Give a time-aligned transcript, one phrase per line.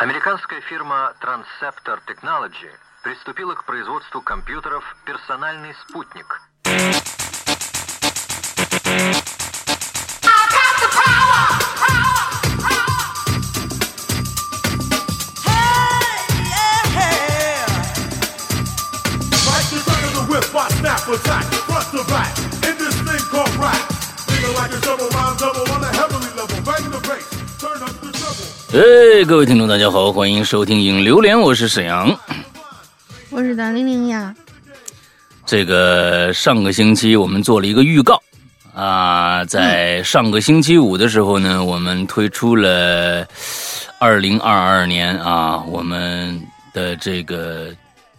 [0.00, 2.70] Американская фирма Transceptor Technology
[3.02, 6.40] приступила к производству компьютеров «Персональный спутник».
[21.10, 22.30] attack, front to back,
[22.68, 23.74] in this thing called rap.
[24.28, 26.09] Feeling like a double rhyme double on a
[28.72, 32.16] 哎，各位听众，大家好，欢迎收听《影榴莲》，我是沈阳。
[33.28, 34.32] 我是大玲玲呀。
[35.44, 38.22] 这个上个星期我们做了一个预告
[38.72, 43.26] 啊，在上个星期五的时候呢，我们推出了
[43.98, 46.40] 二零二二年啊，我们
[46.72, 47.74] 的这个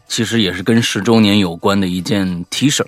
[0.10, 2.84] 其实也是跟十周年有关的一件 T 恤，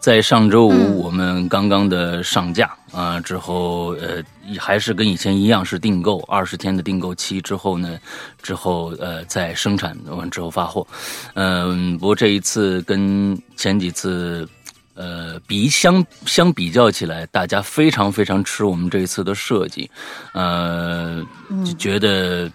[0.00, 4.22] 在上周五我们刚刚的上架啊之后，呃，
[4.58, 7.98] 还是跟以前一样是订购二十天的订购期之后呢，
[8.42, 10.86] 之后呃再生产完之后发货，
[11.34, 14.48] 嗯，不过这一次跟前几次。
[14.94, 19.90] 呃，比相相比较起来，大家非常非常吃我们这一次的设计，
[20.34, 21.24] 呃，
[21.64, 22.50] 就觉得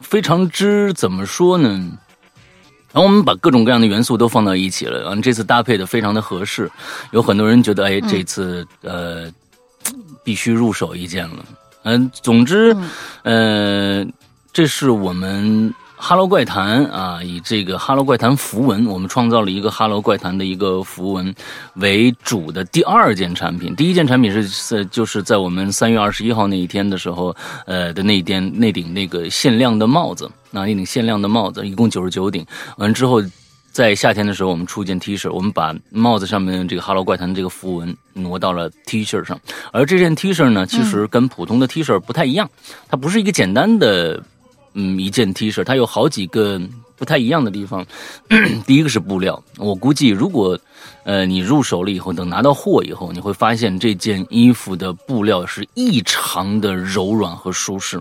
[0.00, 1.98] 非常之怎么说呢？
[2.92, 6.70] 然后我们把各种各样的元素都放到一起了，嗯，这次搭配的非常的合适，
[7.12, 9.30] 有很多人觉得，哎，这次呃
[10.24, 11.44] 必须入手一件了，
[11.84, 12.76] 嗯，总之，
[13.22, 14.04] 呃，
[14.52, 15.72] 这是我们。
[16.00, 21.34] 哈喽怪谈啊，以这个哈喽怪谈符文，我们创造了一个哈喽怪谈的一个符文
[21.74, 23.74] 为主的第二件产品。
[23.74, 27.34] 第一件产品是是就是在我们三月二十一号那一天的时候，
[27.66, 32.46] 呃的那一天那顶那个限量的帽子，啊，那顶限量的帽子，一共九十九顶。
[32.76, 33.20] 完之后，
[33.72, 39.38] 在夏天的时候，我们出一件 T 恤，我们把帽子上面这个哈喽怪谈这个符文挪到了 T 恤上。
[39.72, 42.48] 而这件 T 恤呢，其实跟普通的 T 恤不太一样，
[42.88, 44.22] 它不是一个简单的。
[44.80, 46.60] 嗯，一件 T 恤，它有好几个
[46.94, 47.84] 不太一样的地方。
[48.64, 50.56] 第一个是布料，我估计如果
[51.02, 58.00] 呃你入手了以后，等拿到货以后，你会发现这件衣服的布料是异常的柔软和舒适，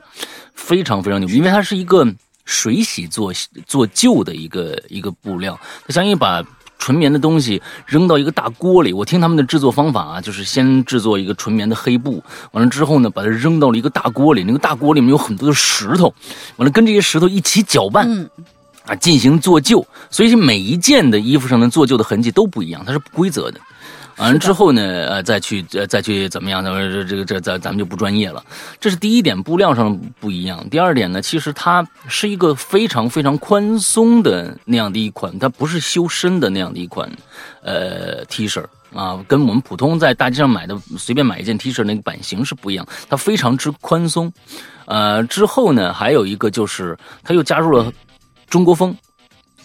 [0.54, 2.06] 非常非常牛，因为它是一个
[2.46, 3.34] 水洗做
[3.66, 6.46] 做旧的一个一个布料，它相当于把。
[6.78, 16.14] 纯棉的东西扔到一个大锅里，我听他们的制作方法啊，就是先制作一个纯棉的黑布，完了之后呢，把它扔到了一个大锅里，那个大锅里面有很多的石头，
[16.56, 18.30] 完了跟这些石头一起搅拌，
[18.86, 23.60] 啊，进行做旧，所以每一件的衣服上的做旧的痕迹都不一样，它是不规则的。
[24.18, 26.64] 完了之后呢，呃，再去呃再去怎么样？
[26.64, 28.44] 这这个这咱咱们就不专业了。
[28.80, 30.68] 这是第一点，布料上不一样。
[30.70, 37.08] 第二点呢，其实它是一个非常非常宽松的那样的一款，它不是修身的那样的一款，
[37.62, 44.34] 呃，T 恤啊，跟我们普通在大街上买的随便买一件 T 恤那个版型是不一样，它非常之宽松。
[44.86, 47.94] 呃，之后呢，还有一个就是它又加入了
[48.50, 48.98] 中国风，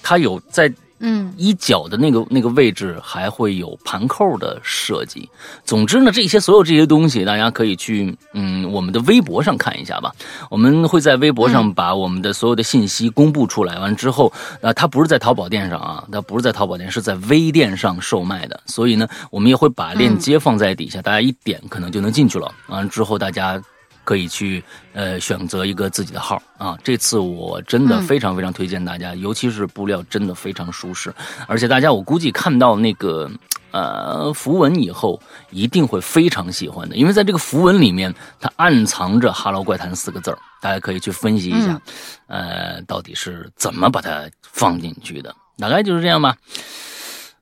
[0.02, 0.70] 它有在。
[1.04, 5.28] 嗯，衣角的那个那个位置还会有盘扣的设计。
[5.64, 10.12] 总之呢，这些所有这些东西，大家可以去嗯我们的微博上看一下吧。
[10.48, 13.80] 我们会在微博上把我们的所有的信息公布出来。
[13.80, 18.60] 完之后，啊，它不是在淘宝店上啊，它不是在淘宝店，是在微店上售卖的。
[18.66, 22.54] 所以呢，我们也会把链接放在底下，大家一点可能就能进去了。
[22.69, 23.60] 完之后，大家。
[24.04, 26.76] 可以去呃选择一个自己的号啊！
[26.82, 31.14] 这次我真的非常非常推荐大家，尤其是布料真的非常舒适，
[31.46, 33.30] 而且大家我估计看到那个
[33.70, 35.20] 呃符文以后，
[35.50, 41.80] 一定会非常喜欢的，因为在这个符文里面，它暗藏着 “Hello 怪谈”四个字儿，大家可以去分析一下，
[42.26, 46.36] 呃，到底是怎么把它放进去的，大概就是这样吧。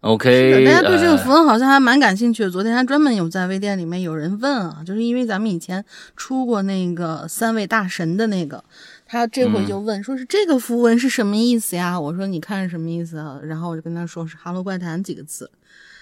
[0.01, 2.51] OK，大家对这个符文好像还蛮感兴趣的。
[2.51, 5.85] 昨天还专门有在微店里面有人问啊，就是因为咱们以前
[6.17, 8.65] 出过那个三位大神的那个，
[9.07, 12.01] 他这回就问，说是这个符文是什么意思呀？
[12.01, 13.39] 我说你看是什么意思啊？
[13.43, 15.51] 然后我就跟他说是“哈喽怪谈”几个字。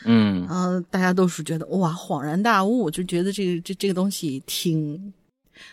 [0.05, 5.13] 嗯，然后大家都是觉得哇，恍然大悟，就觉得这个这这个东西挺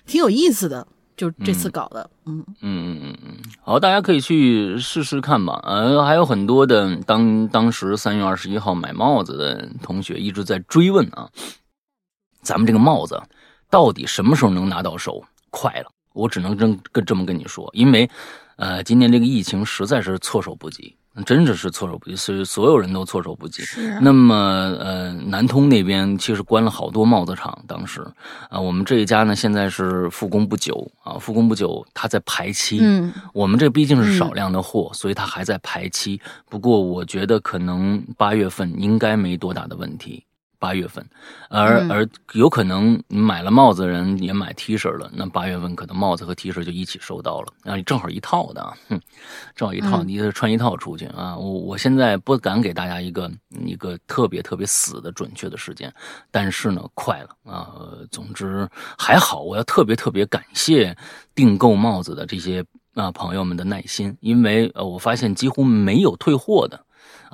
[0.07, 0.87] 挺有意思的。
[1.15, 5.61] 就这次搞的，嗯嗯嗯嗯嗯，好，大家可以去试试看吧。
[5.63, 11.29] 呃，还有很多的当当时三月二十一号买帽子的同学一直在追问啊，
[12.41, 13.21] 咱们这个帽子
[13.69, 15.23] 到底什么时候能拿到手？
[15.49, 18.09] 快了，我只能这跟这么跟你说，因为
[18.57, 20.97] 呃，今年这个疫情实在是措手不及。
[21.23, 23.63] 真的是措手不及，所以所有人都措手不及。
[23.63, 23.97] 是。
[24.01, 24.35] 那么，
[24.79, 28.05] 呃，南通那边其实关了好多帽子厂，当时
[28.49, 32.79] 啊，我们这一家呢，现在是复工不久啊，复工不久，它在排期。
[32.81, 33.13] 嗯。
[33.33, 36.19] 我们这毕竟是少量的货，所以它还在排期。
[36.49, 40.24] 不过，我觉得可能八月份应该没多大的问题。
[40.59, 41.05] 八月份，
[41.49, 48.99] 而、嗯而有可能你买了帽子的人也买 T 恤了，那八月份可能帽子和 T 恤就一起收到了，啊，正好一套的啊，哼，
[49.55, 51.35] 正好一套，嗯你得穿一套出去啊。
[51.37, 53.31] 我我现在不敢给大家一个
[53.65, 55.93] 一个特别特别死的准确的时间，
[56.31, 57.71] 但是呢，快了啊。
[57.75, 58.67] 呃总之
[58.97, 60.95] 还好，我要特别特别感谢
[61.33, 62.63] 订购帽子的这些
[62.93, 66.84] 啊朋友们的耐心，因为呃我发现几乎没有退货的。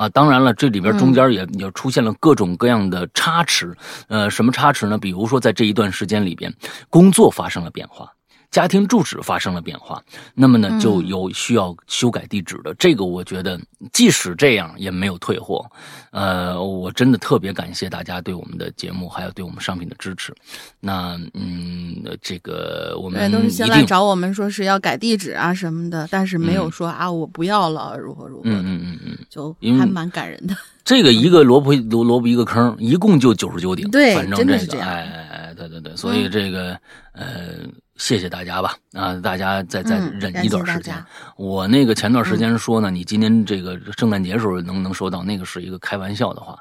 [0.01, 3.71] 啊，当然了，这里边中间也也出现了各种各样的差池，
[4.07, 4.97] 呃，什么差池呢？
[4.97, 6.51] 比如说在这一段时间里边，
[6.89, 8.11] 工作发生了变化，
[8.51, 10.03] 家庭住址发生了变化，
[10.35, 12.73] 那么呢，就有需要修改地址的。
[12.75, 13.57] 这个我觉得，
[13.93, 15.65] 即使这样也没有退货。
[16.11, 20.35] 呃，我真的特别感谢大家对我们的节目还有对我们商品的支持。
[20.81, 30.53] 那嗯，这个我，们一都是先来，找我们说是要改地址啊什么的，但是没有嗯说、啊我不要了，如何如何的，嗯嗯嗯嗯，就还蛮感人的。
[30.83, 36.77] 这个一个 萝卜萝萝卜一个坑，一共就九十九顶，对反正这个，真的是这样哎哎哎，对对对，所以这个、
[37.13, 37.55] 呃，
[38.01, 40.91] 谢谢大家吧，啊，大家再再嗯忍一段时间。
[40.95, 41.05] 家
[41.35, 46.57] 我那个前段时间说呢，你今天这个圣诞节时候能不能收到，那个是一个开玩笑的话，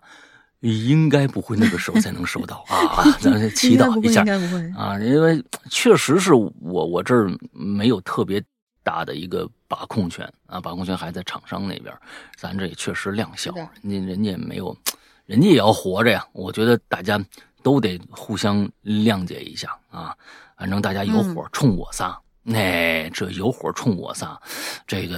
[0.60, 4.78] 应该不会那个时候才能收到 啊，咱们祈应该不会，祷一下。
[4.78, 8.42] 啊，因为确实是我我这儿没有特别
[8.82, 11.90] 大的一个把控权啊，把控权还在厂商那边，
[12.37, 14.76] 咱这也确实量小，人家人家也没有，
[15.25, 16.22] 人家也要活着呀。
[16.32, 17.19] 我觉得大家
[17.62, 20.14] 都得互相谅解一下啊，
[20.60, 22.20] 反正大家有火冲我仨。
[22.52, 24.40] 哎，这有火冲我撒，
[24.86, 25.16] 这个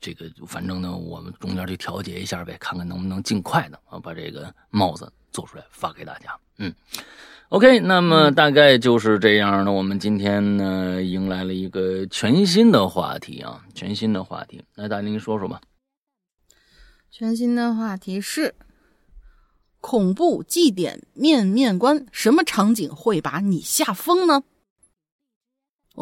[0.00, 6.36] 这个，反正呢，我们中间去调节一下呗，看看能不能尽快的啊把这个帽子做出来发给大家。
[6.58, 6.72] 嗯
[7.48, 9.72] ，OK，那么大概就是这样的。
[9.72, 14.62] 我们今天呢，迎来了一个全新的话题啊，全新的话题。
[14.74, 15.60] 来，大林说说吧。
[17.10, 18.54] 全新的话题是
[19.80, 24.42] 恐怖祭典面面观，什么场景会把你吓疯呢？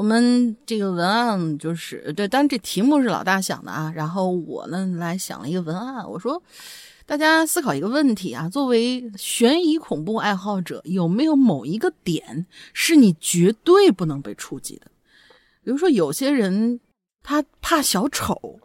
[0.00, 6.42] 我们这个文案就是对，但这题目是老大想的啊，然后我呢来想了一个文案，我说
[7.04, 14.86] 大家思考一个问题啊，作为悬疑恐怖爱好者，有没有某一个点是你绝对不能被触及的？
[15.62, 16.80] 比如说有些人
[17.22, 18.58] 他怕小丑，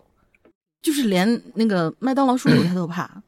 [0.81, 3.21] 就是连那个麦当劳叔叔他都怕。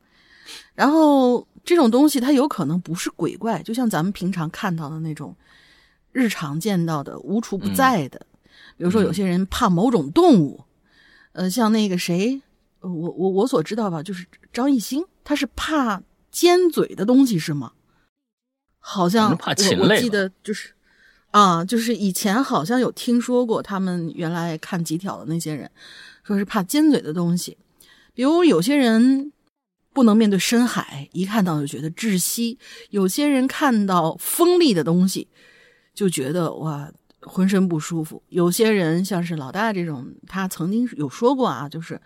[0.73, 5.35] 然后这种东西它有可能不是鬼怪，就像咱们平常看到的那种
[6.17, 8.19] 日常见到的无处不在的。
[8.75, 10.63] 比如说有些人怕某种动物，
[11.33, 12.41] 呃，像那个谁，
[12.79, 17.73] 呃我我我所知道吧，就是张艺兴，他是怕尖嘴的东西是吗？
[18.79, 20.71] 好像怕禽我我记得就是
[21.29, 25.69] 啊，就是以前好像有听说过，他们原来看极挑的那些人，
[26.23, 27.55] 说是怕尖嘴的东西，
[28.15, 29.31] 比如有些人
[29.93, 32.57] 不能面对深海，一看到就觉得窒息；
[32.89, 35.27] 有些人看到锋利的东西
[35.97, 36.87] 就觉得哇
[37.21, 41.99] 浑身不舒服；有些人像是老大这种，他曾经有说过啊，就是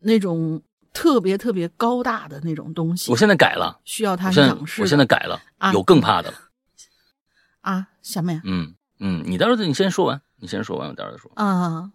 [0.00, 0.62] 那种
[0.92, 4.82] 特别特别高大的那种东西，我现在改了，需要他仰视。
[4.82, 6.36] 我现在改了，啊有更怕的了。
[7.62, 8.42] 啊什么呀？
[8.44, 11.32] 嗯嗯，你待会儿你先说完，你先说完，我待会儿再说。
[11.36, 11.90] 啊，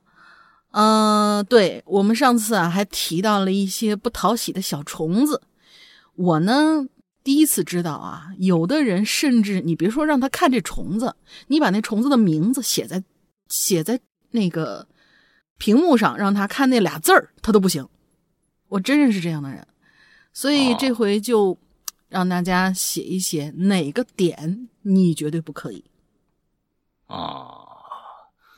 [0.71, 5.43] 嗯、对我们上次啊还提到了一些不讨喜的小虫子，
[6.15, 6.87] 我呢
[7.25, 11.15] 第一次知道啊，有的人甚至你别说让他看这虫子，
[11.47, 13.03] 你把那虫子的名字写在
[13.49, 13.99] 写在
[14.29, 14.87] 那个
[15.57, 17.89] 屏幕上，让他看那俩字儿，他都不行。
[18.67, 19.67] 我真认识这样的人，
[20.33, 21.57] 所以哦这回就
[22.09, 25.83] 让大家写一写哪个点你绝对不可以。
[27.07, 27.57] 啊，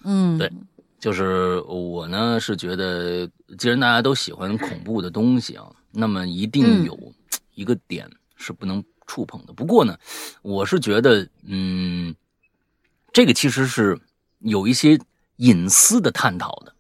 [0.04, 0.52] 嗯，对
[1.00, 3.26] 就是我呢是觉得，
[3.58, 7.14] 既然大家都喜欢恐怖的东西啊，那么一定嗯有
[7.56, 9.54] 一个点是不能触碰的。
[9.54, 9.98] 不过呢，
[10.42, 12.16] 我是觉得，嗯，
[13.12, 14.00] 这个其实是
[14.40, 14.98] 有一些
[15.38, 16.74] 隐私的探讨的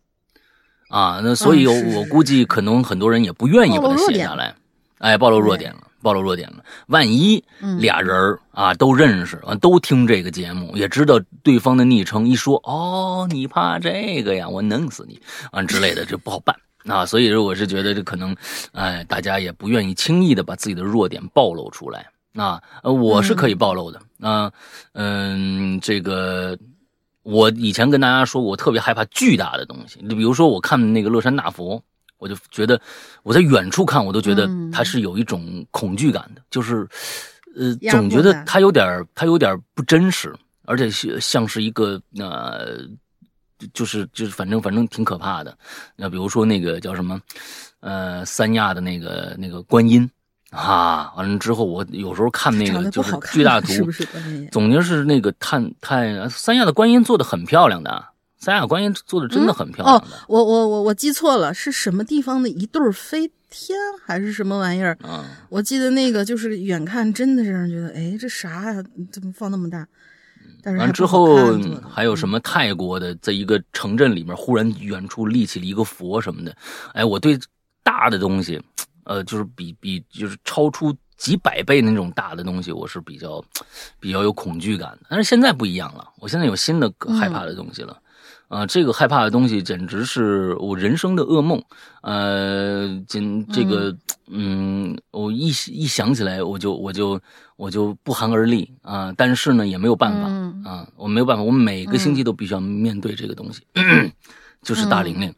[0.89, 1.19] 啊。
[1.23, 4.55] 那所以我估计可能很多人也不愿意把它写下来，
[4.99, 5.83] 哎，暴露弱点了。
[5.99, 15.19] 暴露弱点了，万一嗯俩人儿啊都认识，啊都听这个节目，也知道对方的昵称，一说哦，你怕这个呀，我弄死你
[15.51, 16.55] 啊之类的，这不好办
[16.87, 17.05] 啊。
[17.05, 18.35] 所以说我是觉得这可能，
[18.71, 22.61] 哎，大家也不愿意轻易的把自己的弱点暴露出来啊。
[22.83, 24.51] 呃，我是可以暴露的啊，
[24.93, 26.57] 嗯，这个。
[27.29, 31.83] 我以前跟大家说，我特别害怕巨大的东西，就比如说我看那个乐山大佛，
[32.19, 32.79] 我就觉得
[33.21, 36.87] 我在远处看，我都觉得嗯它是有一种恐惧感的，就是
[37.57, 42.77] 呃，总觉得它有点儿它有点儿不真实，而且是像是一个呃，
[43.73, 45.57] 就是就是反正反正挺可怕的。
[45.95, 47.19] 那比如说那个叫什么
[47.79, 50.09] 呃三亚的那个那个观音
[50.51, 54.49] 啊，完了之后我有时候看那个就是巨大图， 是不是关键？
[54.49, 58.05] 总之是那个探探三亚的观音做的很漂亮的，
[58.39, 64.97] 三亚观音做的真的很漂亮哦。，我我我我记错了，是什么地方的一对儿飞天还是什么玩意儿？
[65.03, 68.81] 嗯我记得那个就是远看真的是让人觉得，哎，这啥呀？
[69.11, 69.85] 怎么放那么大？
[70.67, 71.57] 但是完之后
[71.89, 76.53] 还有什么泰国的，在一个城镇里面，忽然远处立起了一个佛什么的。
[76.93, 77.39] 哎，我对
[77.83, 78.61] 大的东西，
[79.05, 83.41] 呃，就是比比就是超出几百倍那种大的东西，我是比较
[83.97, 85.05] 比较有恐惧感的。
[85.09, 87.97] 但是现在不一样了，我现在有新的害怕的东西了。
[88.47, 91.61] 啊、这个害怕的东西简直是我人生的噩梦。
[92.01, 93.95] 呃，今这个，
[94.27, 97.19] 嗯，我一一想起来，我就我就
[97.57, 103.61] 我就不寒而栗啊、但是呢，也没有办法嗯啊、我没有办法，我每个星期都必须要面对这个东西，
[104.63, 105.33] 就是大玲玲。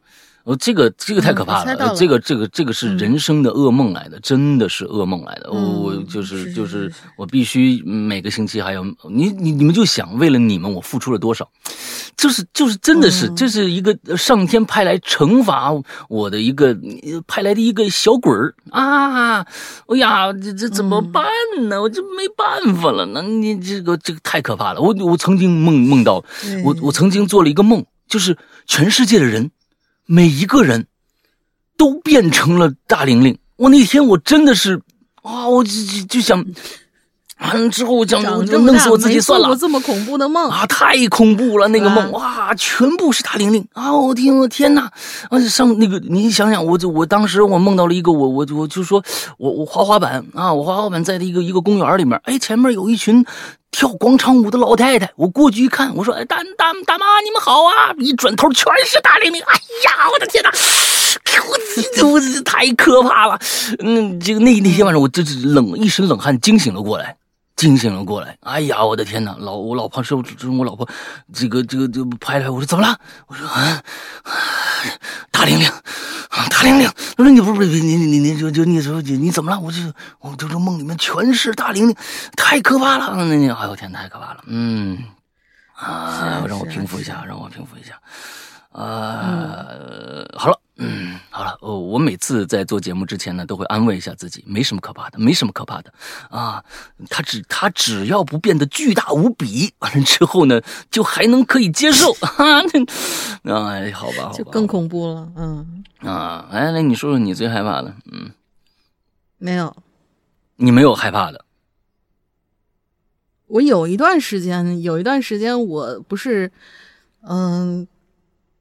[0.50, 5.52] 哦，这个这个太可怕了，这个这个这个是人生的噩梦来的，真的是噩梦来的。
[5.52, 11.48] 我我嗯就是是就是我必须每个星期还要你你你们就想为了你们我付出了多少，
[12.18, 15.72] 就是就是真的是、嗯这是一个呃上天派来惩罚
[16.10, 19.46] 我的一个呃派来的一个小鬼儿啊！
[19.88, 21.24] 哎呀，这这怎么办
[21.70, 21.80] 呢？
[21.80, 23.06] 我这没办法了。
[23.14, 24.82] 那你这个这个太可怕了。
[24.82, 26.24] 我我曾经梦梦到
[26.66, 29.52] 我我曾经做了一个梦，就是全世界的人，
[30.12, 30.88] 每一个人
[31.78, 33.38] 都变成了大玲玲。
[33.58, 34.82] 我那天我真的是
[35.22, 35.72] 啊，我就
[36.10, 36.44] 就想，
[37.40, 39.62] 完了之后我想弄死我自己算了没做。
[39.62, 41.68] 这么恐怖的梦，啊，太恐怖了！
[41.70, 43.96] 那个梦，是哇，全部是大玲玲啊！
[43.96, 44.92] 我天，我天哪！
[45.30, 49.02] 而且上那个，你想想，我就我当时我梦到了一个，我我我就说，
[49.38, 53.26] 我我滑滑板啊，我滑滑板在一个一个公园里面，哎，前面有一群
[53.72, 57.94] 跳广场舞的老太太，我过去一看，我说，哎，大大大妈，你们好啊！
[58.00, 59.54] 一转头全是大玲玲，哎
[59.86, 60.52] 呀，我的天哪！
[62.04, 63.40] 我我这太可怕了，
[63.80, 67.16] 嗯，这个那那天晚上我这是冷一身冷汗惊醒了过来，
[67.60, 68.38] 惊醒了过来。
[68.40, 69.36] 哎呀，我的天哪！
[69.38, 70.88] 老我老婆是是我老婆，
[71.34, 72.98] 这个这个这个拍来，我说怎么了？
[73.28, 73.84] 我说啊，
[75.30, 76.90] 大玲玲，啊大玲玲。
[77.18, 79.60] 他说你不是你你你你就就你说你你怎么了？
[79.60, 79.82] 我就
[80.22, 81.96] 我就说梦里面全是大玲玲，
[82.38, 83.14] 太可怕了。
[83.14, 84.42] 那那哎呦天，太可怕了。
[84.48, 84.98] 嗯
[85.76, 88.00] 啊，让我平复一下，让我平复一下。
[88.72, 89.66] 啊、
[90.38, 91.09] 好了，嗯，
[91.40, 95.94] 好了，哦，我每次在做节目之前呢，都会安慰一下自己，没什么可怕的，没什么可怕的，
[96.30, 96.62] 啊，
[97.10, 102.62] 他只他只要不变得巨大无比，完了之后呢，就还能可以接受，哈、
[103.44, 105.32] 那哎，好吧，好吧，就更恐怖了。
[105.38, 108.32] 嗯，啊，哎，来，你说说你最害怕的，嗯，
[109.38, 109.74] 没有，
[110.58, 111.46] 你没有害怕的，
[113.48, 116.52] 我有一段时间，有一段时间我不是，
[117.22, 117.88] 嗯、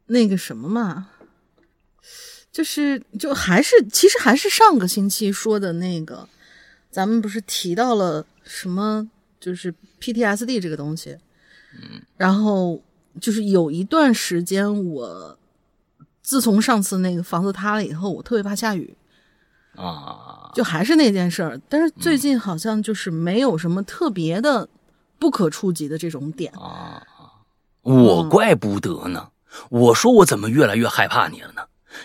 [0.06, 1.08] 那个什么嘛，
[2.58, 6.28] 就是就还是其实还是上个星期说的那个，
[6.90, 11.16] 咱们不是提到了什么，就是 PTSD 这个东西，
[11.80, 12.82] 嗯，然后
[13.20, 15.38] 就是有一段时间我。
[16.20, 18.94] 自从上次那个房子塌了以后，我特别怕下雨，
[19.76, 21.58] 啊，就还是那件事儿。
[21.70, 24.68] 但是最近好像就是没有什么特别的
[25.18, 26.52] 不可触及的这种点。
[26.52, 27.02] 啊，
[27.80, 29.30] 我怪不得呢。
[29.70, 31.62] 我说我怎么越来越害怕你了呢？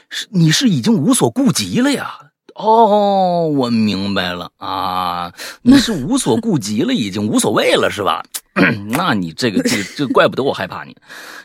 [0.09, 2.17] 是你是已经无所顾及了呀？
[2.55, 5.33] 哦，我明白了啊，
[5.63, 8.23] 你是无所顾及了，已经无所谓了是吧？
[8.91, 10.95] 那你这个这个这怪不得我害怕你。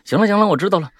[0.04, 0.90] 行了行了，我知道了。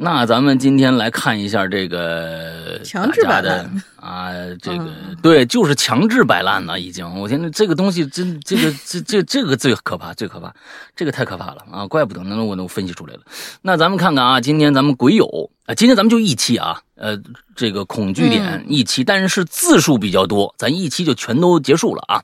[0.00, 4.30] 那咱们今天来看一下这个强制摆烂啊，
[4.62, 7.04] 这个、嗯对，就是强制摆烂了，已经。
[7.18, 10.54] 我现在这个东西真，这个这这这个最可怕，最可怕，
[10.94, 11.84] 这个太可怕了啊！
[11.88, 13.22] 怪不得呢，我能分析出来了。
[13.60, 17.20] 那咱们看看啊，今天咱们鬼友啊，今天咱们就一期啊，呃，
[17.56, 22.22] 这个恐惧点一期，但是字数比较多，咱一期就全都结束了啊。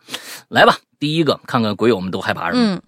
[0.48, 2.74] 来吧，第一个看看鬼友们都害怕什么。
[2.76, 2.82] 嗯，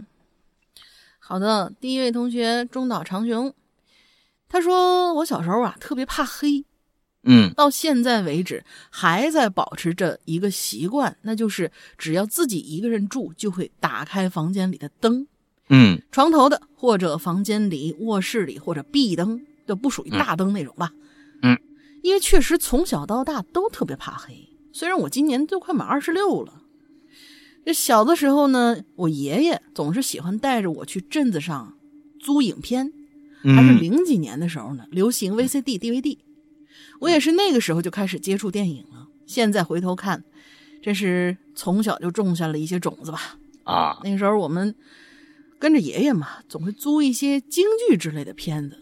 [1.18, 3.52] 好的，第一位同学中岛长雄，
[4.48, 6.64] 他说我小时候啊特别怕黑，
[7.24, 15.26] 嗯到现在为止还在保持着一个习惯，那就是只要自己一个人住，就会打开房间里的灯，
[15.68, 20.92] 嗯床头的或者房间里、卧室里或者壁灯，都不属于大灯那种吧。
[21.42, 21.58] 嗯，
[22.02, 26.62] 因为确实从小到大都特别怕黑，虽然我今年都快满二十六了。
[27.64, 31.76] 这小的时候呢，我爷爷总是喜欢带着我去镇子上
[32.20, 32.92] 租影片，
[33.54, 36.18] 还是嗯零几年的时候呢，流行 VCD、DVD。
[37.00, 39.06] 我也是那个时候就开始接触电影了。
[39.26, 40.24] 现在回头看，
[40.82, 43.36] 这是从小就种下了一些种子吧。
[43.64, 44.74] 啊那个时候我们
[45.58, 48.78] 跟着爷爷嘛，总会租一些京剧之类的片子，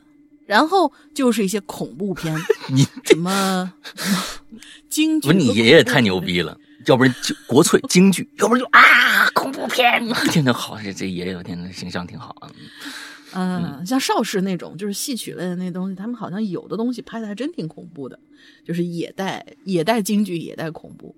[0.47, 2.37] 然后就是一些恐怖片，
[2.71, 3.73] 你什么
[4.89, 5.29] 京剧。
[5.29, 6.57] 不是你爷爷太牛逼了，
[6.87, 12.51] 要不然就国粹京剧，要不然就啊恐怖片， 天呐，好，这这爷爷我天呐，形象挺好啊。
[13.35, 18.19] 嗯，像邵氏那种就是戏曲类的那东西，他们好像有的东西拍的还真挺恐怖的，
[18.65, 21.15] 就是也带也带京剧，也带恐怖。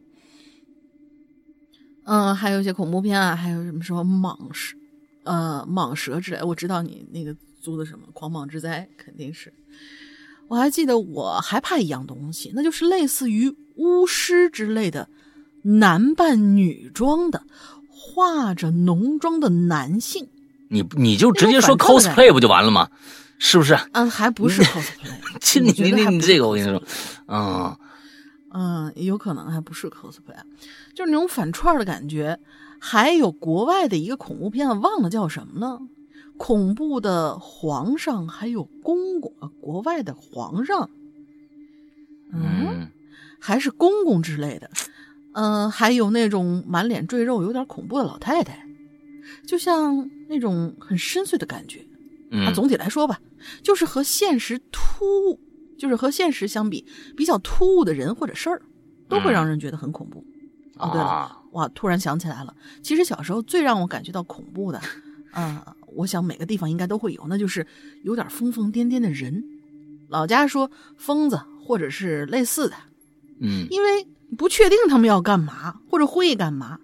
[2.04, 4.76] 嗯，还有一些恐怖片啊，还有什么什么蟒蛇，
[5.25, 6.42] 呃，蟒蛇之类。
[6.42, 9.52] 我知道你那个租的什么《狂蟒之灾》，肯定是。
[10.49, 15.08] 我还记得我还怕一样东西，那就是类似于巫师之类的
[15.62, 17.42] 男扮女装的，
[17.90, 20.28] 化着浓妆的男性。
[20.68, 22.88] 你你就直接说 cosplay 不就完了吗？
[23.38, 23.78] 是不是？
[23.92, 26.82] 嗯，还不是 cosplay， 亲你你你这个我跟你说，
[27.26, 27.76] 嗯
[28.52, 30.37] 嗯，有可能还不是 cosplay，
[30.94, 32.38] 就是那种反串的感觉。
[32.78, 35.80] 还有国外的一个恐怖片，忘了叫什么了。
[36.37, 40.90] 恐怖的皇上，还有公公，呃国外的皇上，
[42.30, 42.88] 嗯，嗯
[43.40, 44.70] 还是公公之类的。
[45.32, 48.65] 嗯、还有那种满脸赘肉、有点恐怖的老太太，
[49.47, 51.80] 就像那种很深邃的感觉。
[51.80, 53.21] 啊，嗯总体来说吧，
[53.62, 55.38] 就是和现实突兀，
[55.78, 56.85] 就是和现实相比
[57.16, 58.61] 比较突兀的人或者事儿，
[59.09, 60.25] 都会让人觉得很恐怖。
[60.76, 64.80] 哦，对了，啊哇，突然想起来了，其实小时候最让我感觉到恐怖的，
[65.30, 67.66] 啊、我想每个地方应该都会有，那就是
[68.02, 69.42] 有点疯疯癫癫的人。
[70.09, 72.76] 老家说疯子或者是类似的，
[73.40, 74.06] 嗯因为
[74.37, 76.78] 不确定他们要干嘛或者会干嘛，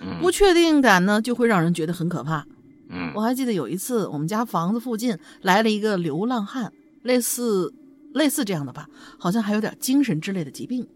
[0.00, 2.46] 嗯不确定感呢就会让人觉得很可怕。
[2.90, 7.72] 嗯我还记得有一次，我们家房子附近来了一个流浪汉，类似
[8.14, 8.88] 类似这样的吧，
[9.18, 10.86] 好像还有点精神之类的疾病，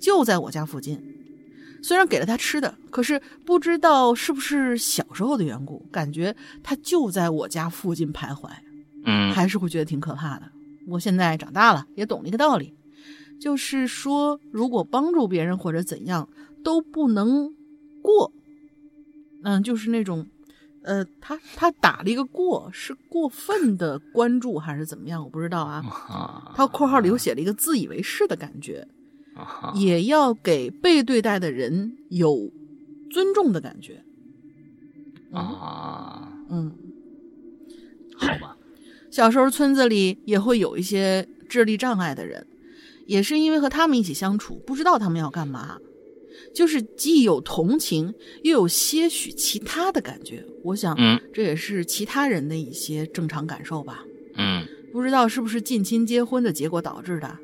[0.00, 1.02] 就在我家附近。
[1.82, 8.48] 虽然给了他吃的，可是不知道是不是小时候的缘故，感觉他就在我家附近徘徊，
[9.04, 10.50] 嗯还是会觉得挺可怕的。
[10.88, 12.74] 我现在长大了，也懂了一个道理，
[13.40, 16.28] 就是说，如果帮助别人或者怎样，
[16.64, 17.52] 都不能
[18.06, 18.32] 过。
[19.42, 20.26] 嗯，就是那种，
[20.82, 25.22] 呃，他他打了一个过，是过分的关注还是怎么样？
[25.22, 25.84] 我不知道啊。
[26.08, 28.88] 啊他括号里又写了一个自以为是的感觉，
[29.34, 32.50] 啊也要给被对待的人有
[33.10, 34.02] 尊重的感觉。
[35.32, 36.72] 啊，嗯，
[38.16, 38.56] 好吧，
[39.10, 42.46] 小时候村子里也会有一些智力障碍的人，
[43.06, 45.78] 也是因为和他们一起相处，不知道他们要干嘛，
[46.56, 50.42] 就是既有同情，又有些许其他的感觉。
[50.64, 54.02] 我想，嗯这也是其他人的一些正常感受吧。
[54.36, 57.38] 嗯不知道是不是近亲结婚的结果导致的。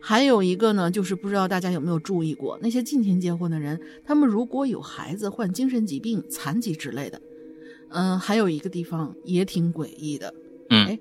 [0.00, 7.20] 还有一个呢，就是不知道大家有没有注意过，那些近亲结婚的人，他们如果有孩子患精神疾病、残疾之类的，
[7.88, 10.32] 嗯、还有一个地方也挺诡异的，
[10.70, 10.98] 嗯哎，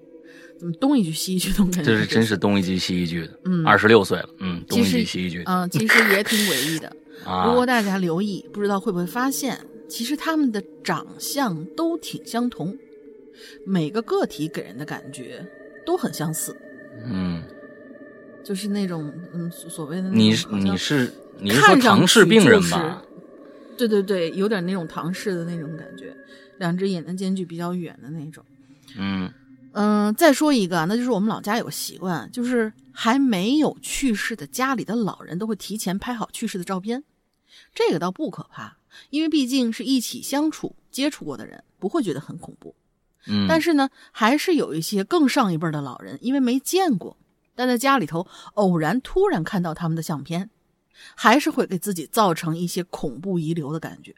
[0.57, 3.39] 怎么东一句西一句都感觉这是真是东一句西一句的。
[3.45, 6.95] 嗯二十六岁了，嗯，东一句西一句的嗯、其实也挺诡异的。
[7.25, 7.45] 啊。
[7.45, 12.77] 如果大家留意，不知道会不会发现，其实他们的长相都挺相同，
[13.65, 15.45] 每个个体给人的感觉
[15.85, 16.55] 都很相似。
[17.05, 17.41] 嗯，
[18.43, 23.03] 就是那种嗯所所谓的你是你是你是说唐氏病人就是吧？
[23.75, 26.15] 对对对，有点那种唐氏的那种感觉，
[26.59, 28.43] 两只眼的间距比较远的那种。
[28.97, 29.31] 嗯
[29.71, 37.03] 嗯、再说一个啊，那就是我们老家有个习惯，就是还没有去世的家里的老人都会提前拍好去世的照片。
[37.73, 38.77] 这个倒不可怕，
[39.09, 42.75] 因为毕竟是一起相处、接触过的人，不会觉得很恐怖。
[43.27, 47.17] 嗯，但是呢，还是有一些更上一辈的老人，因为没见过，
[47.55, 50.49] 但在家里头偶然突然看到他们的相片，
[51.15, 54.15] 还是会给自己造成一些恐怖遗留的感觉。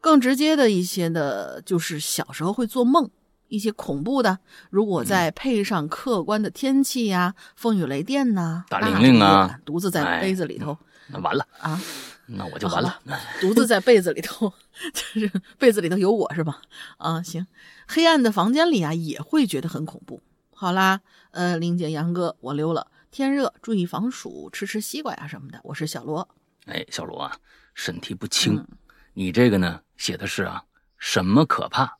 [0.00, 3.10] 更直接的一些的，就是小时候会做梦，
[3.48, 4.38] 一些恐怖的，
[4.70, 10.76] 如果再配上客观的天气呀、风雨雷电呐、大那玲玲啊独自在哎被子里头、
[11.08, 11.80] 那完了，啊，
[12.26, 13.00] 那我就完了。
[13.40, 14.52] 独自在被子里头，
[14.92, 16.60] 就是被子里头有我是吧？
[16.98, 17.46] 啊，行，
[17.86, 20.22] 黑暗的房间里啊，也会觉得很恐怖。
[20.52, 22.88] 好啦，呃，玲姐、杨哥，我溜了。
[23.10, 25.58] 天热，注意防暑，吃吃西瓜呀什么的。
[25.62, 26.28] 我是小罗，
[26.66, 27.36] 哎，小罗啊，
[27.72, 28.66] 身体不轻，嗯
[29.14, 30.64] 你这个呢写的是啊
[30.98, 31.96] 什么可怕，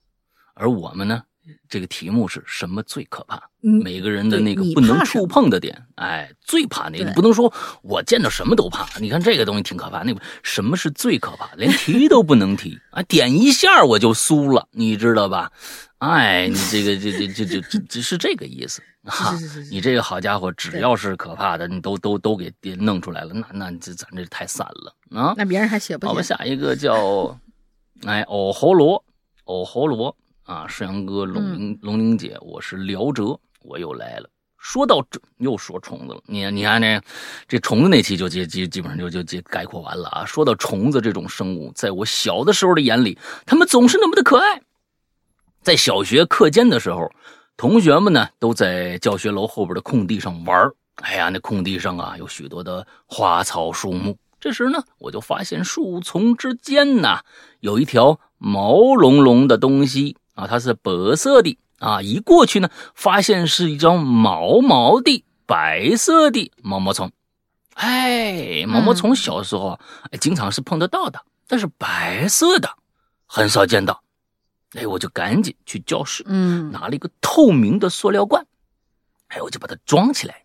[0.53, 1.23] 而我们呢
[1.69, 3.37] 这个题目是什么最可怕？
[3.63, 8.87] 嗯每个人的那个不能触碰的点，哎，最怕那个，你不能说我见到什么都怕。
[9.01, 11.51] 你看这个东西挺可怕，那个什么是最可怕？
[11.57, 15.51] 连 提都不能提啊，点一下我就酥了，你知道吧？
[15.99, 19.33] 哎，你这个这这这这这这是这个意思啊！
[19.35, 25.35] 是是是是你这个好家伙，只要是可怕的，你都都都给给弄出来了，那那这咱这太散了啊！
[25.37, 26.35] 那别人还写不好吧，写？
[26.35, 27.37] 下一个叫，
[28.05, 29.03] 哎，藕喉螺，
[29.47, 30.15] 藕喉螺
[30.47, 34.31] 啊，世阳哥、龙嗯玲、龙玲姐，我是辽哲，我又来了。
[34.57, 36.23] 说到这，又说虫子了。
[36.27, 37.03] 你你看这
[37.49, 40.25] 这虫子那期就基基基本上就就就概括完了啊。
[40.25, 44.63] 说到虫子这种生物，在我小的时候的眼里，它们总是那么的可爱。
[45.63, 47.11] 在小学课间的时候，
[47.57, 50.71] 同学们呢都在教学楼后边的空地上玩
[51.03, 54.17] 哎呀，那空地上啊有许多的花草树木。
[54.39, 57.19] 这时呢，我就发现树丛之间呢
[57.59, 61.59] 有一条毛茸茸的东西啊，它是白色的。
[61.79, 62.01] 啊！
[62.01, 67.13] 一过去呢，发现是一张毛毛的白色的毛毛虫。
[67.75, 69.79] 哎，毛毛虫小时候
[70.11, 72.71] 哎经常是碰得到的，但是白色的
[73.27, 74.03] 很少见到。
[74.73, 78.47] 哎，我就赶紧去教室，嗯，拿了一个透明的塑料罐，
[79.29, 80.45] 哎，我就把它装起来，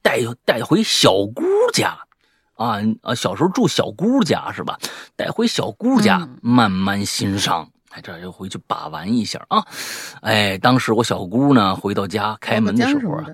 [0.00, 1.98] 带带回小姑家。
[2.54, 4.78] 啊啊，小时候住小姑家是吧？
[5.16, 7.70] 带回小姑家慢慢欣赏。
[7.92, 9.64] 哎，这就回去把玩一下啊！
[10.22, 13.26] 哎，当时我小姑呢回到家开门的时候啊，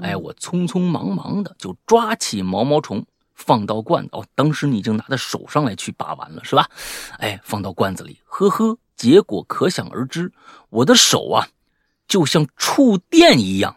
[0.00, 6.68] 哎，我匆匆忙忙的就抓起毛毛虫放到罐子哦，当时你已经拿在手上来去把玩了是吧？
[7.18, 10.32] 哎，放到罐子里，呵呵，结果可想而知，
[10.70, 11.48] 我的手啊
[12.06, 13.76] 就像触电一样。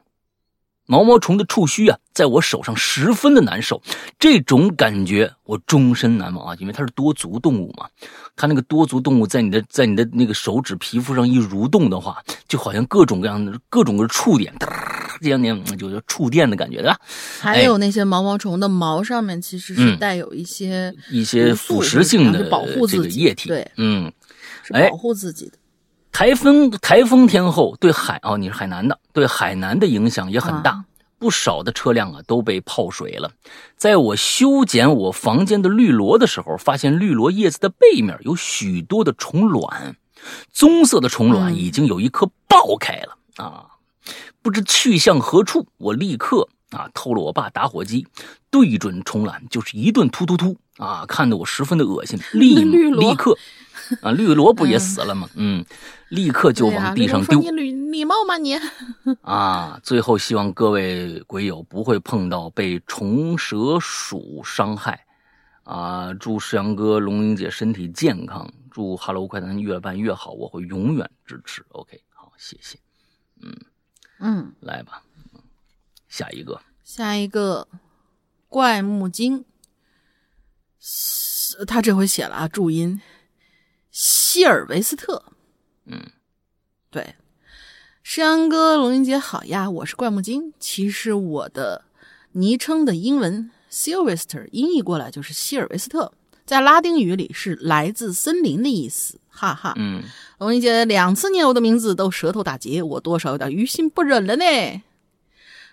[0.90, 3.80] 毛毛虫的触须啊，在我手上十分的难受，
[4.18, 6.56] 这种感觉我终身难忘啊！
[6.60, 7.88] 因为它是多足动物嘛，
[8.36, 14.52] 它那个多足动物在你的在你的那个手指皮肤上一蠕动的话，就好像各种各样的各种的触点，
[15.22, 17.00] 这样点就是触电的感觉，对吧？
[17.40, 24.12] 还有那些毛毛虫的毛上面其实是带有一些一些腐蚀性的保护自己的液体，对，嗯，
[24.64, 25.52] 是保护自己的。
[26.12, 30.84] 台风台风天后，对海哦，你是海南的，对海南的影响也很大，
[31.18, 33.32] 不少的车辆啊都被泡水了。
[33.78, 39.96] 在我修剪我房间的绿萝的时候，发现绿萝叶子的背面有许多的虫卵，
[40.52, 43.18] 棕色的虫卵已经有一颗爆开了。
[43.38, 43.66] 啊，
[44.42, 45.68] 不知去向何处。
[45.78, 48.06] 我立刻啊偷了我爸打火机，
[48.52, 50.58] 对准虫卵就是一顿突突突。
[50.78, 53.38] 啊，看得我十分的恶心，立立刻
[54.02, 55.30] 啊绿萝不也死了吗？
[55.36, 55.66] 嗯。
[56.10, 57.40] 立刻就往地上丢。
[57.40, 58.58] 你礼礼貌吗你？
[59.22, 65.06] 啊，最后希望各位鬼友不会碰到被虫蛇鼠伤害。
[65.66, 71.64] 啊，祝世阳哥、龙玲姐身体健康，祝 Hello 快餐越办越好，我会永远支持。
[71.70, 72.80] OK，好，谢谢。
[73.44, 73.56] 嗯
[74.20, 75.04] 嗯，来吧，
[76.08, 77.68] 下一个，下一个
[78.48, 79.46] 怪木精，
[81.68, 83.00] 他这回写了啊，注音
[84.02, 85.22] 希尔维斯特。
[85.86, 86.00] 嗯，
[86.90, 87.16] 对，
[88.02, 90.54] 诗阳哥、龙云姐好呀，我是怪木精。
[90.58, 91.84] 其实我的
[92.32, 96.14] 昵称的英文 Sylvester 音译过来就是希尔维斯特，
[96.46, 99.74] 在拉丁语里是来自森林的意思，哈哈。
[99.76, 100.02] 嗯，
[100.38, 104.46] 龙云姐两次念我的名字都舌头打结，我多少有点于心不忍了呢。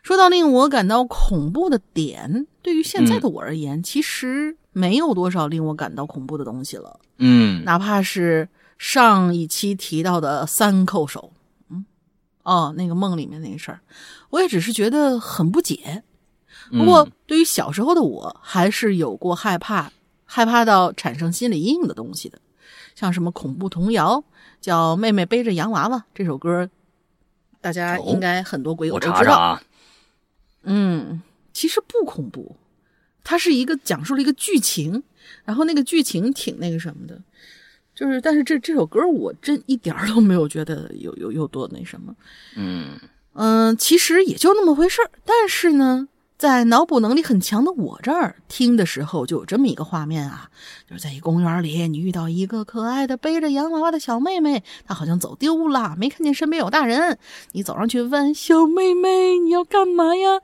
[0.03, 6.99] 说到令我感到恐怖的点，对于现在的我而言，其实没有多少令我感到恐怖的东西了。
[7.19, 8.49] 嗯，哪怕是。
[8.79, 11.33] 上一期提到的三叩首，
[11.71, 11.87] 嗯，
[12.43, 13.81] 哦，那个梦里面那个事儿，
[14.29, 16.03] 我也只是觉得很不解。
[16.71, 19.91] 不过，对于小时候的我，还是有过害怕、
[20.27, 22.39] 害怕到产生心理阴影的东西的，
[22.95, 24.23] 像什么恐怖童谣，
[24.61, 26.69] 叫《妹妹背着洋娃娃》这首歌，
[27.63, 29.59] 大家应该很多鬼友都知道。
[30.65, 31.23] 嗯，
[31.55, 32.55] 其实不恐怖，
[33.29, 35.03] 它是一个讲述了一个剧情，
[35.45, 37.21] 然后那个剧情挺那个什么的。
[37.93, 42.15] 就是，但是这这首歌我真一点都没有觉得有有有多那什么，
[42.55, 42.91] 嗯
[43.33, 45.11] 嗯，其实也就那么回事儿。
[45.25, 46.07] 但是呢，
[46.39, 50.51] 在脑补能力很强的我这儿听的时候，就有这么一个画面啊，
[50.89, 57.19] 就是在一公园里，你遇到一个可爱的背着洋娃娃的小妹妹，她好像走丢了，没看见身边有大人，
[57.53, 60.41] 你走上去问小妹妹你要干嘛呀？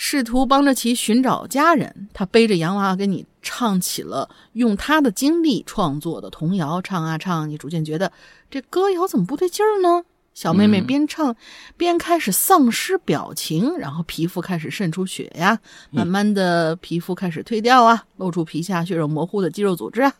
[0.00, 8.10] 试图帮着其寻找家人，他背着洋娃娃跟你唱起了用他的经历创作的童谣，唱啊唱，你逐渐觉得
[8.48, 10.04] 这歌谣怎么不对劲儿呢？
[10.34, 11.34] 小妹妹边唱
[11.76, 15.58] 边开始丧失表情，然后皮肤开始渗出血呀，
[15.90, 20.14] 慢慢的皮肤开始褪掉啊，露出皮下血肉模糊的肌肉组织啊。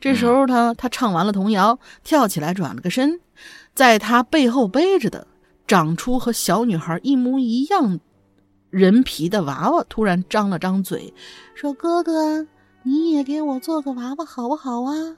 [0.00, 3.20] 这时候他他唱完了童谣，跳起来转了个身，
[3.74, 5.26] 在他背后背着的
[5.66, 7.98] 长出和小女孩一模一样。
[8.76, 11.14] 人皮的娃娃突然张了张嘴，
[11.54, 12.46] 说：“哥哥，
[12.82, 15.16] 你也给我做个娃娃好不好啊？”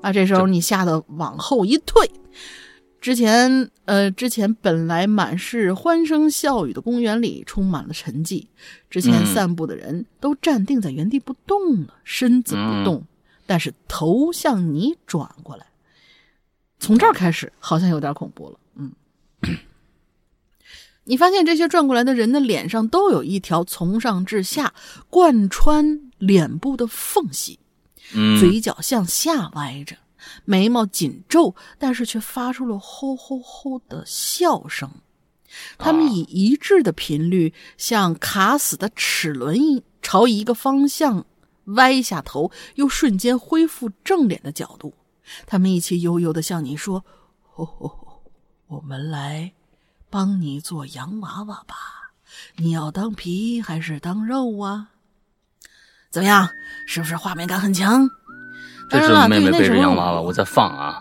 [0.00, 2.08] 啊，这时候你吓得往后一退。
[3.00, 8.46] 之前，呃，之前本来满是欢声笑语的公园里充满了沉寂。
[8.88, 13.02] 之前散步的人都站定在原地不动了，身子不动，
[13.44, 15.66] 但是头向你转过来。
[16.78, 18.58] 从这儿开始，好像有点恐怖了。
[18.76, 18.92] 嗯。
[21.10, 24.72] 你发现这些转过来的人的脸上都有一条从上至下
[25.08, 27.58] 贯穿脸部的缝隙，
[28.14, 29.96] 嗯，嘴角向下歪着，
[30.44, 34.88] 眉毛紧皱，但是却发出了吼吼吼的笑声。
[35.78, 41.26] 他们以一致的频率，像卡死的齿轮一朝一个方向
[41.64, 44.94] 歪下头，又瞬间恢复正脸的角度。
[45.44, 47.04] 他们一起悠悠的向你说
[47.42, 48.22] ：“吼吼吼，
[48.68, 49.52] 我们来
[50.10, 51.76] 帮你做洋娃娃吧，
[52.56, 54.88] 你要当皮还是当肉啊？
[56.10, 56.48] 怎么样？
[56.86, 58.08] 是不是画面感很强？
[58.90, 61.00] 这是妹妹背着洋娃娃，我在放啊，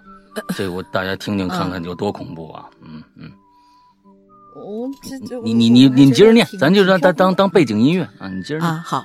[0.56, 2.70] 这个我大家听听看看有多恐怖啊！
[2.84, 3.32] 嗯嗯，
[4.56, 8.72] 我这这你你你你接着念，咱就让当当当背景音乐啊，你接着念。
[8.72, 9.04] 啊，好。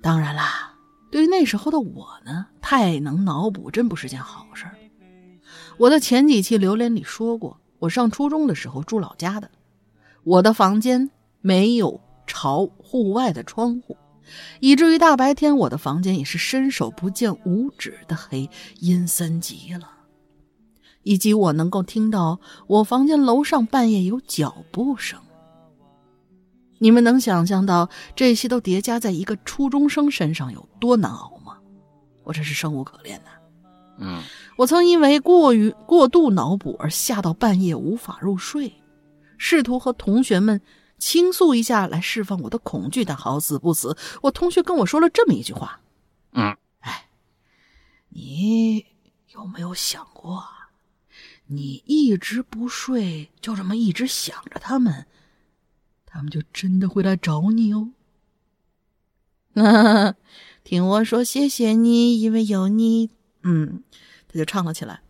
[0.00, 0.72] 当然啦，
[1.10, 4.76] 对于那时候的我呢，太能脑补真不是件好事儿。
[5.78, 9.50] 我的前几期榴莲里说过，我上初中的时候住老家的，
[10.22, 11.10] 我的房间
[11.42, 13.96] 没有朝户外的窗户，
[14.60, 18.48] 以至于大白天我的房间也是伸手不见五指的黑，
[18.80, 19.90] 阴森极了。
[21.02, 25.20] 以及我能够听到我房间楼上半夜有脚步声。
[26.78, 31.58] 你们能想象到这些都叠加在一个初中生身上有多难熬吗？
[32.22, 33.30] 我真是生无可恋呐、
[33.98, 34.22] 嗯
[34.56, 38.74] 我曾因为过于过度脑补而吓到半夜无法入睡，
[39.38, 40.60] 试图和同学们
[40.98, 45.80] 倾诉一下来释放我的恐惧，但好死不死，我同学跟我说了这么一句话
[46.32, 47.08] ：“嗯，哎，
[48.08, 48.86] 你
[49.34, 50.70] 有没有想过啊，
[51.46, 55.06] 你一直不睡，就这么一直想着他们，
[56.06, 57.90] 他们就真的会来找你哦。
[60.64, 63.10] 听我说，谢谢你，因为有你。
[63.44, 63.82] 嗯，
[64.26, 65.00] 他就唱了起来。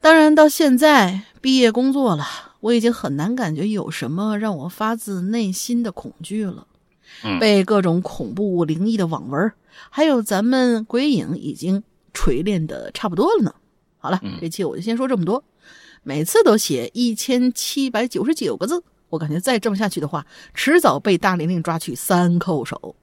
[0.00, 2.24] 当然，到现在毕业工作了，
[2.60, 6.66] 我已经很难感觉有什么让我发自内心的恐惧了。
[7.24, 9.52] 嗯被各种恐怖灵异的网文，
[9.90, 11.82] 还有咱们鬼影已经
[12.14, 13.54] 锤炼的差不多了呢。
[13.98, 15.44] 好了，嗯这期我就先说这么多。
[16.02, 22.96] 每次都写一千七百九十九个字，我感觉再这么下去的话，迟早被大玲玲抓去三叩手。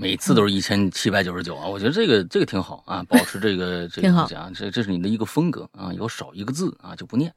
[0.00, 4.20] 每次都是一千七百九十九啊，我觉得这个这个挺好啊，保持这个这个挺好。
[4.20, 7.34] 东西啊，这这是你的一个风格啊，有少一个字啊就不念，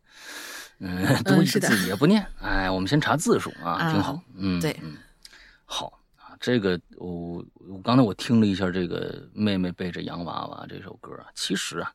[0.77, 4.95] 嗯， 多一个字也不念，哎，我们先查字数啊，啊挺好，嗯，对嗯，
[5.65, 11.91] 好啊，这个我我刚才我听了一下这个妹妹背着洋娃娃这首歌啊，其实啊，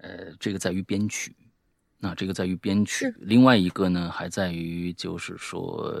[0.00, 1.34] 呃，这个在于编曲。
[2.02, 5.94] 那这个在于编曲，另外一个呢，还在于就是说，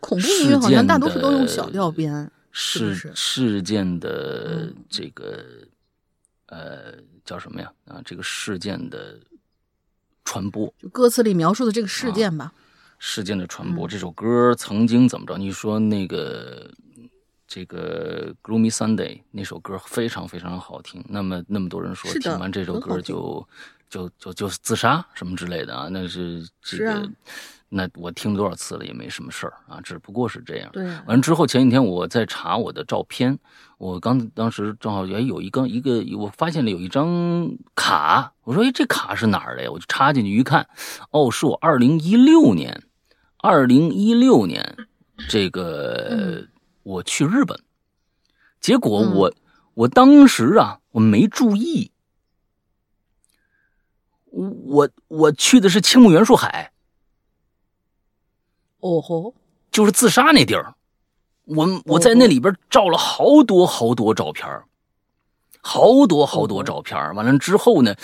[0.00, 5.44] 恐怖音乐好像大多数都用小调编，事是事件的嗯这个、
[6.46, 7.72] 呃叫什么呀？
[7.86, 9.20] 啊，这个事件的
[10.24, 12.52] 传播，就歌词里描述的这个事件吧。
[12.98, 13.86] 事件的传播。
[13.86, 15.38] 嗯这首歌曾经怎么着？
[15.38, 16.68] 你说那个
[17.46, 23.48] 这个《Gloomy Sunday》那首歌非常非常好听，那么那么多人说听完这首歌就
[23.88, 27.10] 就就就自杀什么之类的啊，那是这个。
[27.72, 30.68] 那我听多少次了也没什么事儿啊，只不过是这样。
[30.72, 33.38] 对，完了之后，前几天我在查我的照片，
[33.78, 39.70] 我刚当时正好哎有一个一个，我发现了有一张卡，我说哎这卡是哪儿的呀？
[39.70, 40.68] 我就插进去一看，
[41.12, 42.82] 哦，是我二零一六年，
[43.38, 44.76] 二零一六年
[45.28, 46.48] 这个、嗯
[46.82, 47.56] 我去日本，
[48.58, 49.34] 结果嗯我、
[49.74, 51.92] 我当时啊我没注意，
[54.32, 56.72] 我我去的是青木原树海。
[58.80, 59.34] 哦吼，
[59.70, 60.74] 就是自杀那地儿，
[61.44, 64.64] 我我在那里边照了好多好多照片儿
[65.62, 67.14] 好多好多照片儿。
[67.14, 67.94] 完了之后呢，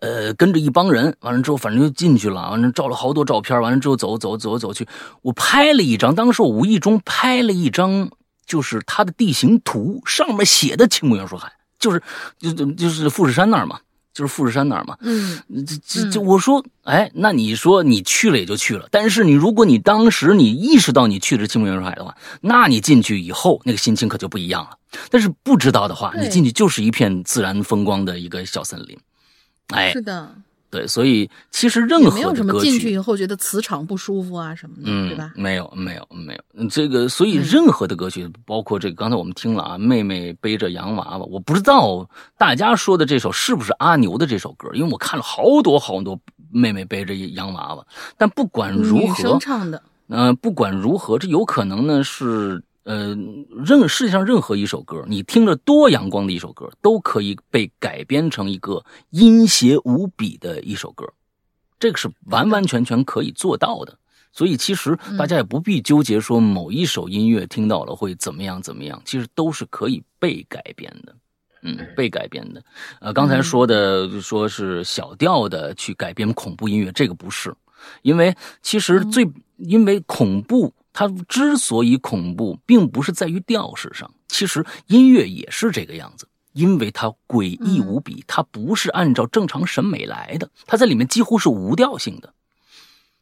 [0.00, 4.88] 呃，跟着一帮人，完了之后反正就进去了，完了照了好多照片儿完了之后走走走走去，
[5.20, 8.10] 我拍了一张，当时我无意中拍了一张，
[8.46, 12.02] 就是它的地形图，上面写的青木原树海，就是
[12.38, 13.80] 就就就是富士山那儿嘛，
[14.14, 24.76] 就是富士山那儿嘛，嗯，这这这，我说，哎，那你说你去了也就去了，但是你如果你当时你意识到你去的是青木原树海的话，那你进去以后那个心情可就不一样了。
[25.10, 28.98] 但是不知道的话，你进去就是一片自然风光的一个小森林，
[29.68, 30.34] 哎是，的，
[30.72, 32.58] 对，所以其实任何没有什么。
[32.62, 35.30] 进去以后觉得磁场不舒服啊什么的，嗯，对吧？
[35.36, 36.40] 没有，没有，没有。
[36.54, 42.08] 嗯这个，所以嗯任何的歌曲，包括这个，刚才我们听了啊，妹妹背着洋娃娃，我不知道
[42.38, 46.18] 大家说的这首是不是阿牛的这首歌，因为我看了好多好多
[46.50, 53.16] 妹妹背着洋娃娃，但不管如女何生，唱的，呃，不管如何，这有可能呢是呃，
[53.64, 61.06] 任世界上任何一首歌，你听着多阳光的一首歌，都可以被改编成一个阴邪无比的一首歌，
[61.78, 63.96] 这个是完完全全可以做到的。
[64.32, 71.14] 所以其实大家也不必纠结说某一首音乐听到了会怎么样怎么样，其实都是可以被改编的。
[71.64, 72.60] 嗯，被改编的。
[73.00, 77.54] 呃，刚才说的说是小调的去改编恐怖音乐，这个不是，
[78.02, 92.32] 因为其实最因为恐怖它之所以恐怖，并不是在于调式上，其实音乐也是这个样子，因为它诡异无比，它不是按照正常审美来的，它在里面几乎是无调性的。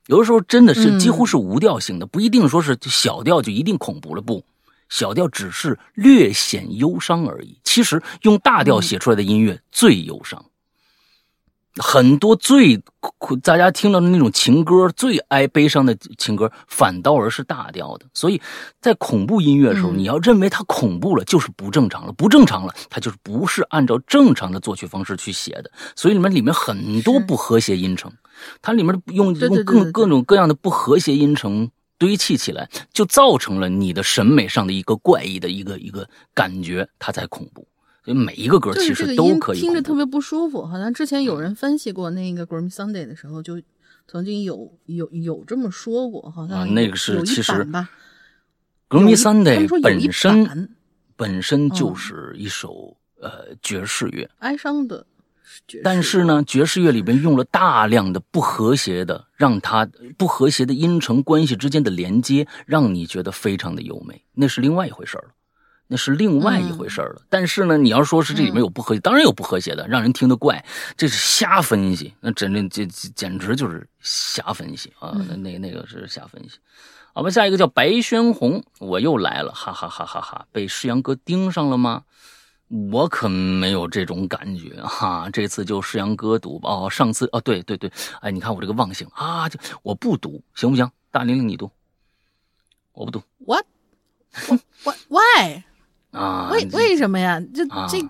[0.07, 4.45] 有的时候真的是几乎是无调性的，不一定说是小调就一定恐怖了，不。
[4.89, 10.45] 小调只是略显忧伤而已，其实用大调写出来的音乐最忧伤。
[11.77, 12.83] 很多最
[13.43, 18.07] 大家听到的那种情歌，最哀悲伤的情歌，反倒而是大调的。
[18.13, 18.41] 所以
[18.81, 25.71] 在恐怖音乐的时候，你要认为它恐怖了，就是不正常了，不正常了，它就是不是按照正常的作曲方式去写的。
[25.95, 28.13] 所以里面里面很多不和谐音程，
[28.61, 31.71] 它里面用用各各种各样的不和谐音程。
[32.01, 37.69] 堆砌起来，就造成了你的审美上的一个怪异的一个一个感觉，它才恐怖。
[38.05, 40.65] 所以每一个歌其实都可以听着特别不舒服。
[40.65, 43.61] 好像之前有人分析过那个《Grammy Sunday》的时候，就
[44.09, 46.31] 曾经有有有这么说过。
[46.31, 47.89] 好像那个是其实吧，
[48.97, 50.71] 《Grammy Sunday》本身
[51.17, 55.07] 本身就是一首呃爵士乐，哀伤的。
[55.83, 59.85] 但是呢，爵士乐里边用了大量的不和谐的，让它
[60.17, 65.25] 不和谐的音程关系之间的连接，让你觉得非常的优美，那是另外一回事了，
[65.93, 67.21] 那是另外一回事了。
[67.29, 70.65] 但是呢，你要说是这里面有不和谐，当然有不和谐的，让人听得怪，
[70.97, 75.17] 这是瞎分析，那真的这简直就是瞎分析啊！
[75.29, 76.59] 那那那个是瞎分析。
[77.13, 80.47] 好吧，下一个叫白轩红，我又来了，哈哈哈哈哈！
[80.53, 82.05] 被世阳哥盯上了吗？
[82.93, 86.71] 我可没有这种感觉哈，这次就世阳哥读吧。
[86.71, 90.89] 哦，上次哦，对对对，哎，你看我这个忘性啊，就我不读，行不行？
[91.11, 91.69] 大玲玲你读，
[92.93, 93.21] 我不读。
[93.45, 95.65] What？Why？
[96.13, 96.51] 啊？
[96.53, 97.41] 为为什么呀？
[97.55, 98.09] 这这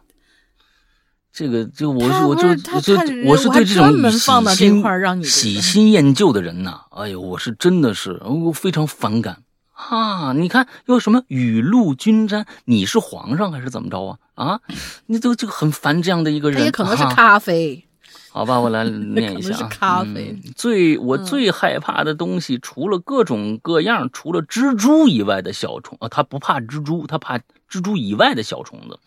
[1.32, 2.94] 这个就我我就我就
[3.26, 4.82] 我是对这种喜新
[5.24, 9.42] 喜新厌旧的人呐，哎呦，我是真的是我非常反感。
[9.72, 10.34] 啊！
[10.34, 12.44] 你看又什么雨露均沾？
[12.66, 14.18] 你是皇上还是怎么着啊？
[14.34, 14.60] 啊！
[15.06, 16.62] 你都就很烦这样的一个人。
[16.62, 17.86] 也可能是咖啡。
[18.32, 20.38] 好吧，我来念一下 是咖啡。
[20.54, 29.00] 最我最害怕的东西，除了各种各样，除了蜘蛛以外的小虫啊，他不怕蜘蛛，他怕蜘蛛以外的小虫子，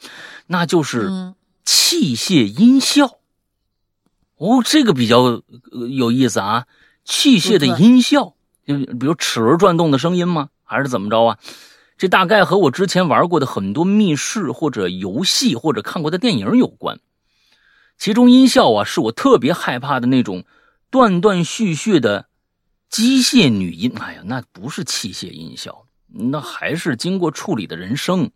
[0.48, 1.34] 那就是
[1.64, 3.20] 器械音效。
[4.38, 5.42] 哦，这个比较
[5.90, 6.66] 有意思啊！
[7.06, 8.34] 器械的音效，
[8.66, 10.50] 就比如齿轮转动的声音吗？
[10.66, 11.38] 还是怎么着啊？
[11.98, 17.00] 这大概和我之前玩过的很多密室或者游戏或者看过的电影有关。
[17.98, 20.44] 其中音效啊，是我特别害怕的那种
[20.90, 22.28] 断断续续的
[22.90, 23.94] 机械女音。
[24.00, 28.30] 哎呀，那不是器械音效，那还是经过处理的人声，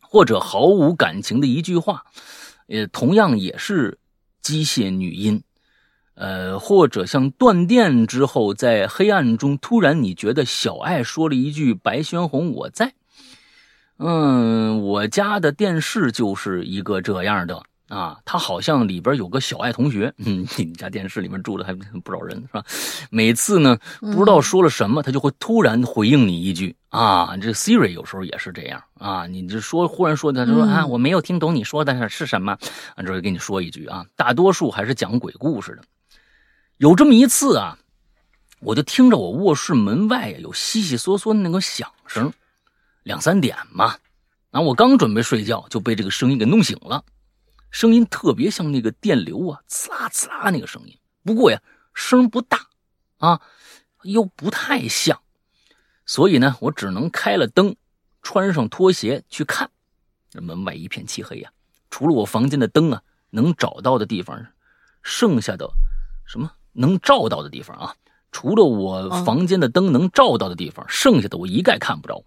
[0.00, 2.04] 或者毫无感情的一句话，
[2.66, 3.98] 也，同样也是
[4.42, 5.42] 机械女音。
[6.16, 12.94] 呃，或者像断电之后，在黑暗中突然你觉得小爱说了一句“白轩红我在”，
[13.98, 22.64] 嗯，我家的电视就是一个这样的啊，他好像里边有个小爱同学，嗯，你家电视里面住的还不少人是吧？
[23.08, 32.58] 每次呢，不知道说了什么，他就会突然回应你一句啊，这 Siri 有时候也是这样啊，你这说忽然说他说啊，我没有听懂你说的是什么，
[32.96, 35.82] 啊，之后跟你说一句啊，大多数还是讲鬼故事的。
[36.78, 37.78] 有这么一次啊，
[38.58, 42.32] 我就听着我卧室门外呀有悉悉嗦嗦的那个响声，
[43.04, 43.94] 两三点嘛，
[44.50, 47.04] 啊，我刚准备睡觉就被这个声音给弄醒了，
[47.74, 51.60] 声音特别像那个电流啊，呲啦呲啦那个声音，不过呀
[51.92, 52.68] 声不大，
[53.18, 53.40] 啊，
[54.04, 55.20] 又不太像，
[56.06, 57.74] 所以呢我只能开了灯，
[58.22, 59.68] 穿上拖鞋去看，
[60.34, 61.50] 门外一片漆黑呀，
[61.90, 64.46] 除了我房间的灯啊能找到的地方，
[65.02, 65.68] 剩下的
[66.24, 66.52] 什么？
[66.74, 67.96] 能照到的地方啊，
[68.30, 72.24] 除了我房间的灯能照到的地方，剩下的我一概看不着。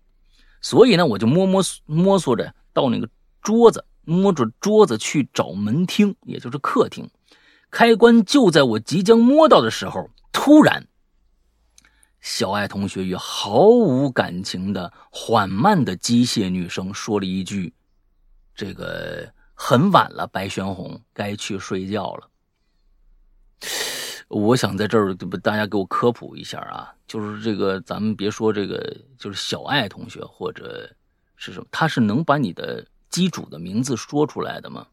[0.59, 3.07] 所以呢，我就摸摸摸索着到那个
[3.41, 7.09] 桌子，摸着桌子去找门厅，也就是客厅。
[7.69, 10.87] 开关就在我即将摸到的时候，突然，
[12.21, 17.73] 小爱同学以毫无感情的、缓慢的机械女声说了一句
[18.55, 22.29] ：“这个很晚了，白玄红，该去睡觉了。”
[24.29, 30.89] 我想在这儿不大家给我科普一下啊，就是这个咱们别说这个，就是小爱同学或者
[31.35, 34.87] 是什么，他是能把你的机主的名字说出来的吗？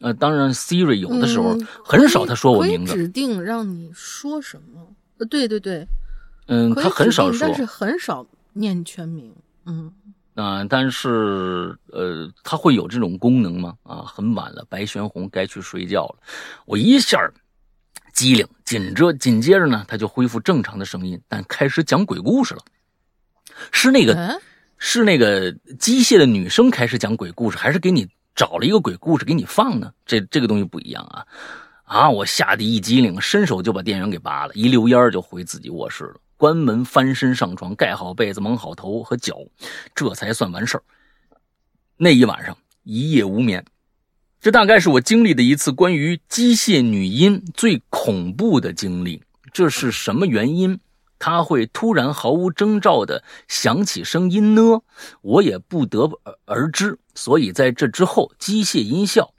[0.00, 1.54] 呃，当然，Siri 有的时候
[1.84, 4.94] 很少他说我名字，指定让你说什么？
[5.18, 5.86] 呃，对对对，
[6.46, 9.34] 嗯，他很少说但是很少念全名。
[9.66, 9.92] 嗯，
[10.36, 13.74] 啊、但是呃，它会有这种功能吗？
[13.82, 16.16] 啊，很晚了，白玄红该去睡觉了。
[16.64, 17.34] 我一下儿
[18.14, 22.62] 机灵，紧着紧接着呢，他就恢复正常的声音，但开始讲鬼故事了。
[23.70, 24.38] 是那个、哎
[24.82, 29.92] 是那个机械的女生开始讲鬼故事，还是给你找了一个鬼故事给你放呢？
[30.06, 31.26] 这这个东西不一样啊！
[31.84, 36.14] 啊，我吓得一激灵，伸手就把电源给拔了，一溜烟就回自己卧室了。
[36.38, 39.36] 关门，翻身上床，盖好被子，蒙好头和脚，
[39.94, 40.82] 这才算完事儿。
[41.98, 43.62] 那一晚上一夜无眠，
[44.40, 49.22] 这大概是我经历的一次关于机械女音最恐怖的经历。
[49.52, 50.80] 这是什么原因？
[51.20, 54.80] 它会突然毫无征兆的响起声音呢？
[55.20, 56.10] 我也不得
[56.46, 56.98] 而知。
[57.14, 59.32] 所以在这之后，机械音效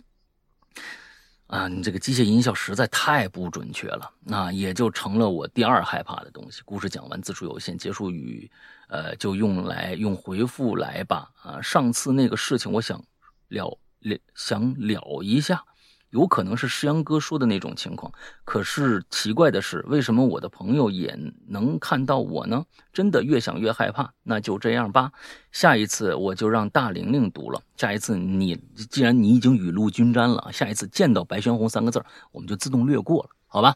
[1.47, 6.61] 啊，你这个机械音效实在太不准确了，那也就成了我第二害怕的东西。
[6.63, 8.49] 故事讲完，字数有限，结束语，
[8.87, 11.29] 呃，就用来用回复来吧。
[11.41, 13.03] 啊，上次那个事情，我想
[13.49, 15.63] 了了想了一下，
[16.11, 18.11] 有可能是诗阳哥说的那种情况。
[18.45, 22.63] 可是奇怪的是，为什么我的朋友也能看到我呢？
[22.93, 24.13] 真的越想越害怕。
[24.23, 25.11] 那就这样吧，
[25.51, 27.59] 下一次我就让大玲玲读了。
[27.75, 28.55] 下一次你
[28.89, 33.29] 既然你已经雨露均沾了，下一次见到白玄红三个字，我们就自动略过了。
[33.53, 33.75] 好吧，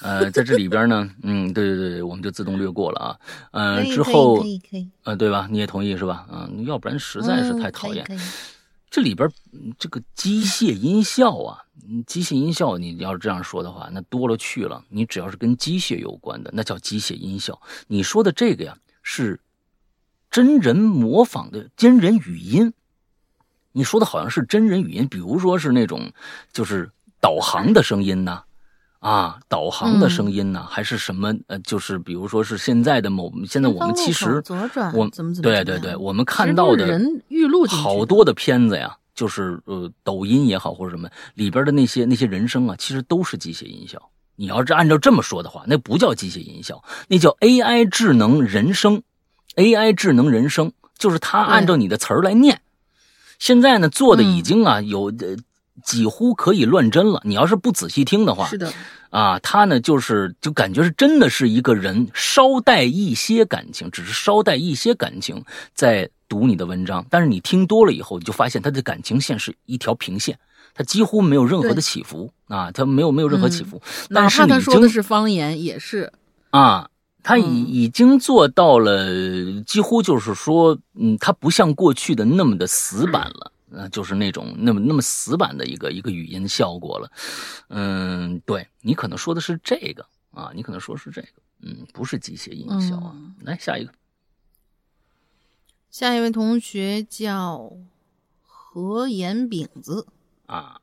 [0.00, 3.18] 呃，在这里边呢，嗯，对对对，我们就自动略过了啊，
[3.50, 5.46] 呃，之后，可以可以呃，对吧？
[5.50, 6.26] 你也同意是吧？
[6.32, 8.06] 嗯，要不然实在是太讨厌。
[8.90, 9.30] 这里边
[9.78, 11.62] 这个机械音效啊，
[12.06, 14.84] 机械音效，你要是这样说的话，那多了去了。
[14.88, 17.60] 你只要是跟机械有关的，那叫机械音效。
[17.86, 19.40] 你说的这个呀，是
[20.28, 22.72] 真人模仿的真人语音。
[23.70, 26.12] 你说的好像是真人语音，比如说是那种
[26.52, 28.42] 就是导航的声音呢、
[29.48, 31.34] 导航的声音呢，还是什么？
[31.46, 37.00] 呃，就是比如说是现在的某，现在我们其实左转我怎么怎么对对对，我们看到的
[37.68, 44.10] 好多的片子呀，就是呃抖音也好或者什么里边的那些那些人声啊，其实都是机械音效。
[44.36, 49.02] 你要是按照这么说的话，那不叫机械音效，那叫 AI 智能人声
[49.56, 52.60] ，AI 智能人声就是它按照你的词儿来念。
[53.38, 55.36] 现在呢，做的已经啊、有呃
[55.84, 57.20] 几乎可以乱真了。
[57.24, 58.72] 你要是不仔细听的话，是的，
[59.10, 65.42] 啊，他呢就是就感觉是真的是一个人稍带一些感情，只是稍带一些感情
[65.74, 70.38] 在读你的文章，但是你听多了以后，你就发现他的感情线是一条平线，
[70.74, 76.12] 他几乎没有任何的起伏啊，他没有没有任何起伏，哪怕他说的是方言，也是。
[76.50, 76.88] 啊。
[77.22, 77.66] 他已嗯。
[77.68, 79.06] 已经做到了，
[79.66, 87.12] 几乎就是说，嗯，他不像过去的那么的死板了，呃，就是那种那么那么死板的一个一个语音效果了。
[87.68, 91.28] 嗯，对你可能说的是这个啊，你可能说是这个，
[91.60, 93.12] 嗯，不是机械音效啊。
[93.14, 93.92] 嗯来下一个，
[95.90, 97.72] 下一位同学叫
[98.42, 100.06] 何岩饼子，
[100.46, 100.80] 啊，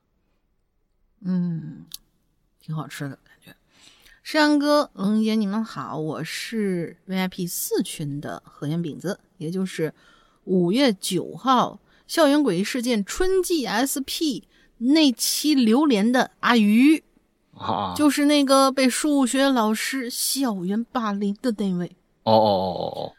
[1.21, 1.85] 嗯，
[2.59, 3.55] 挺好吃的感觉。
[4.23, 9.93] 山羊哥、龙姐，你们好，我是 VIP 四群的何岩饼子，也就是
[10.43, 14.47] 五月九号校园诡异事件春季 SP
[14.77, 17.03] 那期榴莲的阿鱼，
[17.57, 21.95] 啊，就是那个被数学老师校园霸凌的那位。
[22.23, 23.13] 哦哦哦哦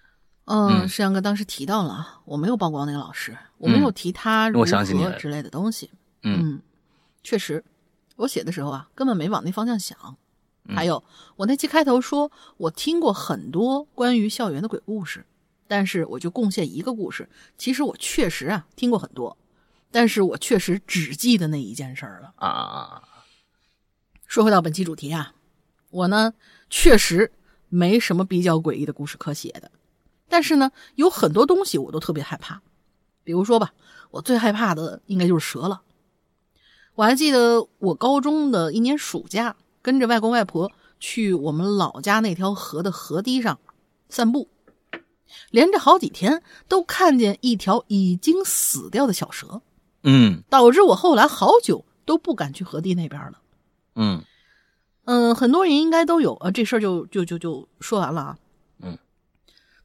[0.45, 0.89] 哦，嗯。
[0.89, 4.84] 石阳哥当时提到了啊，我没有曝光那个老师，我没有提他如何
[5.18, 5.91] 之类的东西。
[6.22, 6.55] 嗯。
[6.55, 6.62] 嗯，
[7.22, 7.62] 确实，
[8.16, 9.99] 我写的时候啊，根本没往那方向想。
[10.64, 10.76] 嗯。
[10.76, 11.03] 还有，
[11.36, 15.26] 我那期开头说我听过很多关于校园的鬼故事，
[15.69, 17.29] 但是我就贡献一个故事。
[17.57, 19.39] 其实我确实啊听过很多，
[19.93, 22.35] 但是我确实只记得那一件事儿了。
[22.39, 23.03] 哦啊啊啊，
[24.27, 25.35] 说回到本期主题啊，
[25.91, 26.35] 我呢
[26.69, 27.33] 确实
[27.69, 29.71] 没什么比较诡异的故事可写的，
[30.29, 32.61] 但是呢，有很多东西我都特别害怕。
[33.23, 33.75] 比如说吧，
[34.11, 35.83] 我最害怕的应该就是蛇了。
[36.95, 43.61] 我还记得我高中的一年暑假，跟着外公外婆去我们老家那条河的河堤上
[44.09, 44.49] 散步，
[45.51, 49.62] 连着好几天都看见一条已经死掉的小蛇，
[50.03, 53.39] 嗯导致我后来好久都不敢去河堤那边了。
[53.95, 54.22] 嗯
[55.05, 58.39] 嗯，很多人应该都有啊，这事儿就就就就说完了啊。
[58.83, 58.99] 嗯，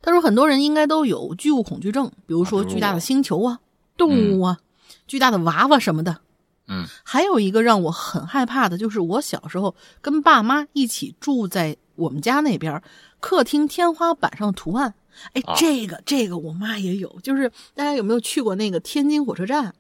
[0.01, 3.59] 他说很多人应该都有巨物恐惧症，比如说巨大的星球啊、
[3.95, 4.59] 动物啊、
[5.07, 6.19] 巨大的娃娃什么的。
[6.67, 6.85] 嗯。
[7.03, 12.81] 还有一个让我很害怕的，就是我小时候跟爸妈一起住在我们家那边，
[13.19, 14.93] 客厅天花板上的图案。
[15.33, 19.73] 哎啊，这个这个我妈也有，就是大家有没有去过那个天津火车站？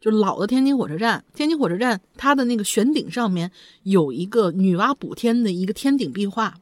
[0.00, 3.50] 就老的天津火车站，天津火车站它的那个悬顶上面
[3.84, 6.54] 有一个女娲补天的一个天顶壁画，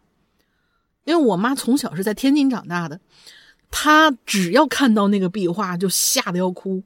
[1.05, 3.01] 因为我妈从小是在天津长大的，
[3.71, 6.85] 她只要看到那个壁画就吓得要哭，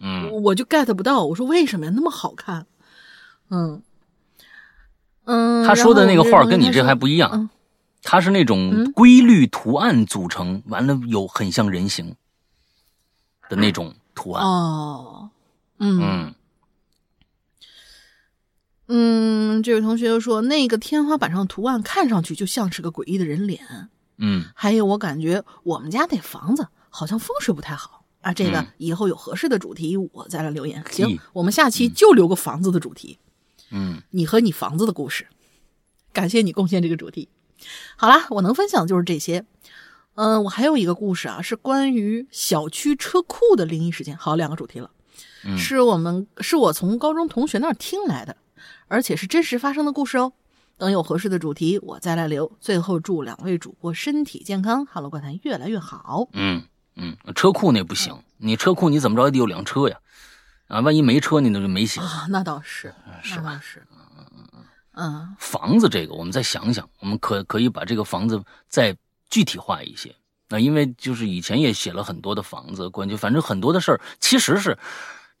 [0.00, 1.92] 嗯我就 get 不到，我说为什么呀？
[1.94, 2.66] 那么好看，
[3.50, 3.82] 嗯
[5.24, 7.50] 嗯，他说的那个画跟你这还不不一样，嗯
[8.02, 12.16] 它是那种嗯规律图案组成，完了有很像人形
[13.50, 14.42] 的那种图案。
[14.42, 15.28] 哦，
[15.78, 16.34] 嗯嗯
[18.88, 23.90] 嗯，这位同学又说，那个天花板上图案看上去就像是个诡异的人脸。
[24.16, 28.32] 嗯还有，我感觉我们家那房子好像风水不太好啊。
[28.32, 30.84] 这个嗯以后有合适的主题，我再来留言。
[30.90, 33.18] 行，我们下期就留个房子的主题，
[33.70, 35.26] 嗯你和你房子的故事。
[36.12, 37.28] 感谢你贡献这个主题。
[37.96, 39.44] 好啦，我能分享的就是这些。
[40.16, 44.16] 嗯、我还有一个故事啊，是关于小区车库的灵异事件。
[44.16, 44.90] 好，两个主题了。
[45.44, 48.36] 嗯是我们是我从高中同学那儿听来的，
[48.88, 50.32] 而且是真实发生的故事哦。
[50.76, 52.50] 等有合适的主题，我再来留。
[52.60, 56.28] 最后祝两位主播身体健康，哈喽怪谈越来越好。
[56.32, 56.62] 嗯
[56.96, 59.98] 嗯，车库那不行，你车库你怎么着也得有辆车呀，
[60.68, 62.00] 啊，万一没车你那就没戏。
[62.00, 63.42] 啊，那倒是，是吧？
[63.44, 63.86] 那倒是，
[64.92, 68.96] 嗯房子这个，我们再想想，我们可可以把这个房子再
[69.30, 70.14] 具体化一些。
[70.48, 74.76] 那因为就是以前也写了很多的房子，关于反正很多的事儿，其实是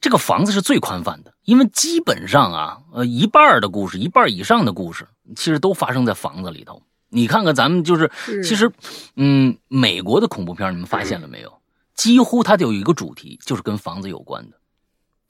[0.00, 6.80] 这个房子是最宽泛的，因为基本上啊，呃，一半的故事，一半以上的故事，其实都发生在房子里头。
[7.10, 8.70] 你看看咱们就是，是其实，
[9.16, 11.52] 嗯，美国的恐怖片你们发现了没有？
[11.94, 14.56] 几乎它都有一个主题，就是跟房子有关的，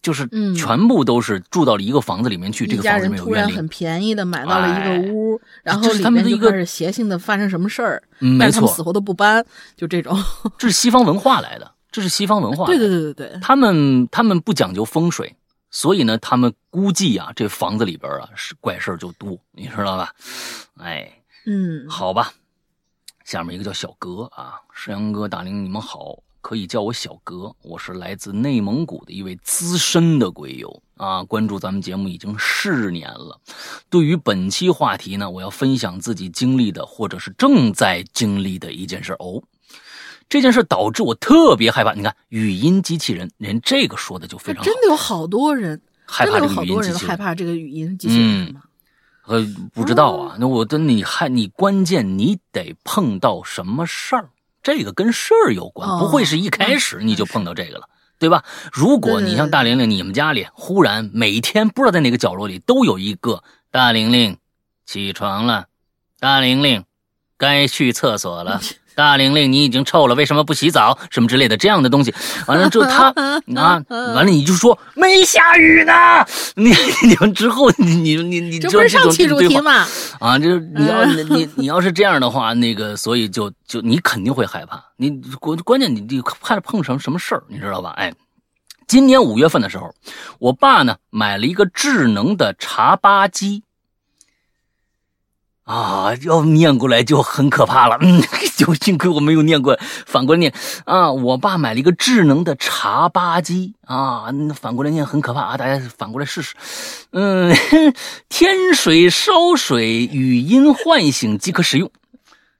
[0.01, 3.68] 就是嗯全部都是住到了一个房子里面去，这个房子里面有冤灵人突然很。
[3.68, 9.45] 便宜的买到了一个屋，然后里他们的一个面就开始邪性的发生什么事儿，嗯，没错但是他们，死活都不搬，
[9.76, 10.16] 就这种。
[10.59, 12.66] 这是西方文化来的，这是西方文化。
[12.66, 15.35] 对对，对对对，他们他们不讲究风水，
[15.70, 20.12] 所以呢，他们估计啊，这房子里边啊是怪事儿就多，你知道吧？
[20.78, 21.11] 哎，
[21.47, 22.32] 嗯，好吧，
[23.24, 33.41] 下面一个叫小格啊，石羊哥、大林，你们好，可以叫我小格，我是来自内蒙古的一位资深的鬼友啊，关注咱们节目已经四年了。
[33.88, 39.43] 对于本期话题呢，我要分享自己经历的或者是正在经历的一件事哦。
[40.28, 41.93] 这件事导致我特别害怕。
[41.93, 47.09] 你看，语音机器人，人这个说的就非常好，真的有好多人，真的有害怕这个好多人语音机器人。
[47.09, 48.62] 害怕这个语音机器人是吗？
[49.26, 54.30] 呃，不知道啊，那我的你还你关键你得碰到什么事儿，
[54.62, 58.44] 这个跟事儿有关，哦不会是一开始你就碰到这个了，对吧？
[58.72, 64.36] 如果你像大玲玲，你们家里忽然每天不知道在哪个角落里都有一个大玲玲
[64.84, 65.66] 起床了，
[66.18, 66.84] 大玲玲
[67.36, 68.60] 该去厕所了。
[69.01, 70.98] 大玲玲，你已经臭了，为什么不洗澡？
[71.11, 72.14] 什么之类的这样的东西，
[72.46, 73.09] 完了之后他
[73.57, 75.92] 啊，完了你就说没下雨呢。
[76.55, 76.70] 你
[77.03, 79.86] 你们之后你你你你这不是上期主题吗？
[80.20, 87.94] 啊，就是你要你你你要是这样的话，那个所以就就你肯定会害怕，你关关键你你怕碰上什么事儿，你知道吧？
[87.96, 88.12] 哎，
[88.86, 89.94] 今年五月份的时候，
[90.38, 93.62] 我爸呢买了一个智能的茶吧机。
[95.70, 97.96] 啊，要念过来就很可怕了。
[98.00, 98.20] 嗯，
[98.58, 100.52] 就幸亏我没有念过，反过来念
[100.84, 101.12] 啊。
[101.12, 105.56] 我爸买了一个智能的茶吧机啊，那反过来念很可怕啊。
[105.56, 106.56] 大家反过来试试。
[107.12, 107.54] 嗯，
[108.28, 111.88] 天水烧水，语音唤醒即可使用。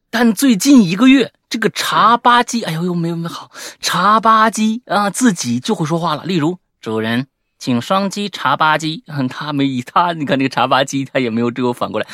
[0.09, 3.51] 但最近一个月，这个茶吧机，哎呦呦，没有没有好，
[3.81, 6.23] 茶吧机啊，自己就会说话了。
[6.25, 7.27] 例如，主人，
[7.61, 9.05] 请双击茶吧机。
[9.29, 12.07] 他没他，你看那个茶吧机，他也没有这个反过来，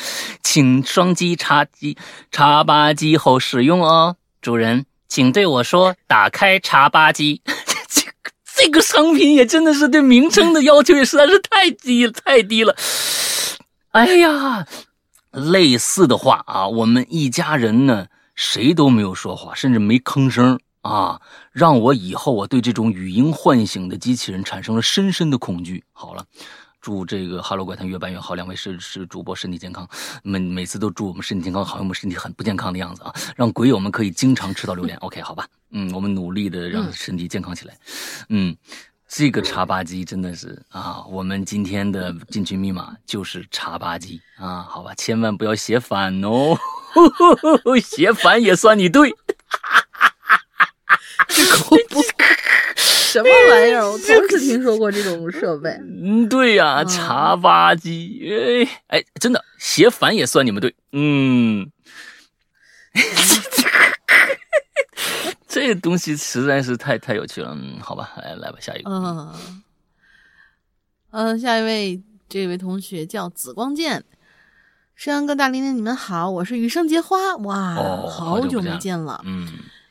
[0.43, 1.97] 请双击茶机
[2.31, 4.17] 茶吧机后使用哦。
[4.41, 7.41] 主人，请对我说，打开茶吧机。
[7.89, 12.75] 这个这个商品也真的是对名称的要求也实在是太低，太低了。
[13.91, 14.67] 哎呀，
[15.31, 21.21] 类似的话啊，我们一家人呢，谁都没有说话，甚至没吭声啊，
[21.51, 25.83] 让我以后啊对这种语音唤醒的机器人产生了深深的恐惧。
[25.91, 26.25] 好了。
[26.79, 29.85] 祝这个《哈喽怪谈》越办越好，两位是是主播身体健康，
[30.23, 34.97] 每每次都祝我们身体健康，好像我们身体很不健康的样子啊，让鬼友们可以经常吃到榴莲。
[34.99, 37.77] OK，好吧，嗯，我们努力的让身体健康起来，
[38.29, 38.55] 嗯，
[39.05, 46.57] 这个茶吧机真的是啊，我们今天的进群密码就是茶吧机啊，好吧，千万不要写反哦，
[47.83, 49.13] 写反也算你对。
[51.29, 52.01] 这恐怖，
[52.75, 53.89] 什么玩意儿？
[53.89, 55.69] 我头次听说过这种设备。
[55.69, 61.69] 嗯，对呀、茶吧机，哎哎，真的写反也算你们对，嗯，
[65.47, 69.63] 这东西实在是太太有趣了，嗯，好吧，来来吧，下一个，嗯，
[71.11, 74.03] 嗯，下一位，这位同学叫紫光剑，
[74.95, 79.47] 山羊哥大玲玲，你们好，我是余生结花，哇，哦好好久没见了，嗯，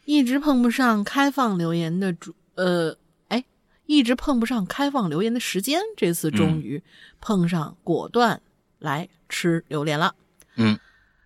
[0.07, 2.96] 一直碰不上开放留言的主，呃，
[3.28, 3.44] 哎，
[3.86, 6.82] 一直碰不上开放留言的时间，这次终于
[7.20, 8.40] 碰上，果断
[8.78, 10.14] 来吃榴莲了。
[10.54, 10.78] 嗯，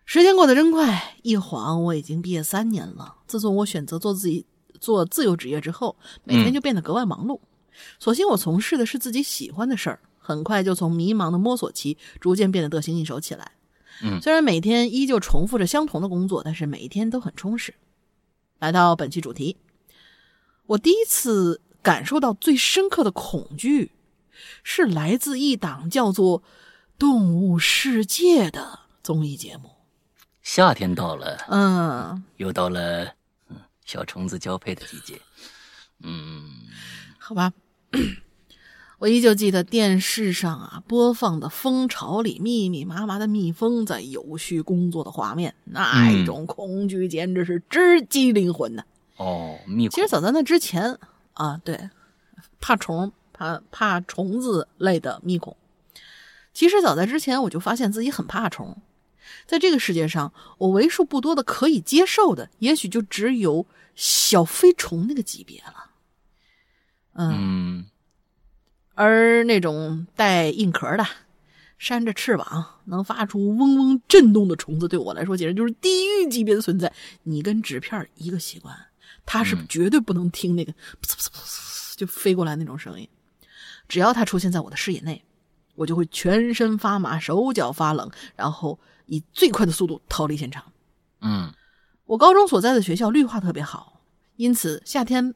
[0.06, 3.16] 时间过得真快，一晃我已经毕业三年了。
[3.26, 4.46] 自从我选择做自己
[4.80, 7.38] 做自由职业之后，每天就变得格外忙碌。
[7.98, 13.52] 所幸我从事的是自己喜欢的事儿，很快就从迷茫的摸索期逐渐变得得心应手起来。
[14.02, 17.74] 嗯虽然每天依旧重复着相同的工作，但是每一天都很充实。
[18.60, 19.56] 来到本期主题，
[20.66, 23.92] 我第一次感受到最深刻的恐惧，
[24.62, 26.42] 是来自一档叫做
[26.98, 29.70] 《动物世界》的综艺节目。
[30.42, 33.14] 夏天到了，嗯，又到了
[33.48, 33.56] 嗯
[33.86, 35.18] 小虫子交配的季节。
[36.00, 36.50] 嗯，
[37.18, 37.54] 好吧，
[39.00, 48.84] 我依旧记得电视上啊播放的蜂巢里密密麻麻的蜜蜂在有序工作的画面，那一种恐惧简直是直击灵魂呐！
[49.16, 50.98] 哦，蜜其实早在那之前
[51.32, 51.88] 啊，对，
[52.60, 55.56] 怕虫、怕怕虫子类的密孔。
[56.52, 58.82] 其实早在之前，我就发现自己很怕虫。
[59.46, 65.90] 在这个世界上，我为数不多的可以接受的，也许就只有小飞虫那个级别了。
[67.14, 67.84] 嗯，嗯
[69.02, 71.06] 而那种带硬壳的、
[71.78, 76.92] 扇着翅膀能发出嗡嗡震动的虫子，对我来说简直就是地狱级别的存在。
[77.22, 78.76] 你跟纸片一个习惯，
[79.24, 80.74] 它是绝对不能听那个
[81.96, 83.08] 就飞过来那种声音。
[83.88, 85.24] 只要它出现在我的视野内，
[85.76, 90.62] 我就会全身发麻、手脚发冷，然后以最快的速度逃离现场。
[91.22, 91.50] 嗯
[92.04, 94.02] 我高中所在的学校绿化特别好，
[94.36, 95.34] 因此夏天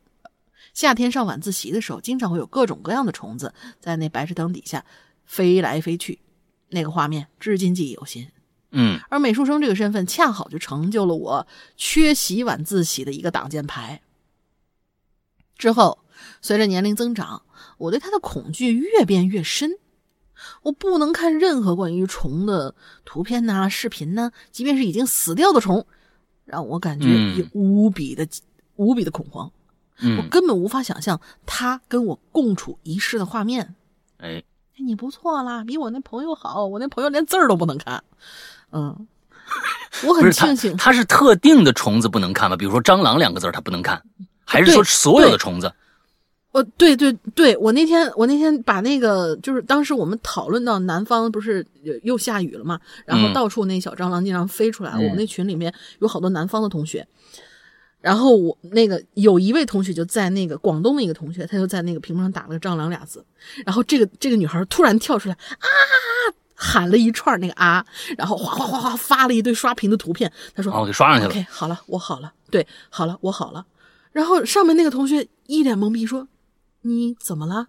[0.74, 4.84] 夏天上晚自习的时候，经常会有各种各样的虫子在那白炽灯底下
[5.24, 6.18] 飞来飞去，
[6.68, 8.28] 那个画面至今记忆犹新。
[8.76, 11.46] 嗯而美术生这个身份，恰好就成就了我
[11.76, 14.02] 缺席晚自习的一个挡箭牌。
[15.56, 16.00] 之后，
[16.42, 17.42] 随着年龄增长，
[17.78, 19.78] 我对它的恐惧越变越深。
[20.62, 25.86] 我不能看任何关于虫的图片呐、视频呐，即便是已经死掉的虫，
[26.44, 28.26] 让我感觉嗯也无比的、
[28.74, 29.52] 无比的恐慌。
[30.00, 33.74] 我嗯，根本无法想象他跟我共处一室的画面。
[34.18, 34.42] 哎，
[34.76, 36.66] 哎，你不错啦，比我那朋友好。
[36.66, 38.02] 我那朋友连字儿都不能看。
[38.72, 39.06] 嗯，
[40.06, 42.56] 我很庆幸，他是特定的虫子不能看吗？
[42.56, 44.02] 比如说蟑螂两个字儿他不能看，
[44.44, 45.72] 还是说所有的虫子？
[46.50, 57.06] 哦，对对对，我那天我那天把那个就是当时我们讨论到南方不是又又下雨了嘛，然后嗯到处那小蟑螂经常飞出来，嗯我们那群里面有好多南方的同学。
[58.04, 63.24] 然后我那个有一位同学就在那个广东的一个同学，他就在那个屏幕上打了个“蟑螂”俩字，
[63.64, 65.66] 然后这个这个女孩突然跳出来啊，
[66.54, 67.82] 喊了一串那个啊，
[68.18, 71.30] 然后哗哗哗哗发了一堆刷屏的图片，他说我，给刷上去了。
[71.30, 73.64] OK，好了，我好了，对，好了，我好了。
[74.12, 76.28] 然后上面那个同学一脸懵逼说
[76.82, 77.68] ：“你怎么了？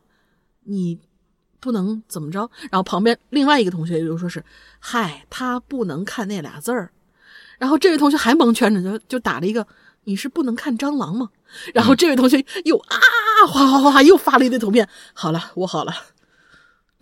[0.65, 0.99] 你
[1.61, 4.43] 不能怎么着？”然后旁边另外一个同学就说是
[4.79, 6.91] ：“嗨，他不能看那俩字儿。”
[7.57, 9.65] 然后这位同学还蒙圈着，就就打了一个
[10.05, 11.29] ：“你是不能看蟑螂吗？”
[11.75, 12.97] 然后这位同学又啊，
[13.47, 14.87] 哗哗哗哗又发了一堆图片。
[15.13, 15.93] 好了，我好了，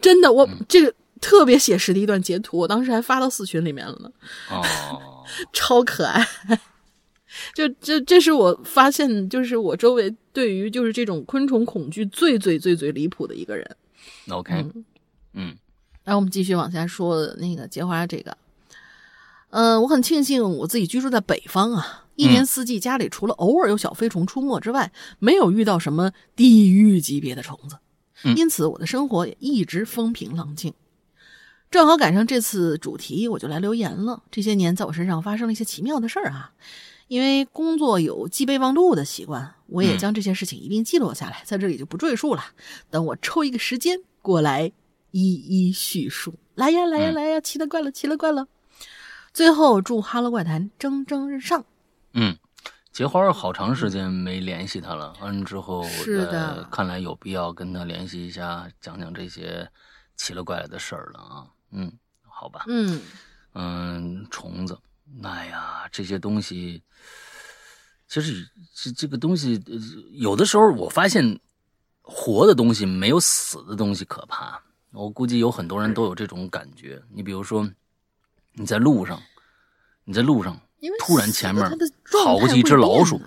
[0.02, 4.12] 真的，我、这个特别写实的一段截图，我当时还发到四群里面了呢。
[4.50, 5.24] 哦，
[5.54, 6.28] 超可爱。
[7.56, 13.76] 就这，这是我发现，就是我周围对于就是这种昆虫恐惧最最最最离谱的一个人。
[14.30, 14.64] OK，
[15.34, 15.56] 嗯
[16.04, 18.38] 然后我们继续往下说那个结花这个，
[19.50, 27.78] 嗯、我很庆幸我自己居住在北方啊，一年四季家里除了偶尔有小飞虫出没之外，没有遇到什么地狱级别的虫子，
[28.24, 30.74] 嗯因此我的生活也一直风平浪静。
[31.72, 34.22] 正好赶上这次主题，我就来留言了。
[34.30, 36.54] 这些年在我身上发生了一些奇妙的事儿啊，
[37.08, 42.44] 因为工作有记备忘录的习惯，我也嗯将这些事情一并记录下来，在这里就不赘述了。
[42.92, 44.72] 等我抽一个时间过来
[45.10, 46.36] 一一叙述。
[46.54, 47.42] 来呀，来呀，嗯来呀！
[47.42, 48.48] 奇了怪了，奇了怪了！
[49.34, 51.66] 最后祝《哈喽怪谈》蒸蒸日上。
[52.14, 52.38] 嗯，
[52.92, 59.70] 结花好长时间没联系他了，完了之后，是的呃看来有必要跟他联系一下，讲讲这些
[60.16, 61.48] 奇了怪了的事儿了啊。
[61.72, 61.92] 嗯，
[62.22, 63.02] 好吧，嗯，
[63.54, 64.78] 嗯，虫子，
[65.24, 66.84] 哎呀，这些东西，
[68.08, 69.74] 其实这这个东西，呃
[70.12, 71.40] 有的时候我发现，
[72.02, 74.62] 活的东西没有死的东西可怕。
[74.92, 77.02] 我估计有很多人都有这种感觉。
[77.10, 77.68] 你比如说，
[78.52, 79.20] 你在路上，
[80.04, 81.64] 你在路上因为突然前面
[82.26, 83.22] 跑过去一只老鼠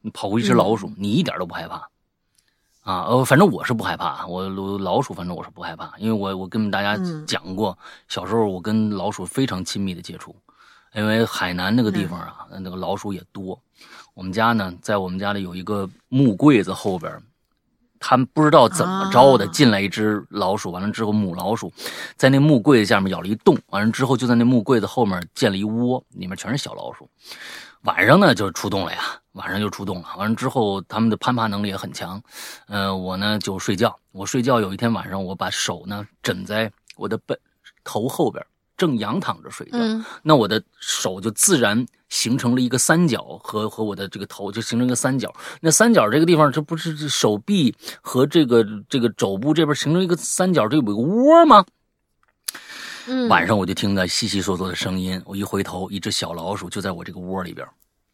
[0.00, 1.88] 你跑过一只老鼠，你一点都不害怕。
[2.82, 4.48] 啊，呃，反正我是不害怕，我
[4.78, 10.36] 老鼠反正我是不害怕，因为我我跟大家嗯讲过，小时候我跟老鼠非常亲密的接触，
[10.94, 13.60] 因为海南那个地方啊，那个老鼠也多。
[14.14, 17.12] 我们家呢，在我们家里有一个木柜子后边，
[18.04, 21.72] 他们不知道怎么着的啊进来一只老鼠，完了之后母老鼠
[22.16, 27.08] 在那木柜子下面咬了一洞，完了之后就在那木柜子后面建了一窝，里面全是小老鼠。
[27.82, 28.98] 晚上呢就出动了呀，
[29.32, 30.08] 晚上就出动了。
[30.16, 32.20] 完了之后，他们的攀爬能力也很强。
[32.66, 33.96] 呃，我呢就睡觉。
[34.10, 37.36] 我睡觉有一天晚上，我把手呢枕在我的背
[37.82, 38.44] 头后边，
[38.76, 39.78] 正仰躺着睡觉。
[39.78, 45.32] 嗯那我的手就自然形成了一个三角，和和我的这个头就形成一个三角。
[45.62, 51.64] 那三角这个地方，这不是手臂和这个这个肘部这边形成一个三角，这有个窝吗？
[53.08, 57.66] 嗯，晚上我就听到悉悉索索的声音，我一回头，一只小老鼠就在我这个窝里边。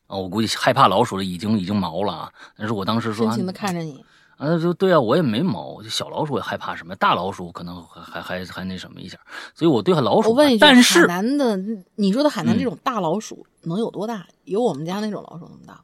[0.07, 2.33] 啊，我估计害怕老鼠的已经已经毛了啊！
[2.57, 4.03] 但是我当时说深情的看着你，
[4.39, 9.19] 啊，就对啊，我也没毛，就小老鼠也害怕什么，大老鼠可能还还还还那什么一下，
[9.55, 10.31] 所以我对老鼠。
[10.31, 11.59] 我问一句，但是海南的，
[11.97, 14.27] 你说的海南嗯这种大老鼠能有多大？
[14.45, 15.81] 有我们家那种老鼠那么大吗？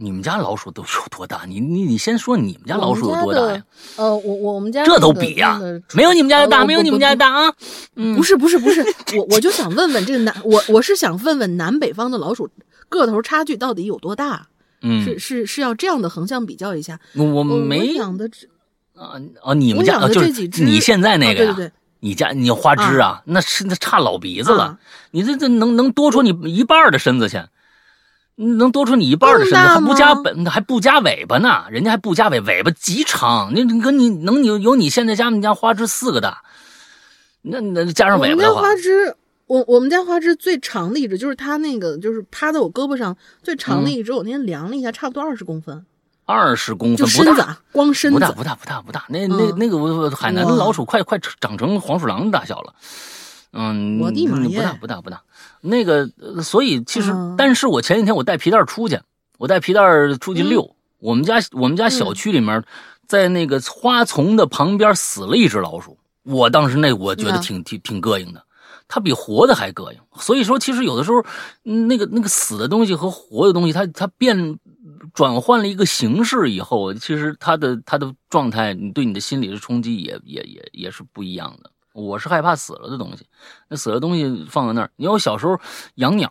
[0.00, 1.44] 你们家老鼠都有多大？
[1.46, 3.64] 你你你先说你们家老鼠有多大呀？
[3.96, 7.16] 呃，我我们家这那个都比呀、那个没有你们家的大，呃没有你们家的。
[7.16, 7.54] 大啊！
[8.14, 8.84] 不是不是不是，
[9.16, 12.48] 我我就想问问这个南，我我是想问问南北方的老鼠
[12.90, 14.46] 个头差距到底有多大？
[14.82, 16.98] 嗯，是是是要这样的横向比较一下。
[17.14, 18.46] 我没我养的这
[18.94, 19.12] 啊
[19.42, 21.50] 哦，你们家啊就是这几只你现在那个呀？
[21.50, 24.64] 啊对对对你家你花枝啊，那是那差老鼻子了。
[24.64, 24.78] 啊
[25.10, 27.42] 你这这能能多出你一半的身子去，
[28.36, 36.42] 能多出你一半的身子，还不加本还不加尾巴呢，人家还不加尾，尾巴极长，那你跟你能有有你现在家你家花枝四个大，
[37.42, 39.16] 那那加上尾巴的话，花枝，
[39.48, 43.84] 我我们家花枝最长的一只就是它那个就是趴在我胳膊上最长嗯。
[43.84, 45.84] 的一只，我那天量了一下，差不多二十公分，
[46.26, 47.06] 二十公分。
[47.08, 48.14] 身子啊，光身子。
[48.14, 49.58] 不大不大不大不大，那那嗯。
[49.58, 52.74] 那个我海南的老鼠快快长成黄鼠狼的大小了，
[53.52, 55.22] 嗯，我不大不大不大，
[55.62, 57.34] 那个呃所以其实，嗯。
[57.38, 59.00] 但是我前几天我带皮蛋出去，
[59.38, 60.50] 我带皮蛋出去嗯。
[60.50, 62.62] 遛，我们家我们家小区里面，
[63.06, 67.40] 在那个花丛的旁边死了一只老鼠，我当时那我觉得嗯。
[67.40, 68.42] 挺挺挺膈应的。
[68.88, 71.22] 它比活的还膈应，所以说其实有的时候，
[71.62, 74.58] 那个那个死的东西和活的东西，它它变
[75.12, 81.70] 转换了一个形式以后，其实它的它的状态，你对你的心理的冲击也也也也是不一样的。
[81.92, 83.26] 我是害怕死了的东西，
[83.68, 85.58] 那死了东西放在那儿，你要小时候
[85.96, 86.30] 养鸟，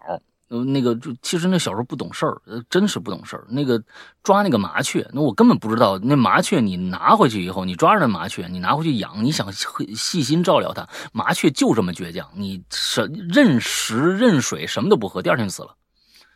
[0.49, 3.45] 呃，那个就其实那小时候不懂事儿，呃，真是不懂事儿。
[3.49, 3.81] 那个
[4.23, 15.75] 抓那个麻雀，那我根本不知道，那麻雀你拿回去以后，你抓着那麻雀，你拿回去养，你想细细心照料它，麻雀就这么倔强，你什认食认水什么都不喝，第二天就死了。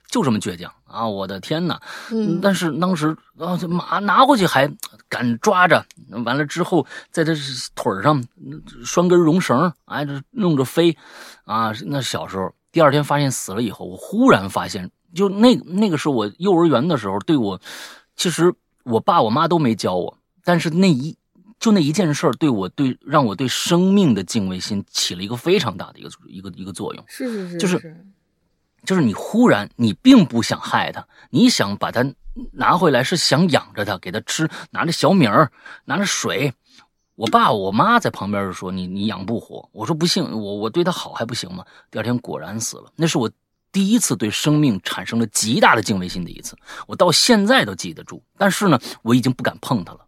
[0.10, 1.08] 就这么倔强啊！
[1.08, 1.82] 我的天哪！
[2.12, 4.70] 嗯，但是当时啊，麻拿回去还
[5.08, 5.86] 敢抓着，
[6.26, 7.34] 完了之后在这
[7.76, 10.98] 腿上嗯拴根绒绳，哎，这弄着飞，
[11.46, 17.60] 啊，那小时候第二天发现死了以后，我忽然发现，就那那个是我幼儿园的时候，对我，
[18.16, 18.54] 其实
[18.84, 21.18] 我爸我妈都没教我，但是那一
[21.60, 27.04] 就那一件事儿，对我对让我对生命的敬畏心起了一个非常大的一个一个一个作用。
[27.08, 28.06] 是是是，就是
[28.86, 32.04] 就是你忽然你并不想害他，你想把他
[32.54, 35.52] 拿回来，是想养着他，给他吃，拿着小米儿，
[35.86, 36.54] 拿着水。
[37.22, 42.92] 我爸我妈在旁边就说：“你你养不活。”我说：“不信，我我对它好还不行吗？”第二天果然死了。
[42.96, 43.30] 那是我
[43.72, 46.58] 第一次对生命产生了极大的敬畏心的一次，
[46.88, 48.24] 我到现在都记得住。
[48.40, 50.00] 但是呢，我已经不敢碰它了。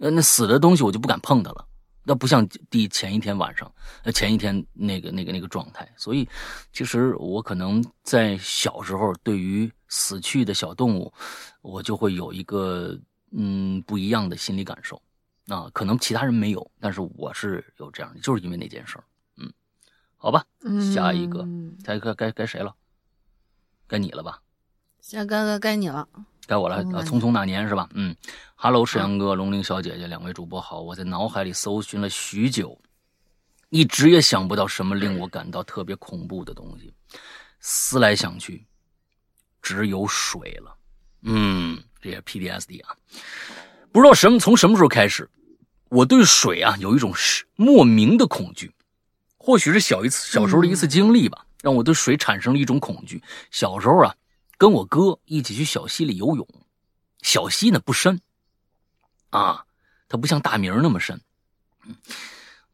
[0.00, 1.64] 呃，那死的东西我就不敢碰它了。
[2.04, 3.72] 那不像第前一天晚上，
[4.02, 6.28] 呃，前一天那个那个那个状态，所以
[6.74, 11.10] 其实我可能在小时候对于死去的小动物，
[11.62, 12.94] 我就会有一个
[13.32, 15.00] 嗯不一样的心理感受
[15.48, 19.04] 啊，可能其他人没有，但是我是有这样的，就是因为那件事儿。
[19.36, 19.52] 嗯，
[20.16, 20.44] 好吧，
[20.94, 22.74] 下一个嗯该该该该谁了？
[23.86, 24.40] 该你了吧？
[25.00, 26.06] 下该该该你了。
[26.46, 27.88] 该我了，匆匆那年是吧？
[27.92, 28.16] 嗯
[28.54, 32.78] ，Hello，赤阳哥、龙玲小姐姐，两位主播好，我在脑海里搜寻了许久，
[33.68, 36.92] 一直也想不到什么令我感到特别恐怖的东西，
[37.60, 38.66] 思来想去，
[39.60, 40.74] 只有水了。
[41.22, 42.96] 嗯，这也 PDSD 啊，
[43.92, 45.28] 不知道什么从什么时候开始，
[45.90, 48.72] 我对水啊有一种是莫名的恐惧，
[49.36, 53.22] 或许是小一次小时候的一次经历吧，让我对水产生了一种恐惧。
[53.50, 54.14] 小时候啊。
[54.60, 56.44] 跟我哥一起去小溪里游泳，
[57.22, 58.20] 小溪呢不深，
[59.30, 59.64] 啊，
[60.08, 61.20] 它不像大明那么深，
[61.86, 61.94] 嗯，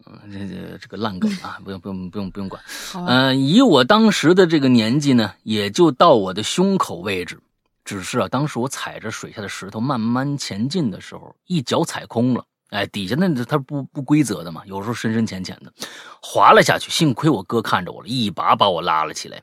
[0.07, 2.63] 嗯，这这这个烂梗啊， 不用不用不用不用管，
[2.95, 7.39] 嗯、以我当时的这个年纪呢，也就到我的胸口位置，
[7.85, 12.47] 只是啊，当时我踩着水下的石头慢慢前进的时候，一脚踩空了。
[12.75, 15.73] 哎，底下那它不不规则的嘛，有时候深深浅浅的，
[16.21, 16.91] 滑了下去。
[16.91, 19.41] 幸亏我哥看着我了，一把把我拉了起来，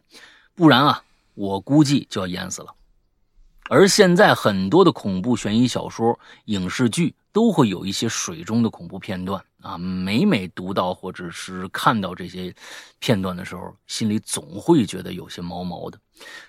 [0.53, 1.01] 不然啊，
[1.33, 2.75] 我估计就要淹死了。
[3.69, 12.53] 而现在很多的恐怖悬疑小说、影视剧都会有一些水中的恐怖片段啊，每每读到或者是看到这些
[12.99, 15.97] 片段的时候，心里总会觉得有些毛毛的。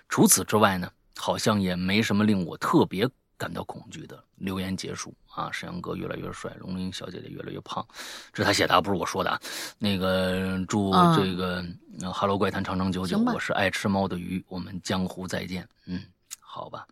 [0.09, 3.09] 除此之外呢，好像也没什么令我特别
[3.39, 4.25] 感到恐惧的。
[4.43, 7.87] 留言结束啊，沈阳哥越来越帅，龙鳞小姐姐越来越胖，
[8.33, 9.41] 这是他写的，不是我说的啊。
[9.79, 11.65] 那个祝啊这个
[12.01, 15.67] 呃哈喽怪谈长长久久，我是爱吃猫的鱼，我们江湖再见。
[15.87, 16.03] 嗯，
[16.41, 16.87] 好吧。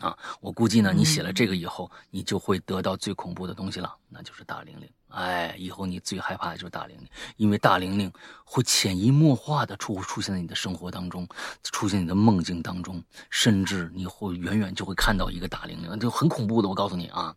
[0.00, 4.90] 啊，我估计呢，你写了这个以后，你就会得到最恐怖的东西了，那就是大玲玲。
[5.12, 7.06] 哎，以后你最害怕的就是大玲玲，
[7.36, 8.10] 因为大玲玲
[8.44, 11.28] 会潜移默化的出出现在你的生活当中，
[11.62, 16.68] 出现你的梦境当中，甚至你会远远就会看到一个大玲玲，就很恐怖的。
[16.68, 17.36] 我告诉你啊，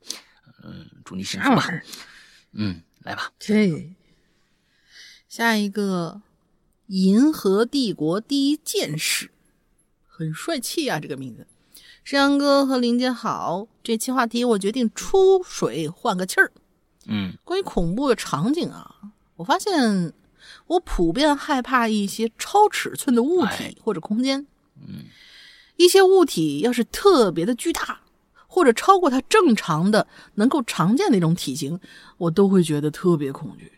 [0.63, 1.67] 嗯，祝你幸福吧。
[2.53, 3.31] 嗯，来吧。
[3.37, 3.93] 这
[5.27, 6.21] 下一个
[6.87, 9.31] 银河帝国第一剑士，
[10.07, 11.45] 很帅气啊，这个名字。
[12.05, 16.53] 山羊哥和林姐好，这期话题我决定出水换个气儿。
[17.07, 18.95] 嗯关于恐怖的场景啊，
[19.35, 20.13] 我发现
[20.67, 24.45] 我普遍害怕一些超尺寸的物哎体或者空间。
[24.75, 25.05] 嗯，
[25.77, 27.99] 一些物体要是特别的巨大，
[28.47, 31.79] 或者超过它正常的能够常见的一种体型，
[32.17, 33.71] 我都会觉得特别恐惧。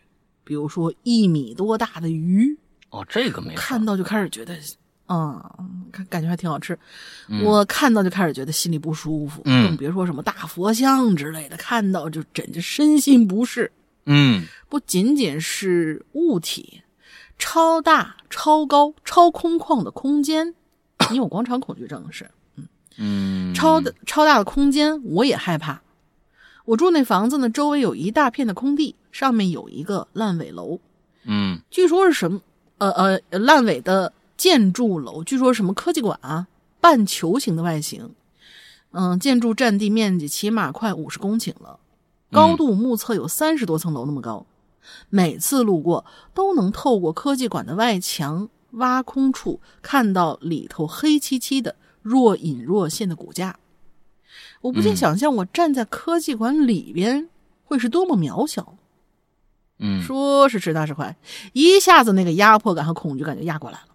[0.44, 2.58] 比如说一米多大的鱼，
[2.90, 4.58] 哦，这个没法看到就开始觉得，
[5.08, 5.42] 嗯，
[5.90, 6.78] 感感觉还挺好吃。
[7.42, 13.70] 我看到就开始觉得心里不舒服，嗯更别说什么大佛像之类的，看到就真就身心不适。
[14.06, 16.82] 嗯不仅仅是物体，
[17.38, 20.54] 超大、超高、超空旷的空间，
[21.10, 25.80] 你有广场恐惧症是嗯嗯，超的超大的空间，我也害怕。
[26.64, 30.78] 我住那房子呢，周围有一大片的空地，上面有一个烂尾楼，
[31.24, 32.40] 嗯据说是什么
[32.76, 36.46] 呃呃烂尾的建筑楼，据说什么科技馆啊，
[36.80, 38.14] 半球形的外形，
[38.92, 41.78] 嗯，建筑占地面积起码快五十公顷了，
[42.30, 44.46] 高度目测有三十多层楼那么高。
[45.10, 53.58] 每次路过都能透过科技馆的外墙挖空处看到里头黑漆漆的若隐若现的骨架。
[54.62, 57.28] 我不禁嗯想象，我站在科技馆里边
[57.64, 58.76] 会是多么渺小。
[59.78, 61.16] 嗯，说是迟，那是快，
[61.52, 63.88] 一下子那个压迫感和恐惧感就压过来了。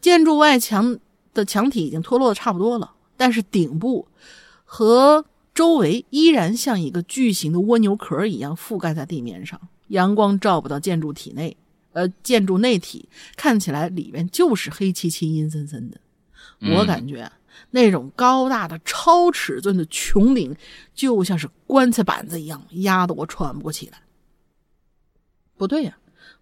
[0.00, 0.98] 建筑外墙
[1.34, 4.08] 的墙体已经脱落的差不多了，但是顶部
[4.64, 5.24] 和
[5.54, 11.56] 周围依然像一个巨型的蜗牛壳一样覆盖在地面上，阳光照不到建筑体内，
[11.92, 16.00] 呃，建筑内体看起来里面就是黑漆漆、阴森森的。
[16.76, 17.30] 我感觉
[17.70, 20.54] 那种高大的超尺寸的穹顶，
[20.94, 23.98] 就像是棺材板子一样，压得我喘不过气来。
[25.56, 25.98] 不对呀、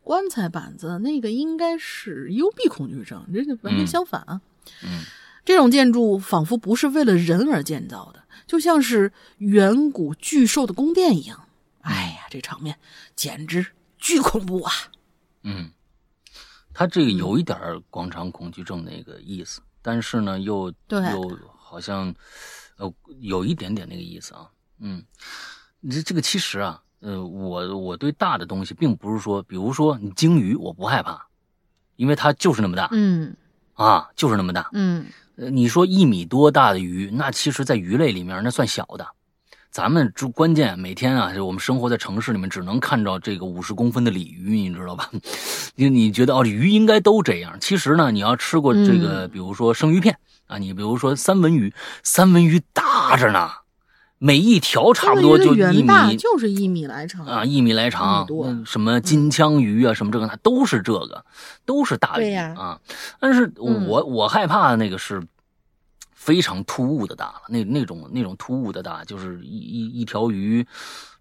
[0.09, 4.41] 棺材板子那个应该是幽闭恐惧症，这个完全相反啊。
[4.83, 5.05] 嗯
[5.45, 11.47] 这种建筑仿佛不是为了人而建造的，就像是远古巨兽的宫殿一样。
[11.81, 12.79] 哎呀，这场面
[13.15, 13.67] 简直
[13.99, 14.73] 巨恐怖啊！
[15.43, 15.71] 嗯，
[16.73, 17.59] 他这个有一点
[17.91, 22.15] 广场恐惧症那个意思，但是呢，又对又好像
[22.79, 22.91] 呃
[23.21, 24.51] 有一点点那个意思啊。
[24.81, 25.05] 嗯，
[25.91, 31.27] 这这个其实啊，呃，我我对大的东西并不是说，比如说你鲸鱼，我不害怕，
[31.97, 33.37] 因为它就是那么大、嗯
[33.75, 34.69] 啊，就是那么大。
[34.73, 39.07] 嗯，呃，你说一米多大的鱼，那其实在鱼类里面那算小的。
[39.71, 45.11] 咱们就关键每天啊，就我们生活在城市里面，只能看到这个五十公分的鲤鱼，你知道吧？
[45.77, 47.55] 你你觉得哦，鱼应该都这样。
[47.61, 51.73] 其实呢，你要吃过这个，比如说生鱼片啊，你比如说三文鱼，
[52.03, 53.51] 三文鱼大着呢，
[54.19, 58.27] 每一条差不多就一米就是一米来长啊，一米来长
[58.67, 61.25] 什么金枪鱼啊，什么这个那都是这个，
[61.65, 62.81] 都是大鱼啊。
[63.21, 65.23] 但是嗯我、我害怕的那个是
[66.13, 70.67] 非常突兀的大了，那那种那种突兀的大，就是一一一条鱼，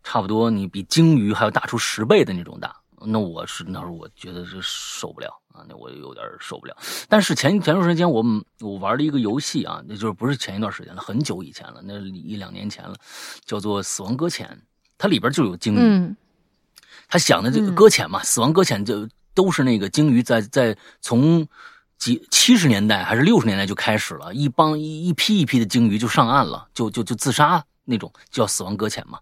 [0.03, 2.75] 差不多你比鲸鱼还要大出十倍的那种大。
[3.05, 6.77] 那我是那时候我觉得是受不了啊，那我有点受不了。
[7.09, 8.23] 但是前前段时间我
[8.61, 12.95] 我玩了一个游戏啊，那就是不是前一段时间了，很久以前了，那一两年前了，
[13.43, 14.47] 叫做《死亡搁浅》，
[14.97, 15.79] 它里边就有鲸鱼。
[15.79, 16.15] 嗯
[17.09, 21.47] 他想的这个嗯搁浅嘛，死亡搁浅就都是那个鲸鱼在在从
[21.97, 29.19] 几七十年代还是六十年代就开始了，一帮一一批一批的鲸鱼就上岸了，就就就自杀那种叫死亡搁浅嘛。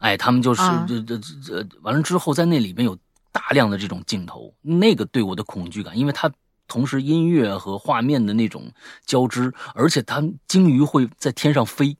[0.00, 2.96] 哎，他们就是啊这这这完了之后，在那里边有
[3.36, 6.32] 大量的这种镜头，那个对我的恐惧感，因为它
[6.66, 8.72] 同时音乐和画面的那种
[9.04, 11.94] 交织，而且它鲸鱼会在天上飞，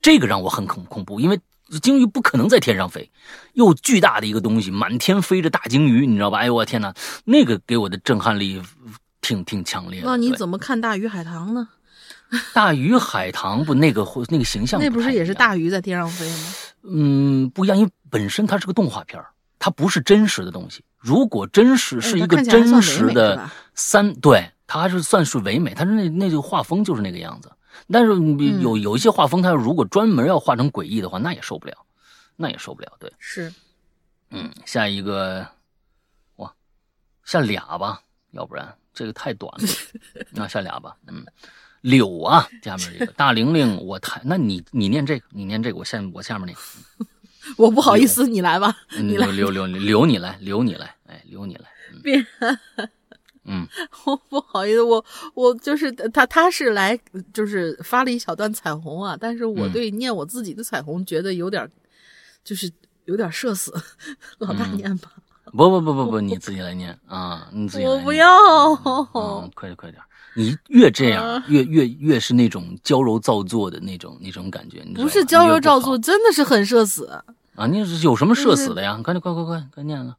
[0.00, 1.40] 这个让我很恐恐怖，因为
[1.82, 3.10] 鲸鱼不可能在天上飞，
[3.54, 6.38] 又巨大的一个东西，满天飞着大鲸鱼，你知道吧？
[6.38, 8.62] 哎呦我天哪，那个给我的震撼力
[9.20, 10.06] 挺挺强烈的。
[10.06, 11.68] 那你怎么看大鱼海棠呢？
[12.54, 16.54] 大鱼海棠不那个那个形象那不是也是大鱼在天上飞吗？
[16.84, 19.26] 嗯，不一样，因为本身它是个动画片儿
[19.58, 20.84] 它不是真实的东西。
[20.98, 27.50] 如果真实是一个真实的三，对，它还是算是唯美，它是那那个画风就是那个样子。
[27.90, 31.74] 但是嗯有有一些画风，它如果专门要画成诡异的话，那也受不了，
[32.34, 32.90] 那也受不了。
[32.98, 33.52] 对，是，
[34.30, 35.46] 嗯，下一个，
[36.36, 36.52] 哇，
[37.22, 38.00] 下俩吧，
[38.32, 39.68] 要不然这个太短了。
[40.32, 41.24] 那下俩吧，嗯，
[41.82, 46.56] 柳啊，下面这个 大玲玲，我太，那你你念这个，你念这个，我下我下面念。
[47.56, 49.26] 我不好意思，你来吧，嗯你来。
[49.28, 51.64] 留留留留你来，留你来，哎，留你来。
[51.92, 52.00] 嗯。
[52.02, 52.26] 别。
[53.48, 53.64] 嗯，
[54.04, 56.98] 我不好意思，我我就是他，他是来
[57.32, 59.72] 就是发了一小段彩虹啊，但是我嗯。
[59.72, 61.70] 对念我自己的彩虹觉得有点儿，
[62.42, 62.68] 就是
[63.04, 63.72] 有点儿社死，
[64.38, 65.12] 老大嗯念吧，
[65.52, 67.84] 不不不不不，你自己来念啊，你自己。
[67.84, 68.26] 我不要，
[69.14, 70.02] 嗯，快点快点，
[70.34, 77.08] 你越这样啊，越越越是那种娇柔造作的那种那种感觉，不是娇柔造作，真的是很社死。
[77.56, 77.66] 啊！
[77.66, 79.00] 你有什么社死的呀？
[79.02, 80.16] 赶紧快快快快念了。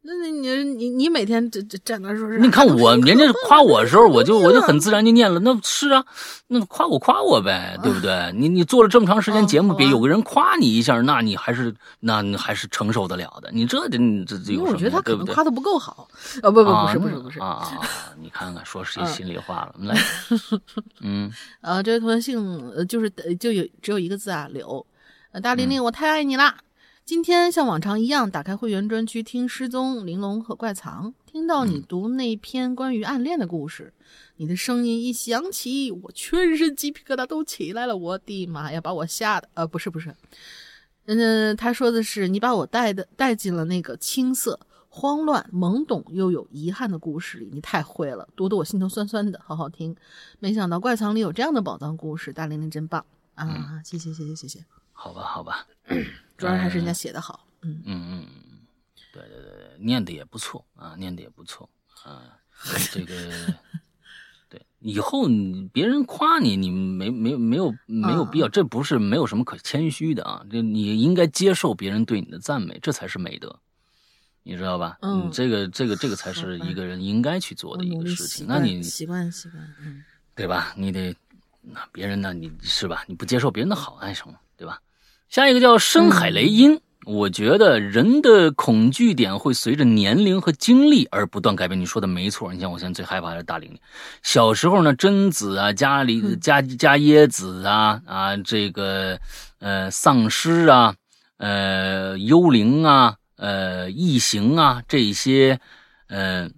[0.00, 5.38] 那那你你你每天这这站那说是，你看我，人家夸我的时候，我就我就很很自然就念了。
[5.40, 6.02] 那是啊，
[6.46, 8.32] 那夸我夸我呗，对不对？
[8.34, 13.50] 你你做了这么长时间节目，别有个人夸你一下，那你还是那你还是承受得了的。
[13.52, 14.72] 你这这这这有什么？
[14.72, 15.14] 我觉得他可？
[15.14, 16.08] 能夸的不够好，
[16.42, 17.68] 啊不不啊不是不是不是啊！
[18.18, 19.74] 你看看，说谁嗯 心里话了？
[19.84, 20.00] 来，
[21.00, 21.30] 嗯
[21.60, 24.86] 呃，这位同学姓呃，就是呃就有只有一个字啊，柳。
[25.30, 26.58] 呃，大玲玲，我太爱你啦！
[27.04, 33.92] 今天像往常一样打开会员专区听失踪、玲珑和怪藏，听到你读那篇关于暗恋的故事，
[34.36, 37.94] 你的声音一响起，我全身鸡皮疙瘩都起来了。
[37.94, 40.16] 我的妈呀，把我吓的，呃，不是不是，
[41.04, 44.58] 嗯，他说的是你把我带的带进了那个青涩、
[44.88, 49.94] 慌乱、懵懂又有遗憾的故事里，你太会了，读得我心头酸酸的，好好听。
[50.38, 53.04] 没想到怪藏里有这样的宝藏故事，大玲玲真棒
[53.34, 53.82] 啊！
[53.84, 54.64] 谢谢谢谢谢谢，
[55.00, 55.64] 好吧好吧，
[56.36, 58.58] 主要 还是人家写的好，嗯，嗯嗯嗯，
[59.12, 61.70] 对对对对，念的也不错啊，念的也不错
[62.04, 62.36] 啊，
[62.90, 63.14] 这个。
[64.50, 73.60] 对，以后你别人夸你，你没没没有没有必要，这不是没有什么可谦虚的啊，这你应该接受别人对你的赞美，这才是美德，
[74.42, 74.98] 你知道吧？
[75.02, 78.46] 嗯这个这个这个才是一个人应该去做的一个事情。
[78.48, 80.02] 那你习惯习惯，嗯，
[80.34, 80.72] 对吧？
[80.76, 81.14] 你得，
[81.60, 82.32] 那别人呢？
[82.32, 83.04] 你是吧？
[83.06, 84.80] 你不接受别人的好，那什么，对吧？
[85.28, 86.80] 下一个叫深海雷音。
[87.04, 91.80] 我觉得人的恐惧点会随着年龄和经历而不断改变。
[91.80, 93.78] 你说的没错，你像我现在最害怕的是大玲玲。
[94.22, 99.18] 小时候呢，贞子啊，家里家家椰子啊啊，这个
[99.58, 100.94] 呃丧尸啊，
[101.38, 105.58] 呃幽灵啊，呃异形啊，这些
[106.08, 106.50] 呃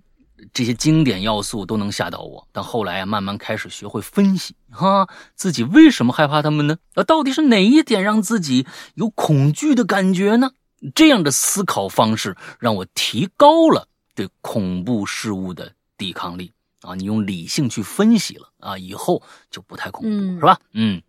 [0.52, 2.46] 这些经典要素都能吓到我。
[2.52, 6.78] 但后来啊，慢慢开始学会分析哈，自己为什么害怕他们呢？
[6.94, 10.52] 啊，到底是哪一点让自己有恐惧的感觉呢？
[10.94, 16.94] 这样的思考方式让我提高了对恐怖事物的抵抗力啊！
[16.94, 20.58] 你用理性去分析了啊，以后就不太恐怖，嗯是吧？
[20.72, 21.02] 嗯，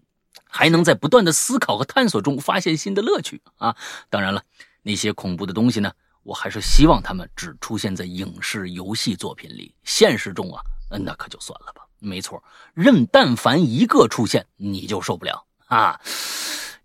[0.43, 3.77] 还能在不断的思考和探索中发现新的乐趣啊！
[4.09, 4.43] 当然了，
[4.83, 11.81] 那些恐怖的东西呢，我还是希望他们只出现在影视、游戏作品里，现实中啊，那可就算了吧。
[11.99, 12.43] 没错，
[12.73, 16.01] 任但凡一个出现，你就受不了啊！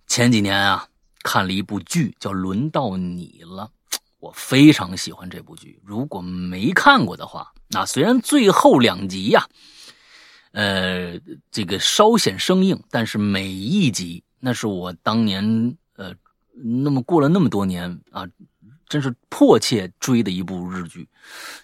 [0.06, 0.88] 前几年啊，
[1.22, 3.70] 看了一部剧叫《轮到你了》，
[4.20, 5.80] 我非常喜欢这部剧。
[5.84, 9.48] 如果没看过的话，那虽然最后两集呀、
[10.52, 11.18] 呃，
[11.50, 16.14] 这个稍显生硬，但是每一集那是我当年呃，
[16.54, 18.26] 那么过了那么多年啊，
[18.88, 21.08] 真是迫切追的一部日剧。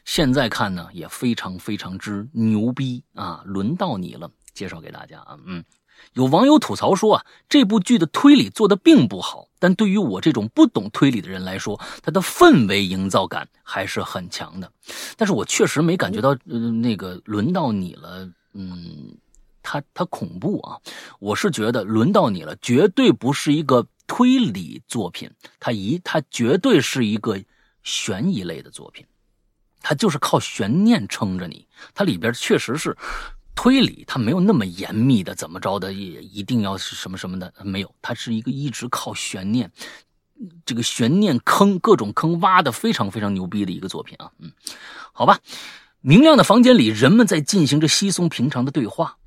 [0.05, 3.43] 现在看呢，也非常非常之牛逼啊！
[3.45, 5.65] 轮到你了，介绍给大家啊，嗯。
[6.15, 14.73] 有网友吐槽说啊，这部剧的推理做的并不好，但对于我这种不懂推理的人来说，它的氛围营造感还是很强的。
[15.17, 19.17] 但是我确实没感觉到，呃，那个轮到你了，嗯，
[19.63, 20.79] 它它恐怖啊。
[21.19, 27.41] 我是觉得轮到你了，绝对不是一个推理作品，它一它绝对是一个
[27.83, 29.07] 悬疑类的作品，
[29.81, 31.67] 它就是靠悬念撑着你。
[31.95, 32.97] 它里边确实是
[33.55, 39.71] 推理，它没有那么严密的怎么着的，也一定要是什么什么的，没有，它是一个一直靠悬念。
[40.67, 44.51] 这个悬念坑各种坑挖的非常非常牛逼的一个作品啊，嗯，
[45.13, 45.39] 好吧，
[46.01, 49.19] 明亮的房间里，人们在进行着稀松平常的对话。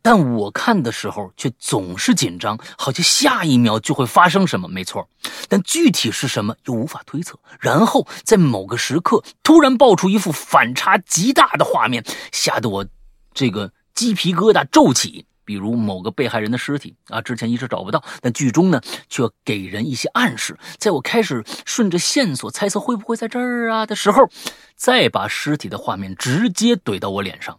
[0.00, 4.68] 但我看的时候却总是紧张，好像下一秒就会发生什么。
[4.68, 5.08] 没错，
[5.48, 7.38] 但具体是什么又无法推测。
[7.60, 12.86] 然后在某个时刻，突然爆出一幅反差极大的画面，吓得我
[13.34, 15.26] 这个鸡皮疙瘩骤起。
[15.44, 20.56] 比如某个被害人的尸体啊，之前一直找不到，但剧中呢却给人一些暗示。
[20.78, 24.30] 在我开始顺着线索猜测会不会在这儿啊的时候，
[24.76, 27.58] 再把尸体的画面直接怼到我脸上。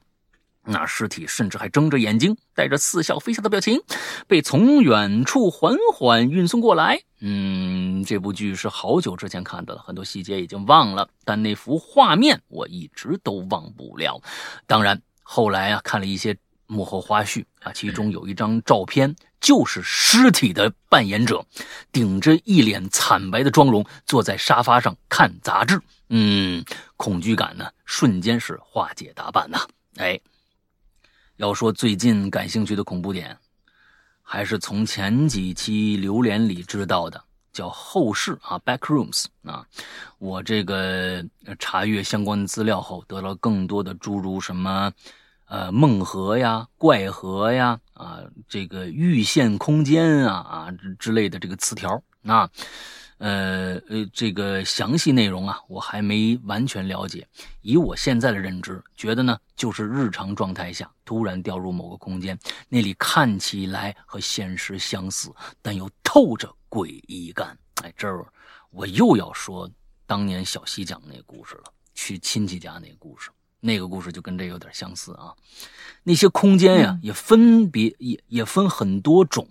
[0.65, 3.81] 那尸体甚至还睁着眼睛，带着似笑非笑的表情，
[4.27, 7.01] 被从远处缓缓运送过来。
[7.19, 14.21] 嗯，这部剧是好久之前看的了，很多细节已经忘了，但那幅画面我一直都忘不了。
[14.65, 16.37] 当然，后来啊，看了一些
[16.67, 21.45] 幕后花絮啊，其中有一张照片就是尸体的扮演者，
[21.91, 25.77] 顶着一脸惨白的妆容，坐在沙发上看杂志。
[26.07, 26.63] 嗯，
[26.95, 29.59] 恐惧感呢，瞬间是化解大半呐。
[29.97, 30.17] 哎。
[31.37, 33.35] 要说最近感兴趣的恐怖点，
[34.21, 39.65] 还是从前几期榴莲里知道的，叫后室啊，backrooms 啊。
[40.19, 41.25] 我这个
[41.57, 44.91] 查阅相关的资料后，得到更多的诸如什么，
[45.45, 52.49] 呃，梦河呀、怪河呀啊，这个预线空间啊啊之类的这个词条啊。
[53.23, 57.25] 呃呃，这个详细内容啊，我还没完全了解。
[57.61, 67.57] 以我现在的认知，觉得呢，就是日常状态下突然掉入某个空间，那里看起来和现实相似，但又透着诡异感。
[67.81, 68.27] 哎，这儿
[68.71, 69.71] 我又要说
[70.05, 71.63] 当年小西讲那个故事了，
[71.95, 73.29] 去亲戚家那个故事，
[73.65, 75.33] 那个故事就跟这有点相似啊。
[76.03, 79.47] 那些空间呀，也分别也也分很多种。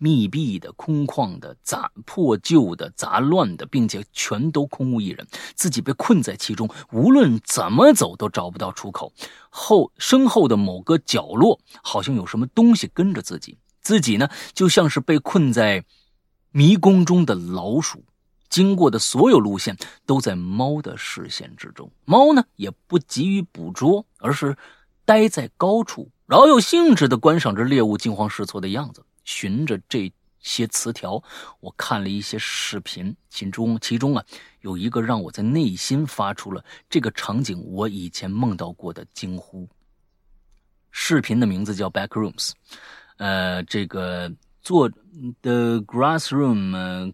[0.00, 9.12] 密闭的、空旷的、杂破旧的、杂乱的，并且全都空无一人，自己被困在其中，无论怎么走都找不到出口。
[9.50, 15.84] 后身后的某个角落，好像有什么东西跟着自己，自己呢，就像是被困在
[16.52, 18.04] 迷宫中的老鼠，
[18.48, 19.76] 经过的所有路线
[20.06, 21.90] 都在猫的视线之中。
[22.04, 24.56] 猫呢，也不急于捕捉，而是
[25.04, 29.04] 待在高处，饶有兴致地观赏着猎物惊慌失措的样子。
[29.24, 31.22] 循着这些词条，
[31.60, 34.24] 我看了一些视频，其中其中啊
[34.62, 39.68] 有一个让我在内心发出了这个场景我以前梦到过的惊呼。
[40.90, 42.50] 视频的名字叫《Backrooms》，
[43.18, 44.32] 呃，这个
[44.62, 44.88] 做
[45.42, 47.12] The Grassroom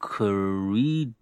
[0.00, 1.14] Creators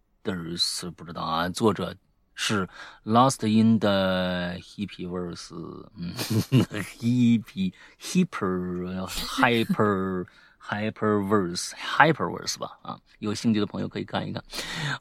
[0.92, 1.94] 不知道啊，作者
[2.34, 2.68] 是
[3.04, 5.54] Lost in the Hippieverse，
[5.96, 10.26] 嗯，Hippie Hyper Hyper。
[10.69, 14.43] Hyperverse Hyperverse 吧，啊，有兴趣的朋友可以看一看。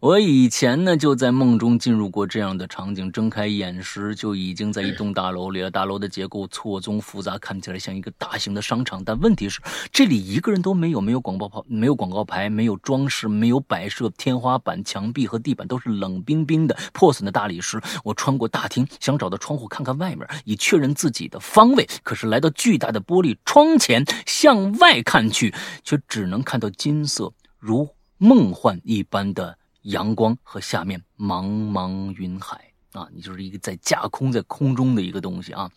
[0.01, 5.71] 我以前呢就在梦中进入过这样的场景，睁开眼时就已经在一栋大楼里了。
[5.71, 9.05] 大楼的结构错综复杂，看起来像一个大型的商场。
[9.05, 9.61] 但问题是，
[9.93, 14.09] 这里一个人都没有，没有广告牌，没有广告牌，没有装饰，没有摆设。
[14.17, 17.79] 天花板、墙壁和地板都是冷冰冰的、破损的大理石。
[18.03, 21.87] 我穿过大厅，想找到窗户看看外面，以确认自己的方位。
[22.03, 25.53] 可是来到巨大的玻璃窗前，向外看去。
[25.83, 33.09] 却只能看到金色如梦幻一般的阳光和下面茫茫云海啊！
[33.15, 35.71] 你就是一个在架空在空中的一个东西啊！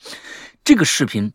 [0.64, 1.32] 这个视频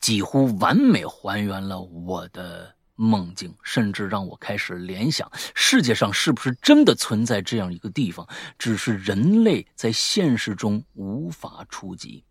[0.00, 8.26] 几乎完美还原了我的梦境，甚至让我开始联想：世界上是不是真的存在这样一个地方？
[8.58, 12.24] 只是人类在现实中无法触及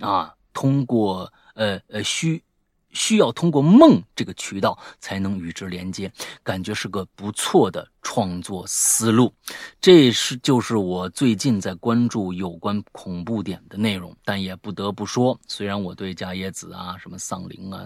[0.00, 0.34] 啊！
[0.52, 2.42] 通过呃呃虚。
[2.92, 6.10] 需要通过梦这个渠道才能与之连接，
[6.42, 9.32] 感觉是个不错的创作思路。
[9.80, 14.14] 这是就是我最近在关注有关恐怖点的内容。
[14.24, 17.84] 但也不得不说，虽然我对伽椰子啊、什么丧灵啊、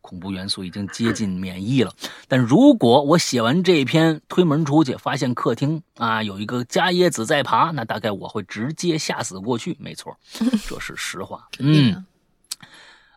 [0.00, 1.92] 恐怖元素已经接近免疫了，
[2.28, 9.76] 但如果我写完这篇推门出去，发现客厅啊有一个伽椰子在爬，那大概我会直接吓死过去。
[9.80, 10.16] 没错，
[10.68, 11.48] 这是实话。
[11.58, 12.04] 嗯。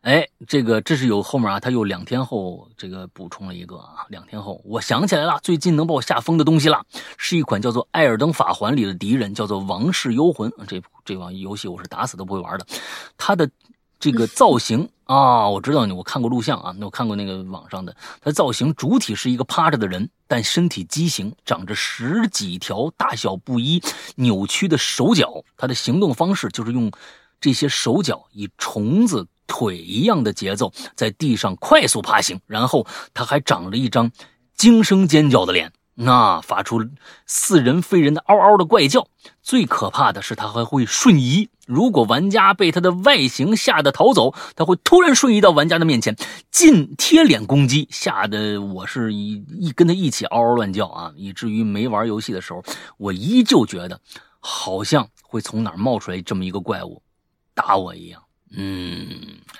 [0.04, 6.84] 哎，这个这是有后面啊，他又两天后这个补充了一个啊，两天后我想起来了，最近能把我吓疯的东西了，
[7.18, 10.52] 是一款叫做《艾尔登法环》里的敌人，叫做王室幽魂。
[10.68, 12.68] 这这款游戏我是打死都不会玩的。
[13.18, 13.50] 它的
[13.98, 17.96] 这个造型啊，我知道你，我看过录像啊，那我看过那个网上的。
[18.20, 23.82] 它造型主体是一个趴着的人，但身体畸形，长着十几条大小不一、
[24.16, 25.46] 扭曲的手脚。
[25.56, 26.92] 它的行动方式就是用
[27.40, 29.26] 这些手脚以虫子。
[29.54, 34.12] 腿一样的节奏，在地上快速爬行，然后他还长了一张
[34.56, 36.84] 惊声尖叫的脸那发出
[37.28, 39.08] 似人非人的嗷嗷的怪叫。
[39.44, 41.50] 最可怕的是，他还会瞬移。
[41.68, 46.16] 如果玩家被他的外形吓得逃走，他会突然瞬移到玩家的面前，
[46.50, 51.14] 近贴脸攻击，吓得我是一一跟他一起嗷嗷乱叫啊！
[51.16, 52.64] 以至于没玩游戏的时候，
[52.98, 54.02] 我依旧觉得
[54.40, 57.04] 好像会从哪冒出来这么一个怪物
[57.54, 58.23] 打我一样。
[58.54, 59.08] 嗯，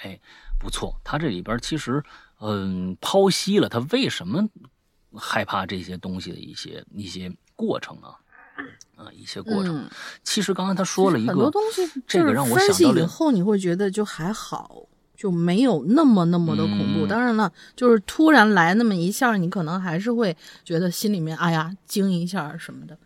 [0.02, 0.20] 哎，
[0.58, 2.04] 不错，他这里边其实
[2.40, 4.48] 嗯剖析了他为什么。
[5.16, 8.18] 害怕这些东西的一些一些过程啊，
[8.96, 9.88] 啊，一些过程。
[10.24, 17.06] 其实刚才他说了一个很多东西，这个让我想到以后你会觉得就还好，就没有那么那么的恐怖。
[17.06, 22.98] 当然了，就是突然来那么一下，你可能还是会觉得心里面哎呀惊一下什么的。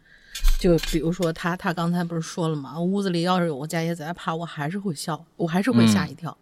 [0.60, 2.80] 就比如说他他刚才不是说了吗？
[2.80, 6.38] 屋子里要是有个家爷在怕，我还是会笑，我还是会吓一跳。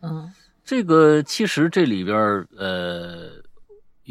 [0.00, 0.32] 嗯，
[0.64, 2.16] 这个其实这里边
[2.56, 3.30] 呃。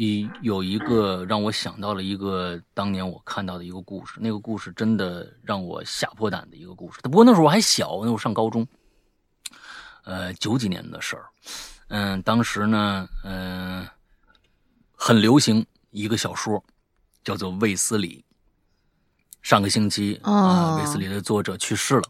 [0.00, 7.00] 一有一个让我想到了一个当年我看到的一个故事，那个故事真的让我吓破胆的一个故事。
[7.02, 8.64] 不过那时候我还小，那时候上高中，
[10.04, 11.26] 呃，九几年的事儿。
[11.88, 13.84] 嗯，当时呢，嗯，
[14.92, 16.62] 很流行一个小说，
[17.24, 18.24] 叫做《卫斯理》。
[19.48, 22.02] 上个星期啊，卫斯理的作者去世了。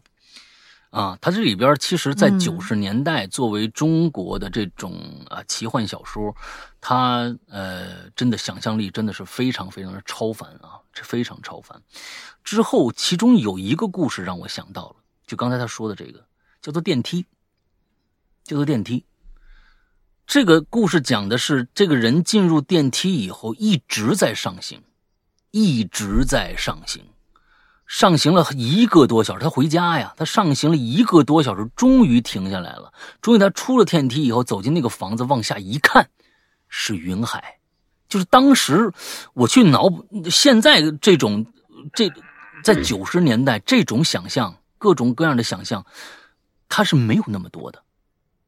[0.89, 4.99] 啊，它这里边其实，在九十年代，作为中国的这种
[5.29, 6.35] 啊奇幻小说，
[6.81, 11.81] 它呃真的想象力真的是非常非常的超凡啊，这非常超凡。
[12.43, 14.95] 之后，其中有一个故事让我想到了，
[15.25, 16.25] 就刚才他说的这个，
[16.61, 17.25] 叫做电梯，
[18.43, 19.05] 叫做电梯。
[20.27, 24.83] 这个故事讲的是，这个人进入电梯以后，一直在上行，
[25.51, 27.01] 一直在上行。
[27.89, 30.13] 上行了一个多小时，他回家呀。
[30.15, 32.93] 他上行了一个多小时，终于停下来了。
[33.19, 36.07] 终于他出了电梯以后，走进那个房子，往下一看，
[36.67, 37.57] 是云海。
[38.07, 38.93] 就是当时
[39.33, 41.47] 我去脑补，现在这种
[41.91, 42.11] 这
[42.63, 45.83] 在九十年代这种想象，各种各样的想象，
[46.69, 47.81] 它是没有那么多的。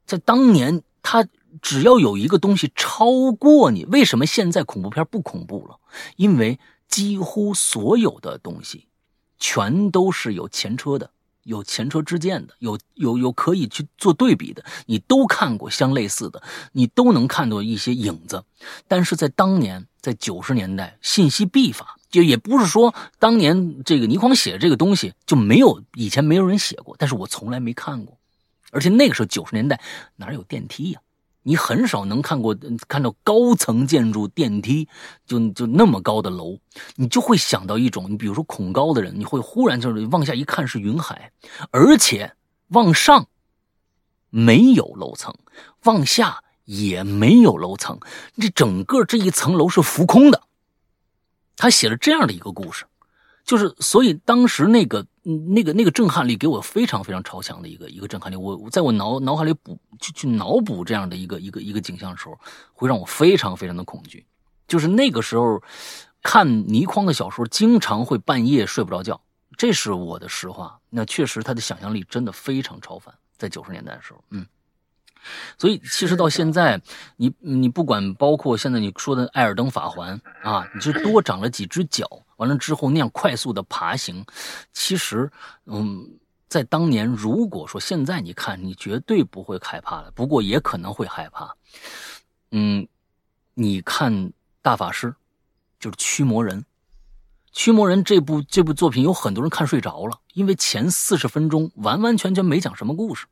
[0.05, 1.27] 在当年，他
[1.63, 5.77] 只要有一个东西超过你，为什么现在恐怖片不恐怖了？
[6.15, 8.85] 因为几乎所有的东西。
[9.41, 11.09] 全都是有前车的，
[11.43, 14.63] 有前车之鉴的，有有有可以去做对比的。
[14.85, 16.41] 你都看过相类似的，
[16.71, 18.43] 你都能看到一些影子。
[18.87, 28.15] 但是在当年，在九十年代，信息闭发，就也不是说当年这个倪匡写这个东西就没有以前没有人写过，但是我从来没看过。
[28.71, 29.81] 而且那个时候九十年代
[30.17, 31.01] 哪有电梯呀？
[31.43, 32.55] 你很少能看过
[32.87, 34.87] 看到高层建筑电梯，
[35.25, 36.59] 就就那么高的楼，
[36.95, 41.31] 你就会想到一种，你比如说恐高的人，你会忽然就是往下一看是云海，
[41.71, 42.35] 而且
[42.69, 43.27] 往上
[44.29, 45.33] 没有楼层，
[45.83, 47.99] 往下也没有楼层，
[48.37, 50.43] 这整个这一层楼是浮空的。
[51.57, 52.85] 他写了这样的一个故事。
[53.43, 58.35] 就是，所以当时那个、那个、那个震撼力给我非常非常超强的一个一个震撼力。
[58.35, 62.39] 我在我脑脑海里补去去脑补这样的一个一个一个景象的时候，
[62.73, 64.25] 会让我非常非常的恐惧。
[64.67, 65.61] 就是那个时候
[66.23, 69.21] 看倪匡的小说，经常会半夜睡不着觉，
[69.57, 70.79] 这是我的实话。
[70.89, 74.45] 那确实他的想象力真的非常超凡，在九十年代的时候，嗯。
[75.55, 76.81] 所以其实到现在，
[77.15, 80.19] 你你不管包括现在你说的《艾尔登法环》
[80.49, 82.09] 啊，你就多长了几只脚。
[82.41, 84.25] 完了之后那样快速的爬行，
[84.73, 85.31] 其实，
[85.67, 86.09] 嗯，
[86.49, 90.09] 在当年，如果说现在你看，你绝对不会害怕的。
[90.09, 91.55] 不过也可能会害怕。
[92.49, 92.87] 嗯，
[93.53, 95.13] 你看大法师，
[95.79, 96.65] 就是驱魔人，
[97.51, 103.27] 驱魔人这部这部作品有很多人看睡着了，因为前四十分钟完完全全没讲什么故事，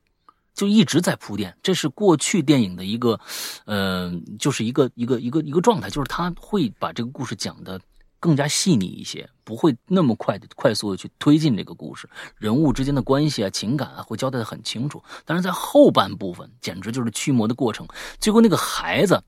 [0.54, 1.58] 就一直在铺垫。
[1.64, 3.18] 这是过去电影的一个，
[3.64, 7.80] 呃，就是一个一个一个一个状态，就是他会把这个故事讲的。
[8.20, 15.02] 更加细腻一些，不会那么快的、快速的去推进这个故事，人物之间的关系啊、情感啊，会交代的很清楚。
[15.24, 17.88] 但是在后半部分，简直就是驱魔的过程。
[18.20, 19.24] 最后那个孩子，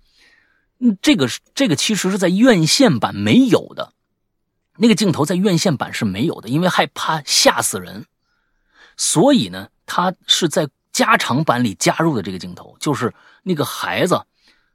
[0.79, 3.95] 嗯，这个这个其实是在院线版没有的，
[4.77, 8.05] 那个镜头在院线版是没有的，因为害怕吓死人，
[8.97, 14.23] 所以呢，他是在加长版里加入的这个镜头，就是那个孩子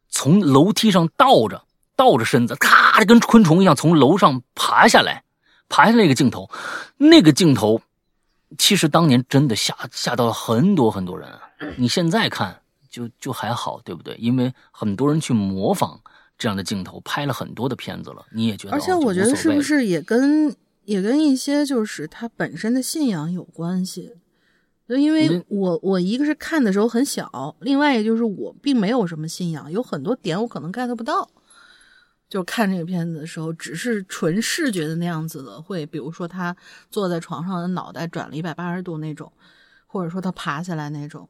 [0.09, 1.63] 从楼梯上倒着。
[1.97, 5.23] 倒着身子，咔，跟昆虫一样从楼上爬下来，
[5.69, 6.49] 爬下来一个镜头，
[6.97, 7.81] 那个镜头，
[8.57, 11.29] 其实当年真的吓吓到了很多很多人。
[11.75, 14.15] 你现在看就就还好，对不对？
[14.15, 15.99] 因为很多人去模仿
[16.37, 18.25] 这样的镜头，拍了很多的片子了。
[18.31, 18.73] 你也觉得？
[18.73, 20.55] 而且我觉得是不是也跟
[20.85, 24.13] 也跟一些就是他本身的信仰有关系？
[24.87, 31.29] 就因为我我一个是看的时候很小，另外就是我并没有什么信仰，有很多点我可能 get 不到。
[32.29, 36.55] 就看这个片子的时候，只是纯视觉的那样子的，会比如说他
[36.91, 39.31] 坐在床上的脑袋转了一百八十度那种，
[39.85, 41.27] 或者说他爬下来那种，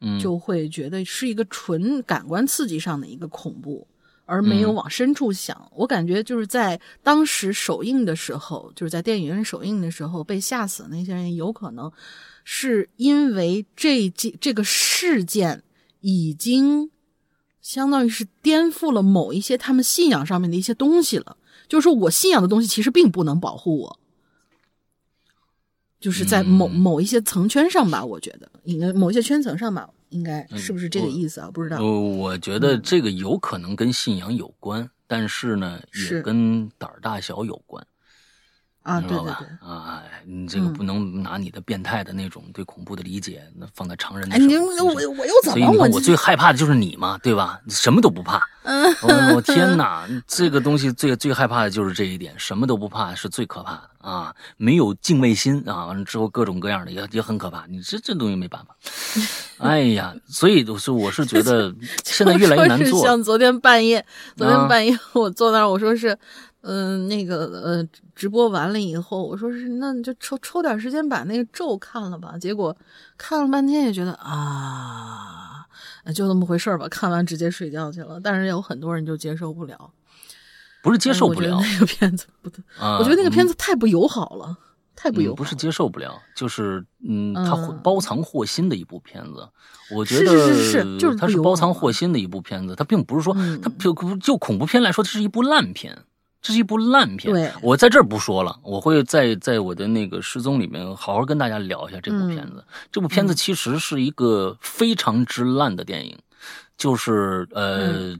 [0.00, 3.86] 嗯，就会觉得是一个纯感官刺激上的一个恐怖，
[4.26, 5.70] 而没有嗯往深处想。
[5.74, 11.90] 我感觉就是在当时首映的时候，就是在电影院首映的时候被吓死的那些人，有可能
[12.44, 15.62] 是因为这件这个事件
[16.00, 16.90] 已经
[17.64, 21.38] 相当于是颠覆了某一些他们信仰上面的一些东西了。
[21.66, 23.98] 就是说我信仰的东西其实并不能保护我，
[25.98, 31.50] 就是在某、嗯某一些层圈上吧，我觉得应该某一些圈层上吧，应该嗯是不是这个意思啊？
[31.50, 31.78] 不知道。
[31.78, 35.80] 呃，我觉得这个有可能跟信仰有关，但是呢，
[36.10, 37.84] 也跟胆儿大小有关。
[38.84, 39.68] 啊，对对对。？
[39.68, 44.86] 啊，哎你这个嗯不能拿你的变态的那种对恐怖的理解，那放在常人的哎，你手身上。
[44.86, 47.60] 我我又怎么我所以你看，我最害怕的就是你嘛，对吧？
[47.64, 48.40] 你什么都不怕。
[48.62, 54.34] 嗯，我我 天哪，这个东西最最害怕的就是这一点，什么都不怕是最可怕的啊！
[54.56, 57.66] 没有敬畏心啊，完了之后各种各样的也也很可怕。
[57.68, 58.74] 你这这东西没办法。
[59.60, 61.74] 哎呀，所以我是我是觉得
[62.04, 63.02] 现在越来越难做。
[63.02, 64.04] 像昨天半夜，
[64.36, 66.18] 昨天啊半夜我坐那儿，我说是，
[66.62, 72.38] 嗯、那个呃，直播完了以后，我说是，那你就抽抽点时间把那个咒看了吧。
[72.38, 72.76] 结果
[73.18, 75.66] 看了半天也觉得啊，
[76.14, 76.88] 就那么回事儿吧。
[76.88, 78.20] 看完直接睡觉去了。
[78.22, 79.90] 但是有很多人就接受不了，
[80.82, 82.50] 不是接受不了那个片子不！
[82.98, 84.56] 我觉得那个片子子太不友好了，
[84.94, 85.36] 太不友好了。
[85.36, 89.48] 不是接受不了，就是嗯，嗯它会包藏祸心的一部片子。
[89.90, 96.04] 我觉得是是是就是它是包藏祸心的一部片子，它并不是说嗯它就就恐怖片来说，这是一部烂片。
[96.44, 97.50] 这是一部烂片，对。
[97.62, 102.62] 我在这儿不说了，我会在在我的那个失踪里面好好跟大家聊一下这部片子。
[102.92, 106.14] 这部片子其实是一个非常之烂的电影，
[106.76, 108.14] 就是呃，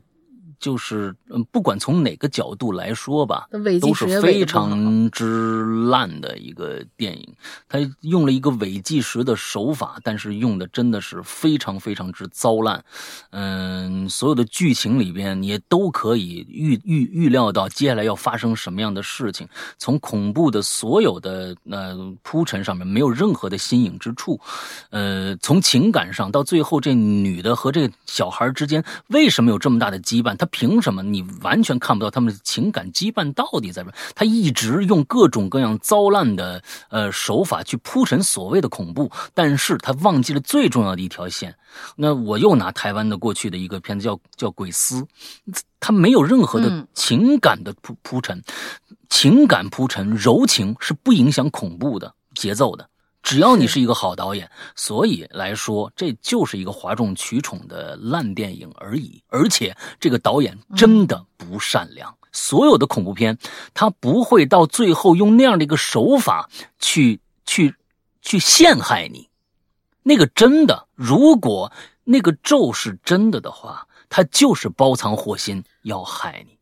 [0.64, 3.46] 就是嗯，不管从哪个角度来说吧，
[3.82, 7.34] 都是非常之烂的一个电影。
[7.68, 12.82] 他用了一个伪纪实的手法，但是用的真的是非常非常之糟烂。
[13.28, 19.46] 嗯，所有的剧情里边你也都可以预预预料到接下来要发生什么样的事情。
[19.76, 24.40] 从恐怖的所有的呃铺陈上面没有任何的新颖之处。
[24.88, 30.34] 呃，从情感上到最后，这女的和这小孩之间为什么有这么大的羁绊？
[30.36, 31.02] 她凭什么？
[31.02, 33.92] 你完全看不到他们的情感羁绊到底在哪？
[34.14, 41.56] 他一直用各种各样糟烂的呃手法去铺陈所谓的恐怖，但是他忘记了最重要的一条线。
[41.96, 45.02] 那我又拿台湾的过去的一个片子叫叫《鬼丝》，
[45.80, 48.40] 他没有任何的嗯情感的铺铺陈，
[49.08, 52.88] 情感铺陈柔情是不影响恐怖的节奏的。
[53.24, 59.20] 只要你是一个好导演，所以来说，这就是一个哗众取宠的烂电影而已。
[59.28, 63.36] 而且这个导演真的不善良，所有的恐怖片，
[63.72, 67.74] 他不会到最后用那样的一个手法去去
[68.20, 69.26] 去陷害你。
[70.02, 71.72] 那个真的，如果
[72.04, 76.58] 那个咒是真的的话，他就是包藏祸心要害你。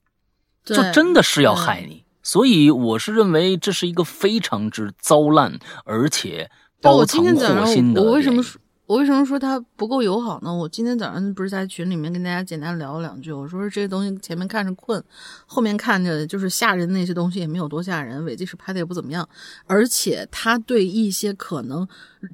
[0.64, 2.02] 就真的是要害你。
[2.23, 6.51] 所以我是认为这是一个非常之糟烂，而且
[6.81, 10.55] 包藏今天早上祸心的我我为什么说我为什么说它不够友好呢？
[10.55, 15.03] 我今天早上不是在群里面跟大家简单聊了两句，我说这些东西前面看着困，
[15.47, 19.27] 后面看着就是吓人那些东西也没有多吓人，伪纪实拍的也不怎么样，
[19.66, 21.89] 而且他对一些可能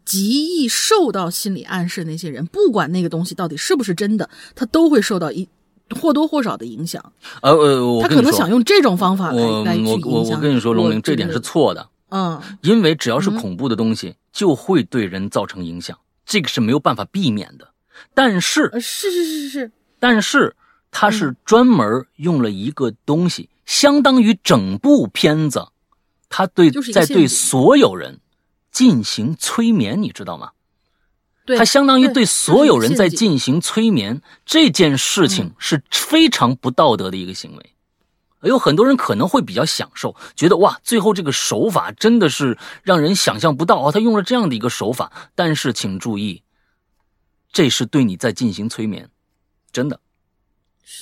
[0.05, 5.49] 极易受到心理暗示那些人，不管那个东西到底是不是真的，他都会受到一
[5.97, 7.13] 或多或少的影响。
[7.43, 17.69] 呃呃，我他可能想用这种方法来我来去我我影响我跟你说，龙我玲，这点是错的，嗯因为只要是嗯恐怖的东西，就会对人造成影响，这个是没有办法避免的。
[18.15, 20.55] 但是呃是是是是是，但是
[20.91, 25.67] 他嗯是专门用了一个东西，相当于整部片子，
[26.29, 28.21] 他对在对所有人
[28.71, 30.51] 进行催眠，你知道吗？
[31.49, 37.73] 对，他相当于对对所有人在进行催眠，这件事情嗯是非常不道德的一个行为。
[38.43, 45.11] 有很多人可能会比较享受，觉得哇，最后这个手法真的是让人想象不到哦，他用了这样的一个手法。
[45.35, 46.43] 但是请注意，
[47.51, 49.09] 这是对你在进行催眠，
[49.73, 49.97] 真的。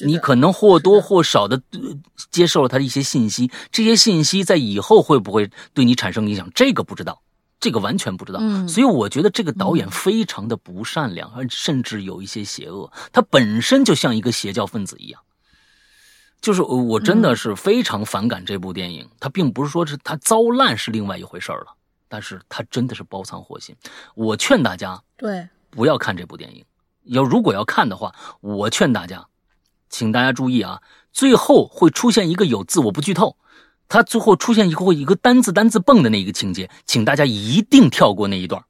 [0.01, 1.81] 的你可能或多或少的、呃
[2.31, 7.23] 接受了他的一些信息，这些信息在以后会不会对你产生影响，这个不知道，
[7.59, 8.39] 这个完全不知道。
[8.43, 15.21] 嗯所以我觉得这个导演嗯非常的不善良，而甚至有一些邪恶，他本身就像一个邪教分子一样。
[16.41, 21.75] 就是呃我真的是非常反感这部电影，它并不是说是他糟烂是另外一回事儿了，
[22.09, 23.75] 但是他真的是包藏祸心。
[24.15, 26.65] 我劝大家对，不要看这部电影。
[27.05, 29.27] 要如果要看的话，我劝大家，
[29.89, 33.37] 请大家注意啊，最后会出现一个有字，我不剧透，
[33.89, 38.65] 它最后出现以后一个单字单字蹦的那一个情节，请大家一定跳过那一段。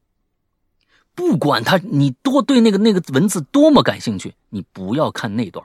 [1.14, 5.64] 不管他你多对那个那个文字多么感兴趣，你不要看那段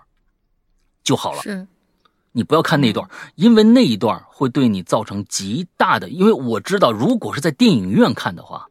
[1.03, 1.41] 就好了。
[1.41, 1.67] 是，
[2.31, 6.07] 你不要看那段，因为那一段会对你造成极大的。
[6.07, 8.67] 因为我知道，如果是在电影院看的话，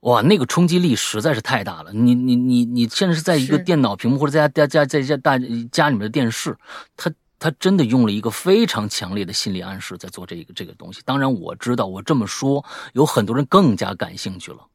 [0.00, 1.90] 哇，那个冲击力实在是太大了。
[1.94, 5.38] 你你你你现在是在一个电脑屏幕或者在家家在家大
[5.72, 6.54] 家里面的电视，
[6.94, 11.00] 它它真的用了一个非常强烈的心理暗示在做这个这个东西。
[11.04, 14.66] 当然，我知道我这么说，有很多人更加感兴趣了。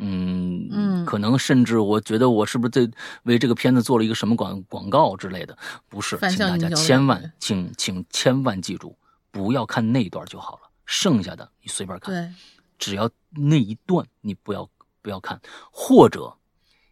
[0.00, 5.58] 嗯嗯可能甚至我觉得我是不是在为这个片子做了一个什么广广告之类的？
[5.88, 8.96] 不是，请大家千万请请千万记住，
[9.32, 12.32] 不要看那段就好了，剩下的你随便看，对，
[12.78, 14.70] 只要那一段你不要
[15.02, 15.40] 不要看，
[15.72, 16.32] 或者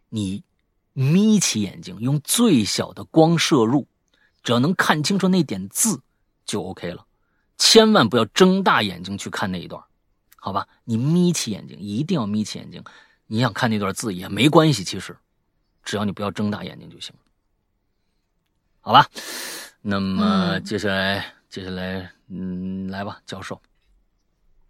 [0.09, 0.43] 你
[0.91, 3.87] 眯起眼睛，用最小的光摄入，
[4.47, 5.99] 只要能看清楚那点字
[6.45, 7.05] 就 OK 了，
[7.57, 9.83] 千万不要睁大眼睛去看那一段。
[10.37, 12.81] 好吧，你眯起眼睛，一定要眯起眼睛。
[13.25, 15.17] 你想看那段字也没关系，其实
[15.83, 17.13] 只要你不要睁大眼睛就行。
[18.79, 19.05] 好吧，
[19.81, 23.61] 那么嗯接下来，接下来，嗯，来吧，教授。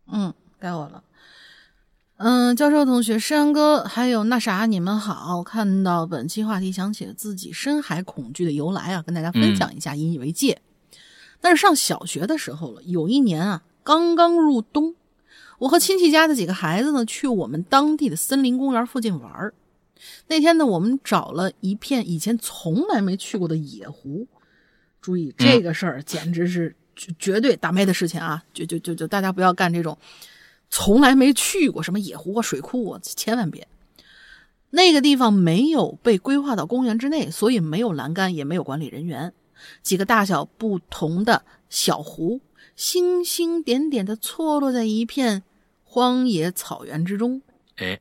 [0.07, 1.03] 嗯，该我了。
[2.17, 5.43] 嗯，教授同学、山哥还有那啥，你们好！
[5.43, 10.59] 看到本期话题，想起了自己深海恐惧的由来啊，跟大家分享一下，引以为戒。
[11.41, 14.95] 那是上小学的时候了，有一年啊，刚刚入冬，
[15.59, 19.53] 我和亲戚家的几个孩子呢，去我们当地的森林公园附近玩儿。
[20.25, 24.25] 那天呢，我们找了一片以前从来没去过的野湖。
[24.99, 28.43] 注意这个事儿，简直是绝绝对倒霉的事情啊！
[28.55, 29.95] 就就就就大家不要干这种
[30.69, 33.67] 从来没去过什么野湖啊、水库啊，千万别。
[34.69, 39.33] 那个地方没有被规划到公园之内，所以没有栏杆，也没有管理人员。
[39.81, 42.41] 几个大小不同的小湖，
[42.75, 45.43] 星星点点的错落在一片
[45.83, 47.41] 荒野草原之中。
[47.77, 47.99] 哎，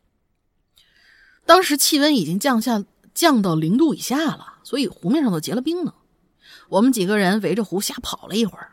[1.47, 2.85] 当时气温已经降下
[3.15, 5.95] 降到零度以下了，所以湖面上都结了冰呢。
[6.69, 8.73] 我们几个人围着湖瞎跑了一会儿，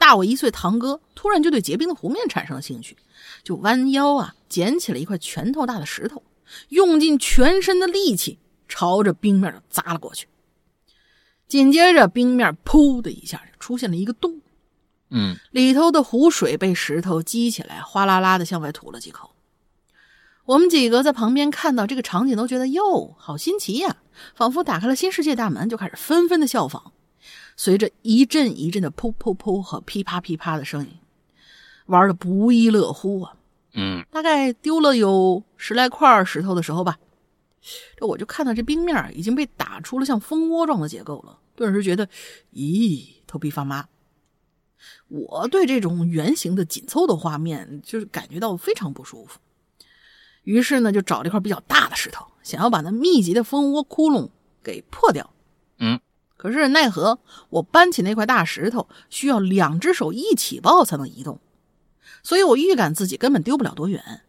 [0.00, 2.96] 大我一岁堂哥突然就对结冰的湖面产生了兴趣，
[3.44, 6.22] 就弯腰啊捡起了一块拳头大的石头，
[6.70, 10.26] 用尽全身的力气朝着冰面砸了过去。
[11.46, 14.40] 紧接着，冰面噗的一下就出现了一个洞，
[15.10, 19.32] 嗯里头的湖水被石头激起来，哗啦啦的向外吐了几口。
[20.46, 23.98] 我们几个在旁边看到这个场景，都觉得哟，好新奇呀、
[24.34, 26.92] 仿佛打开了新世界大门，就开始纷纷的效仿。
[27.62, 30.96] 随着一阵一阵的噗噗噗和噼啪噼啪的声音，
[31.84, 33.36] 玩的不亦乐乎啊！
[33.74, 36.98] 嗯大概丢了有十来块石头的时候吧，
[37.98, 42.08] 这我就看到这冰面已经被打出了像蜂窝状的结构了，顿时觉得，
[42.54, 43.86] 咦，头皮发麻。
[45.08, 49.38] 我对这种圆形的紧凑的画面，就是感觉到非常不舒服。
[50.44, 54.30] 于是呢，就找了一块比较大的石头，想要把那密集的蜂窝窟窿
[54.62, 55.30] 给破掉。
[55.78, 56.00] 嗯，
[56.40, 57.18] 可是奈何
[57.50, 61.38] 我搬起那块大石头需要两只手一起抱才能移动，
[62.22, 64.22] 所以我预感自己根本丢不了多远，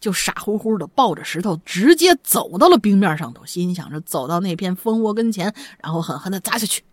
[0.00, 6.84] 就傻乎乎的抱着石头直接走到了冰面上头，心想着走到那片蜂窝跟前，然后狠狠的砸下去。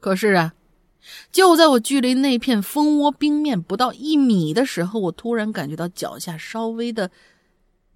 [0.00, 0.54] 可是啊，
[1.30, 7.10] 就在我距离那片蜂窝冰面不到一米的时候，我突然感觉到脚下稍微的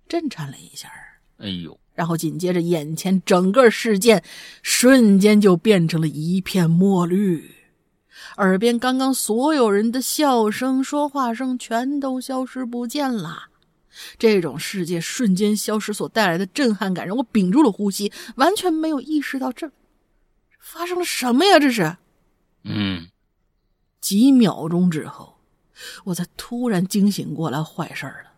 [0.06, 0.92] 震颤了一下
[1.38, 4.24] 哎呦，然后紧接着，眼前整个事件
[4.62, 7.54] 瞬间就变成了一片墨绿，
[8.38, 13.50] 耳边刚刚所有人的笑声、说话声全都消失不见了。
[14.18, 19.70] 这种世界瞬间消失所带来的震撼感，让我屏住了呼吸，完全没有意识到这
[20.58, 21.58] 发生了什么呀！
[21.58, 21.98] 这是
[22.64, 23.08] 嗯
[24.00, 25.34] 几秒钟之后，
[26.04, 28.30] 我才突然惊醒过来，坏事儿了！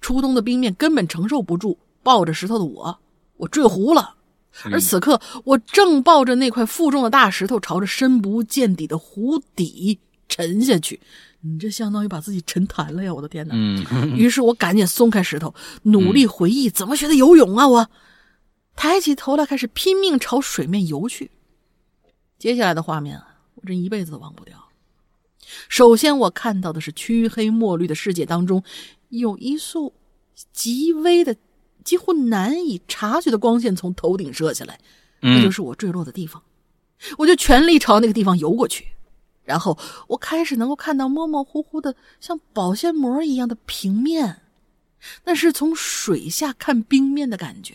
[0.00, 2.98] 初冬的冰面根本承受不住抱着石头的我，
[3.36, 4.16] 我坠湖了。
[4.64, 9.98] 而此刻，我正抱着那块负重的大石头，朝着深不见底的湖底
[10.28, 11.00] 沉下去。
[11.40, 13.12] 你这相当于把自己沉潭了呀！
[13.12, 13.54] 我的天哪！
[13.54, 15.52] 嗯于是我赶紧松开石头，
[15.84, 17.66] 努力回忆怎么学的游泳啊！
[17.66, 17.88] 我
[18.76, 21.30] 抬起头来，开始拼命朝水面游去。
[22.38, 24.56] 接下来的画面啊，我这一辈子都忘不掉。
[25.68, 28.62] 首先，我看到的是黢黑墨绿的世界当中，
[29.08, 29.92] 有一束
[30.52, 31.34] 极微的、
[31.84, 34.78] 几乎难以察觉的光线从头顶射下来，
[35.20, 36.42] 那就是我坠落的地方。
[37.18, 38.86] 我就全力朝那个地方游过去。
[39.44, 39.76] 然后
[40.06, 44.42] 我开始能够看到模模糊糊的像保鲜膜一样的平面，
[45.24, 47.74] 那是从水下看冰面的感觉。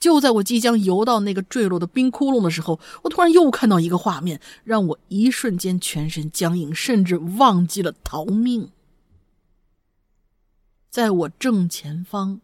[0.00, 8.70] 就在我即将游到那个坠落的冰窟窿的时候，我突然又看到一个画面，让我一瞬间全身僵硬，甚至忘记了逃命。
[10.90, 12.40] 在我正前方，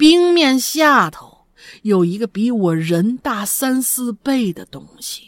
[0.00, 1.44] 冰面下头
[1.82, 5.24] 有一个比我人大三四倍的东西，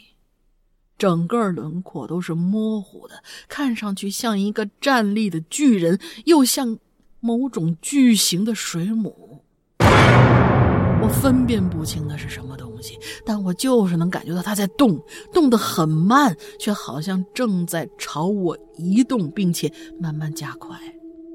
[0.97, 6.79] 整个轮廓都是模糊的，看上去像一个站立的巨人，又像
[7.21, 9.45] 某种巨型的水母。
[9.79, 14.99] 我分辨不清那是什么东西，但我就是能感觉到它在动，
[15.35, 19.71] 动得很慢，却好像正在朝我移动，并且
[20.01, 20.79] 慢慢加快。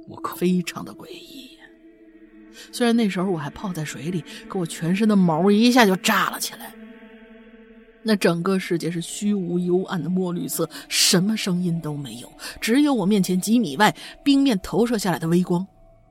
[0.08, 1.47] 我靠，非常的诡异。
[2.72, 6.74] 虽然那时候我还泡在水里，可我全身的毛一下就炸了起来。
[8.04, 12.32] 那整个世界是虚无幽暗的墨绿色，什么声音都没有，
[12.62, 13.94] 只有我面前几米外
[14.24, 15.68] 冰面投射下来的微光。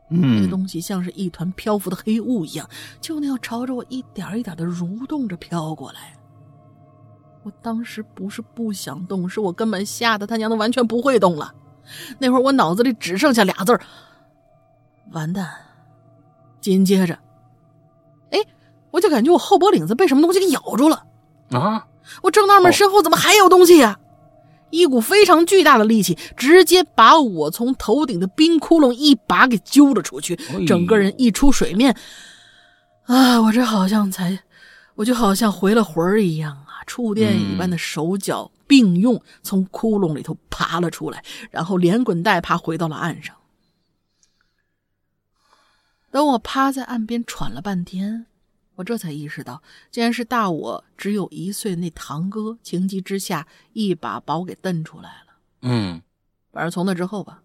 [0.08, 2.68] 那东西像是一团漂浮的黑雾一样，
[3.00, 6.14] 就那样朝着我一点一点的蠕动着飘过来。
[7.42, 11.54] 我当时不是不想动，是我根本吓得他娘的完全不会动了。
[12.18, 13.80] 那会儿我脑子里只剩下俩字儿：
[15.12, 15.65] 完蛋。
[16.66, 17.16] 紧接着，
[18.30, 18.40] 哎，
[18.90, 21.04] 我就感觉我后脖领子被什么东西给咬住了。
[21.52, 21.86] 啊，
[22.24, 24.00] 我正纳闷，哦身后怎么还有东西呀、
[24.70, 31.96] 一股非常巨大的力气，直接把我从头顶的冰窟窿一把给揪了出去哎，整个人一出水面，
[33.04, 34.36] 啊，我这好像才，
[34.96, 41.22] 我就好像回了魂儿一样啊，触电一般的手脚并用，从窟窿里头爬了出来，
[41.52, 43.35] 然后连滚带爬回到了岸上。
[46.10, 48.26] 等我趴在岸边喘了半天，
[48.76, 55.34] 我这才意识到，竟然是大我只有一岁那堂哥，情急之下一把把我给蹬出来了。
[55.62, 56.00] 嗯，
[56.52, 57.42] 反正从那之后吧，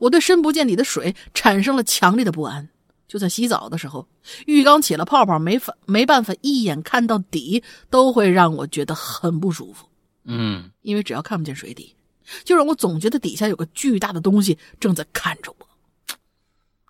[0.00, 2.68] 我对深不见底的水产生了强烈的不安。
[3.06, 4.06] 就在洗澡的时候，
[4.46, 9.86] 浴缸起了泡泡，没法没办法一眼看到底，都会让我觉得很不舒服。
[10.22, 11.96] 嗯，因为只要看不见水底，
[12.44, 15.66] 就让我总觉得底下有个巨大的东西正在看着我。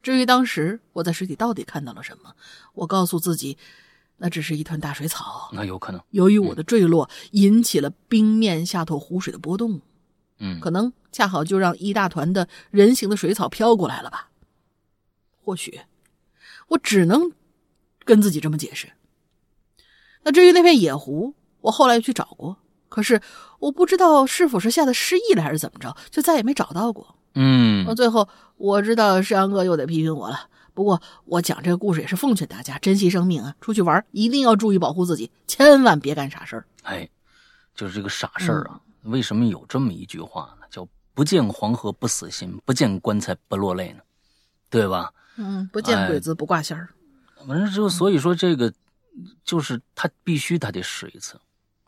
[0.03, 2.35] 至于当时我在水底到底看到了什么，
[2.75, 3.59] 我告诉自己，
[4.17, 5.51] 那只是一团大水草。
[5.53, 9.81] 那有可能，由于我的坠落，引起了冰面下头湖水的波动，
[10.39, 14.31] 嗯，可能恰好就让一大团的人形的水草飘过来了吧。
[15.43, 15.81] 或许，
[16.69, 17.33] 我只能
[18.05, 18.93] 跟自己这么解释。
[20.23, 22.59] 那至于那片野湖，我后来去找过，
[22.89, 23.21] 可是
[23.59, 27.17] 我不知道是否是吓得失忆了还是怎么着，就再也没找到过。
[27.35, 30.49] 嗯到，最后，我知道山羊哥又得批评我了。
[30.75, 33.55] 不过，我讲这个故事也是奉劝大家珍惜生命啊！
[33.61, 36.65] 出去玩一定要注意保护自己，千万别干傻事儿。
[36.83, 37.09] 哎，
[37.75, 38.73] 就是这个傻事儿啊。
[38.75, 40.67] 嗯为什么有这么一句话呢？
[40.71, 44.01] 叫“不见黄河不死心，不见棺材不落泪”呢？
[44.69, 45.11] 对吧？
[45.37, 46.91] 嗯，不见鬼子不挂线儿。
[47.49, 48.71] 反正就所以说这个，
[49.43, 51.41] 就是他必须他得试一次。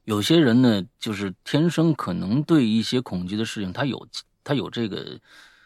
[0.05, 4.09] 有些人呢，就是天生可能对一些恐惧的事情，他有
[4.44, 5.19] 他有这个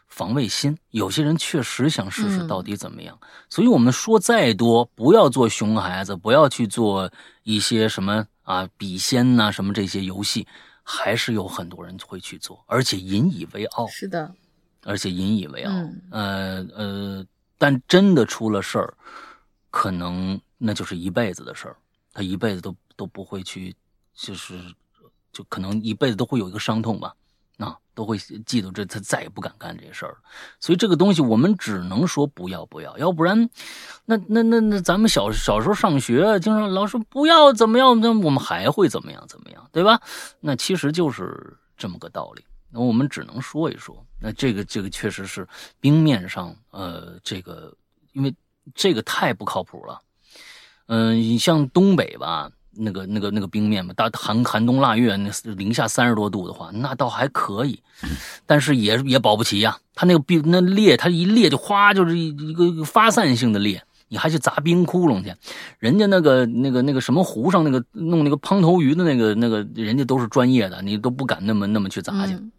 [0.07, 0.77] 防卫心。
[0.90, 3.19] 有些人确实想试试嗯到底怎么样。
[3.48, 7.11] 所以我们说再多，不要做熊孩子，不要去做
[7.43, 10.47] 一些什么啊笔仙呐、什么这些游戏，
[10.82, 13.86] 还是有很多人会去做，而且引以为傲。
[13.89, 14.32] 是的，
[14.85, 15.73] 而且引以为傲。
[15.73, 17.27] 嗯呃呃，
[17.59, 18.94] 但真的出了事儿，
[19.70, 21.77] 可能那就是一辈子的事儿，
[22.12, 23.74] 他一辈子都都不会去，
[24.15, 24.61] 就是
[25.32, 27.15] 就可能一辈子都会有一个伤痛吧。
[27.59, 30.19] 啊，都会嫉妒这，他再也不敢干这事儿了。
[30.61, 33.49] 所以这个东西我们只能说不要不要，要不然，
[34.05, 40.01] 那那那那咱们小小时候上学，经常老师不要怎么样，那我们还会怎么样怎么样，对吧？
[40.41, 42.45] 那其实就是这么个道理。
[42.69, 45.49] 那我们只能说一说，那这个这个确实是
[45.81, 47.74] 冰面上，呃，这个
[48.12, 48.35] 因为
[48.74, 50.01] 这个太不靠谱了。
[50.89, 57.82] 嗯、你像东北吧，那个那个那个冰面嘛，大寒寒冬腊月，那零下三十多度的话，那倒还可以，
[58.47, 63.82] 但是也也保不齐呀、它那个冰那裂，它一裂就哗，就是一一个一个发散性的裂。
[64.09, 65.35] 你还去砸冰窟窿去，
[65.81, 72.35] 人家那个那个那个什么湖上那个弄那个胖头鱼的那个那个，人家都是专业的，你都不敢那么那么去砸去。
[72.35, 72.53] 嗯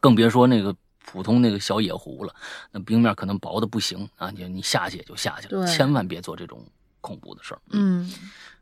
[0.00, 0.74] 更别说那个
[1.04, 2.34] 普通那个小野湖了，
[2.72, 6.64] 那冰面可能薄的不行啊，你你下去也就下去了，千万别做这种
[7.00, 7.60] 恐怖的事儿。
[7.70, 8.10] 嗯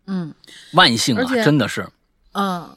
[0.06, 0.34] 嗯。
[0.72, 1.88] 万幸啊真的是，
[2.32, 2.68] 嗯，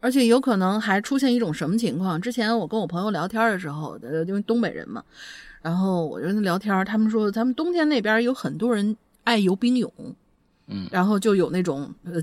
[0.00, 2.20] 而且有可能还出现一种什么情况？
[2.20, 5.02] 之前我跟我朋友聊天的时候，呃，因为东北人嘛，
[5.60, 9.92] 然后我就跟他聊天，他们说他们冬天那边有很多人爱游冰泳，
[10.66, 10.88] 嗯。
[10.90, 12.20] 然后就有那种呃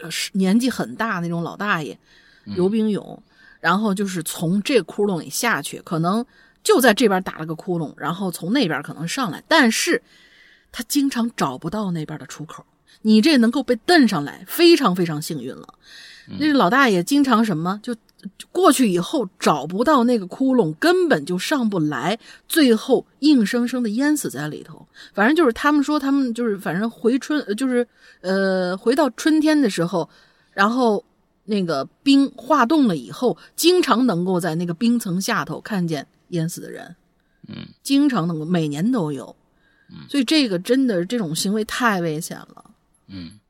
[0.00, 1.98] 呃是年纪很大那种老大爷
[2.44, 2.54] 嗯。
[2.56, 3.22] 游冰泳，
[3.60, 6.24] 然后就是从这窟窿里下去，可能
[6.62, 10.02] 就在这边打了个窟窿，然后从那边可能上来，但是
[10.70, 12.64] 他经常找不到那边的出口，
[13.02, 15.74] 你这能够被蹬上来，非常非常幸运了。
[16.38, 17.96] 那个老大爷经常什么就
[18.52, 24.86] 过去以后找不到那个窟窿，根本就上不来，最后硬生生的淹死在里头。
[25.14, 27.86] 反正就是他们说他们就是反正回春呃就是
[28.20, 30.10] 呃回到春天的时候，
[30.52, 31.02] 然后
[31.44, 36.94] 那个冰化冻了以后，经常能够在那个冰层下头看见淹死的人。
[37.48, 39.34] 嗯，经常能够每年都有。
[40.10, 42.67] 所以这个真的这种行为太危险了。
[43.08, 43.40] 嗯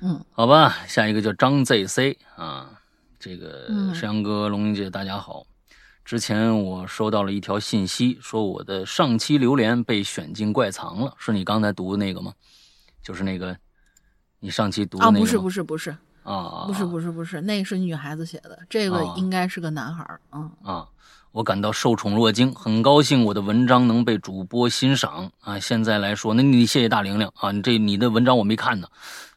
[0.00, 2.70] 嗯，好吧，下一个叫张 ZC 啊，
[3.18, 5.44] 这个嗯山羊哥、龙英姐，大家好。
[6.04, 12.32] 之前我收到了一条信息，说我的上期榴莲被选进怪藏了，是你刚才读的那个吗？
[13.02, 13.56] 就是那个
[14.38, 15.20] 你上期读的啊，那个吗？
[15.20, 15.90] 不是不是不是
[16.22, 20.20] 啊，不是不是不是，那个是女孩子写的，这个啊应该是个男孩儿。
[20.30, 20.88] 嗯啊，
[21.36, 25.60] 我感到受宠若惊，很高兴我的文章能被主播欣赏啊。
[25.60, 28.88] 现在来说，那你谢谢大玲玲啊，你这你的文章我没看呢，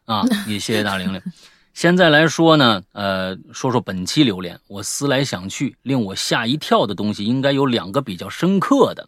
[0.06, 1.22] 啊，也谢谢大玲玲。
[1.76, 9.06] 现在来说呢，呃，说说本期榴莲，我思来想去，令我吓一跳的东西应该有两个比较深刻的，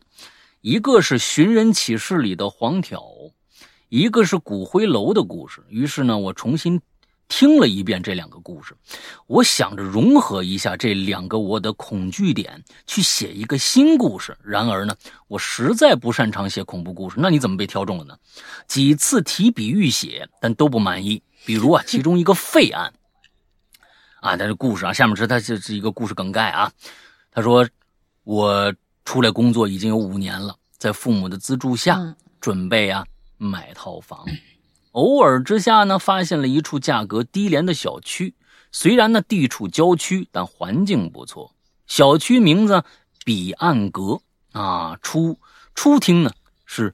[0.60, 3.02] 一个是《寻人启事》里的黄挑，
[3.88, 5.64] 一个是骨灰楼的故事。
[5.70, 6.82] 于是呢，我重新
[7.32, 8.76] 听了一遍这两个故事，
[9.26, 14.38] 我想着融合一下这两个我的恐惧点，去写一个新故事。
[14.44, 14.94] 然而呢，
[15.30, 17.16] 我实在不擅长写恐怖故事。
[17.18, 18.18] 那你怎么被挑中了呢？
[18.68, 21.24] 几次提笔欲写，但都不满意。
[21.46, 22.94] 比如啊，其中一个废案，
[24.20, 26.70] 啊，他这故事啊，下面是他这是一个故事梗概啊。
[27.32, 27.66] 他说，
[28.26, 28.76] 我
[29.06, 33.06] 出来工作已经有五年了，在父母的资助下，嗯准备啊
[33.38, 34.26] 买套房。
[34.92, 38.36] 偶尔之下呢，发现了一处价格低廉的小区。
[38.72, 41.54] 虽然呢地处郊区，但环境不错。
[41.88, 42.84] 小区名字
[43.26, 45.38] 彼岸阁啊，初
[45.76, 46.32] 初听呢
[46.66, 46.94] 是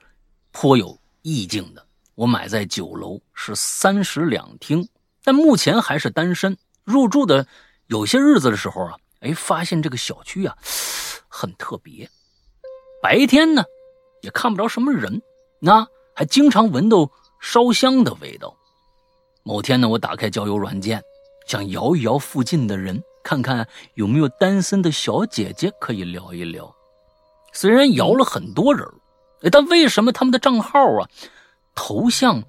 [0.52, 1.86] 颇有意境的。
[2.16, 4.88] 我买在九楼，是三室两厅，
[5.24, 6.58] 但目前还是单身。
[6.84, 7.46] 入住的
[7.88, 10.58] 有些日子的时候啊，哎，发现这个小区啊
[11.28, 12.10] 很特别。
[13.02, 13.64] 白天呢
[14.22, 15.22] 也看不着什么人，
[15.60, 18.56] 那还经常闻到烧香的味道。
[19.44, 21.02] 某天呢，我打开交友软件，
[21.48, 26.76] 想摇一摇附近的人，看看有没有单身的小姐姐可以聊一聊。
[27.54, 28.86] 虽然摇了很多人，
[29.52, 31.10] 但为什么他们的账号啊？
[31.74, 32.44] 头像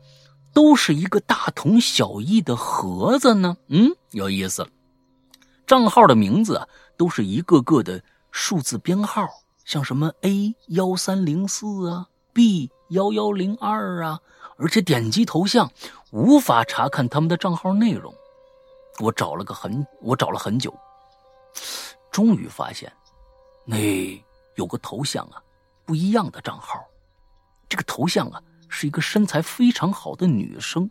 [0.52, 3.56] 都是一个大同小异的盒子呢？
[3.68, 4.66] 嗯，有意思。
[5.66, 6.66] 账号的名字啊，
[6.96, 9.28] 都是一个个的数字编号，
[9.64, 14.20] 像什么 A 幺三零四啊，B 幺幺零二啊，
[14.58, 15.70] 而且点击头像
[16.10, 18.14] 无法查看他们的账号内容。
[18.98, 20.76] 我找了个很，我找了很久，
[22.10, 22.92] 终于发现，
[23.64, 23.78] 那
[24.56, 25.42] 有个头像啊，
[25.84, 26.84] 不一样的账号。
[27.68, 28.42] 这个头像啊。
[28.70, 30.88] 是一个身材非常好的女生，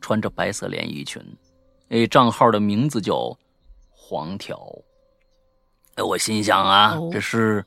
[0.00, 1.20] 穿着白色连衣裙。
[1.88, 3.36] 哎，账号的名字叫
[3.90, 4.56] 黄条。
[5.96, 7.66] 哎，我心想啊，哦这是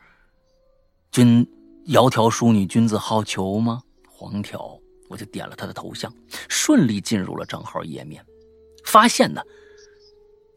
[1.11, 1.45] 君
[1.87, 3.83] 窈窕淑女，君子好逑吗？
[4.09, 4.78] 黄条，
[5.09, 6.13] 我就点了他的头像，
[6.47, 8.25] 顺利进入了账号页面，
[8.85, 9.41] 发现呢，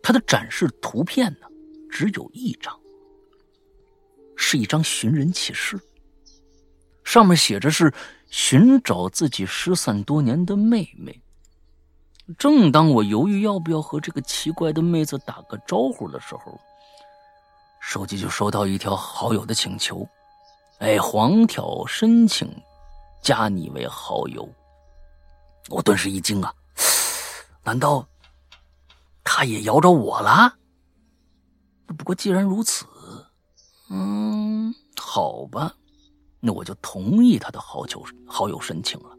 [0.03, 1.49] 他的展示图片呢
[1.91, 2.79] 只有一张，
[4.37, 5.81] 是一张寻人启事。
[7.03, 7.93] 上面写着是
[8.31, 11.21] 寻找自己失散多年的妹妹。
[12.39, 16.61] 正当我犹豫要不要和这个奇怪的妹子打个招呼的时候，
[17.81, 20.07] 手机就收到一条好友的请求
[20.79, 22.49] ：“哎，黄挑申请
[23.23, 24.47] 加你为好友。”
[25.71, 26.53] 我顿时一惊啊，
[27.63, 28.07] 难道
[29.23, 30.59] 他也摇着我了？
[31.87, 32.85] 不过既然如此，
[33.89, 35.75] 嗯，好吧。
[36.41, 39.17] 那我就同意他的好友好友申请了，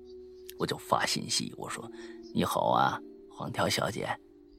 [0.60, 1.90] 我就发信息我说
[2.36, 3.00] ：“你好啊，
[3.32, 4.10] 黄条小姐，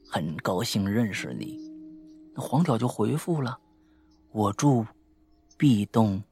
[0.09, 1.59] 很高兴认识你。”
[2.33, 3.59] 那黄条就回复了
[4.33, 4.83] ：“我住
[5.57, 6.23] B 栋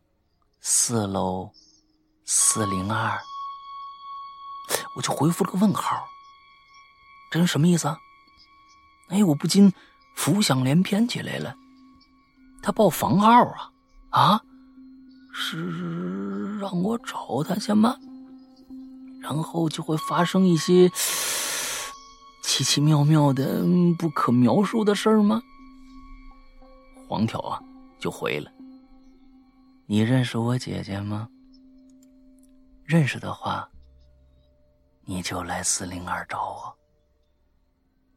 [0.60, 1.52] 四楼
[2.26, 3.20] 四零二。”
[4.96, 6.08] 我就回复了个问号，
[7.32, 7.98] 这是什么意思啊？
[9.10, 9.74] 哎，我不禁
[10.16, 11.56] 浮想联翩起来了，
[12.62, 13.72] 他报房号啊
[14.12, 14.42] 啊！
[15.34, 17.96] 是让我找他去吗？
[19.20, 20.90] 然后就会发生一些
[22.44, 23.64] 奇奇妙妙的、
[23.98, 25.42] 不可描述的事儿吗？
[27.08, 27.60] 黄条啊，
[28.00, 28.52] 就回了
[29.88, 31.28] ：“你认识我姐姐吗？
[32.94, 33.68] 认识的话，
[35.04, 36.78] 你就来四零二找我。”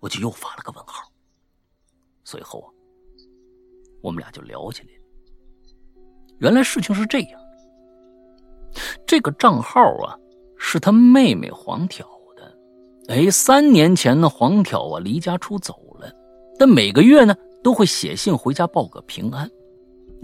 [0.00, 1.10] 我就又发了个问号。
[2.24, 2.68] 随后啊，
[4.02, 5.00] 我们俩就聊起来了。
[6.40, 7.40] 原来事情是这样，
[9.06, 10.14] 这个账号啊
[10.58, 12.58] 是他妹妹黄挑的，
[13.08, 16.12] 哎，三年前呢，黄挑啊离家出走了，
[16.58, 17.34] 但每个月呢
[17.64, 19.50] 都会写信回家报个平安，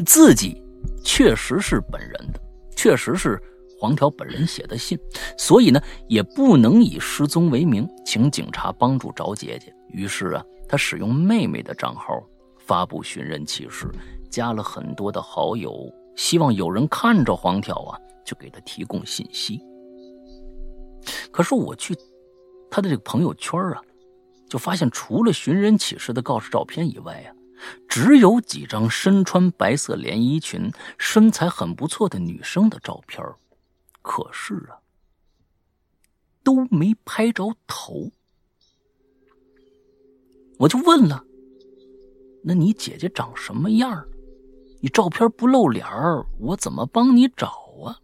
[0.04, 0.62] 自己
[1.02, 2.40] 确实是本人的，
[2.76, 3.42] 确实是
[3.82, 4.96] 黄条本人写的信，
[5.36, 9.74] 所以呢也不能以失踪为名，请警察帮助找姐姐。
[9.88, 12.22] 于是啊，他使用妹妹的账号
[12.60, 13.90] 发布寻人启事，
[14.30, 19.60] 加了很多的好友，希望有人看着黄条啊就给他提供信息。
[21.32, 21.92] 可是我去
[22.70, 23.82] 他的这个朋友圈啊，
[24.48, 27.34] 就发现除了寻人启事的告示照片以外啊，
[27.88, 33.20] 只有几张身穿白色连衣裙、身材很不错的女生的照片。
[34.02, 34.82] 可是啊，
[36.42, 38.10] 都没拍着头。
[40.58, 41.24] 我就问了
[42.44, 44.04] ：“那你姐姐长什么样？
[44.80, 45.86] 你照片不露脸，
[46.38, 47.48] 我怎么帮你找
[47.84, 47.98] 啊？”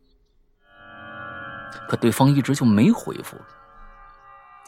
[1.88, 3.36] 可对方一直就没回复，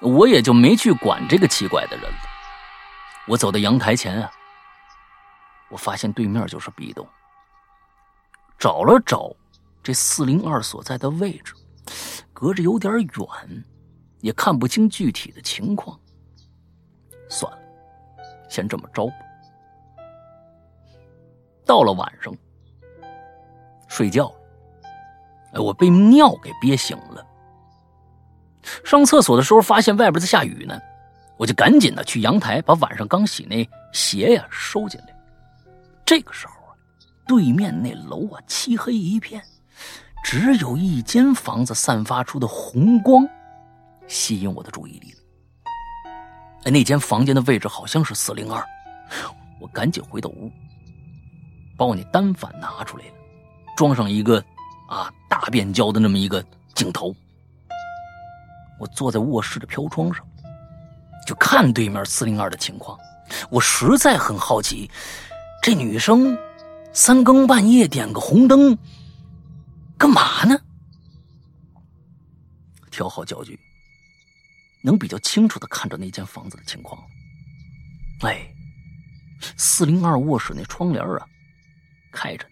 [0.00, 2.18] 我也就没去管这个奇怪的人了。
[3.28, 4.30] 我走到阳台前啊，
[5.70, 7.06] 我发现对面就是壁洞。
[8.58, 9.34] 找了找
[9.82, 11.54] 这四零二所在的位置，
[12.32, 13.64] 隔着有点远，
[14.20, 15.98] 也看不清具体的情况。
[17.28, 17.58] 算了，
[18.48, 19.14] 先这么着吧。
[21.64, 22.34] 到了晚上，
[23.88, 24.34] 睡觉了。
[25.54, 27.26] 哎，我被尿给憋醒了。
[28.84, 30.78] 上厕所的时候发现外边在下雨呢，
[31.38, 35.16] 我就赶紧的去阳台把晚上刚洗那鞋呀收进来。
[36.04, 36.74] 这个时候啊，
[37.26, 39.42] 对面那楼啊漆黑一片，
[40.24, 43.26] 只有一间房子散发出的红光
[44.06, 45.14] 吸引我的注意力。
[46.64, 48.64] 哎，那间房间的位置好像是四零二，
[49.60, 50.50] 我赶紧回到屋，
[51.76, 53.12] 把我那单反拿出来了，
[53.76, 54.42] 装上一个。
[54.90, 56.44] 啊，大变焦的那么一个
[56.74, 57.14] 镜头，
[58.80, 60.26] 我坐在卧室的飘窗上，
[61.24, 62.98] 就看对面四零二的情况。
[63.50, 64.90] 我实在很好奇，
[65.62, 66.36] 这女生
[66.92, 68.76] 三更半夜点个红灯，
[70.00, 70.58] 干嘛呢？
[72.90, 73.60] 调好焦距，
[74.82, 76.98] 能比较清楚的看着那间房子的情况。
[78.22, 78.50] 哎，
[79.58, 81.26] 四零二卧室那窗帘啊，
[82.10, 82.46] 开着。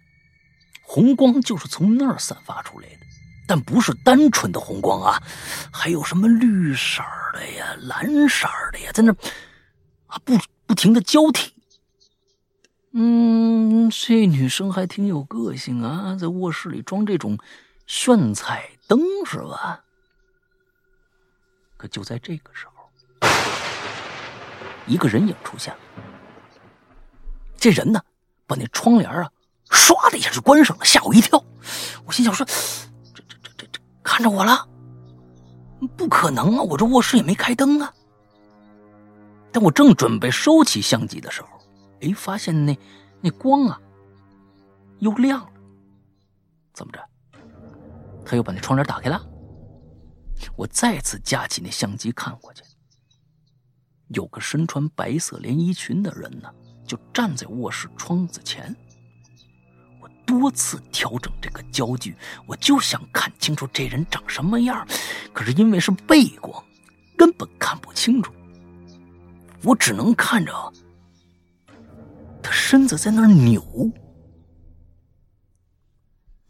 [0.82, 3.06] 红光就是从那儿散发出来的，
[3.46, 5.22] 但不是单纯的红光啊，
[5.72, 7.02] 还有什么绿色
[7.32, 9.10] 的呀、蓝色的呀，在那
[10.06, 11.54] 啊不不停的交替。
[13.00, 17.38] 嗯，这女生还挺有个性啊，在卧室里装这种
[17.86, 19.84] 炫彩灯是吧？
[21.76, 23.28] 可就在这个时候，
[24.84, 25.78] 一个人影出现了。
[27.56, 28.02] 这人呢，
[28.48, 29.30] 把那窗帘啊。
[29.70, 31.40] 唰的一下就关上了，吓我一跳。
[32.04, 32.44] 我心想说
[33.14, 34.66] ：“这这这这这看着我了？
[35.96, 36.62] 不可能啊！
[36.62, 37.92] 我这卧室也没开灯啊。”
[39.52, 41.48] 但我正准备收起相机的时候，
[42.00, 42.78] 哎，发现那
[43.20, 43.80] 那光啊
[44.98, 45.52] 又亮了。
[46.72, 47.04] 怎么着？
[48.24, 49.26] 他又把那窗帘打开了？
[50.54, 52.62] 我再次架起那相机看过去，
[54.08, 56.48] 有个身穿白色连衣裙的人呢，
[56.86, 58.74] 就站在卧室窗子前。
[60.00, 62.14] 我多次调整这个焦距，
[62.46, 64.86] 我就想看清楚这人长什么样，
[65.32, 66.64] 可是因为是背光，
[67.16, 68.32] 根本看不清楚。
[69.64, 70.72] 我只能看着
[72.42, 73.62] 他身子在那儿扭。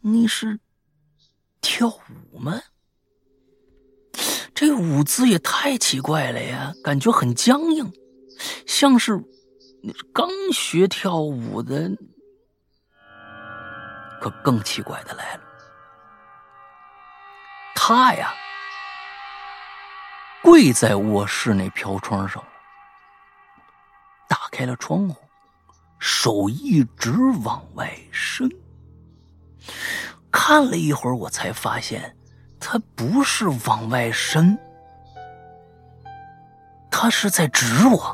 [0.01, 0.59] 你是
[1.61, 1.87] 跳
[2.31, 2.61] 舞吗？
[4.53, 7.93] 这舞姿也太奇怪了呀，感觉很僵硬，
[8.67, 9.17] 像是
[10.13, 11.89] 刚学跳舞的。
[14.21, 15.43] 可更奇怪的来了，
[17.73, 18.33] 他呀
[20.43, 22.43] 跪在卧室那飘窗上，
[24.27, 25.28] 打开了窗户，
[25.99, 27.11] 手一直
[27.43, 28.49] 往外伸。
[30.31, 32.15] 看了一会儿，我才发现
[32.59, 34.57] 他不是往外伸，
[36.89, 38.11] 他是在指我。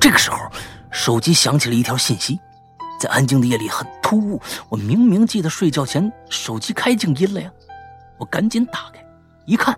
[0.00, 0.38] 这个时候，
[0.90, 2.38] 手机响起了一条信息。
[2.98, 7.50] 在安静的夜里很突兀，我明明记得睡觉前手机开静音了呀，
[8.16, 9.04] 我赶紧打开，
[9.44, 9.76] 一看，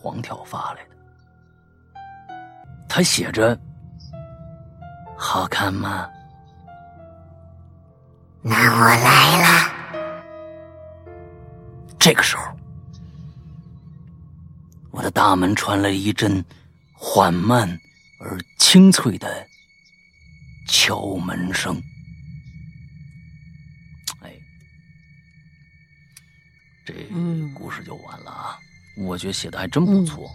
[0.00, 0.89] 黄条发来的，
[2.92, 3.56] 他写着
[5.16, 6.10] ：“好看吗？”
[8.42, 9.72] 那我来了。
[11.98, 12.42] 这个时候，
[14.90, 16.44] 我的大门传来一阵
[16.92, 17.68] 缓慢
[18.18, 19.46] 而清脆的。
[20.66, 21.82] 敲门声，
[24.20, 24.32] 哎，
[26.86, 26.94] 这
[27.52, 28.56] 故事就完了啊。
[28.96, 30.30] 我觉得写的还真不错。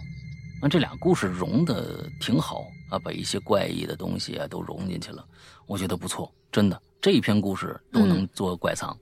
[0.62, 5.24] 那、这俩故事融的挺好啊，把一些怪异的东西啊都融进去了，
[5.66, 6.80] 我觉得不错，真的。
[7.00, 8.96] 这一篇故事都能做怪藏，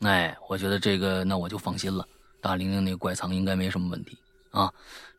[0.00, 2.06] 哎，我觉得这个那我就放心了。
[2.40, 4.18] 大玲玲那个怪藏应该没什么问题
[4.50, 4.70] 啊。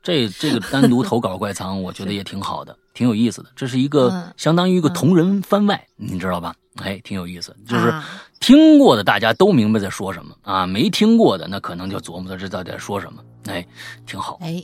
[0.04, 3.50] 这这个单独投稿怪藏，我觉得也挺好的，挺有意思的。
[3.56, 6.56] 这是一个嗯相当于一个同人番外，你知道吧？
[6.76, 7.56] 哎，挺有意思。
[7.66, 8.06] 就是啊
[8.40, 13.24] 听过的大家都明白在说什么啊，没听过的那可能就琢磨着这到底在说什么。
[13.48, 13.66] 哎，
[14.06, 14.38] 挺好。
[14.42, 14.64] 哎，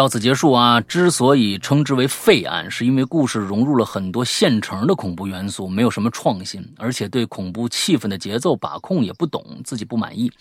[0.00, 0.80] 到此结束啊！
[0.80, 10.32] 之所以称之为废案，是因为故事融入了很多现成的恐怖元素，没有什么创新，而且对恐怖气氛的节奏把控也不懂，自己不满意。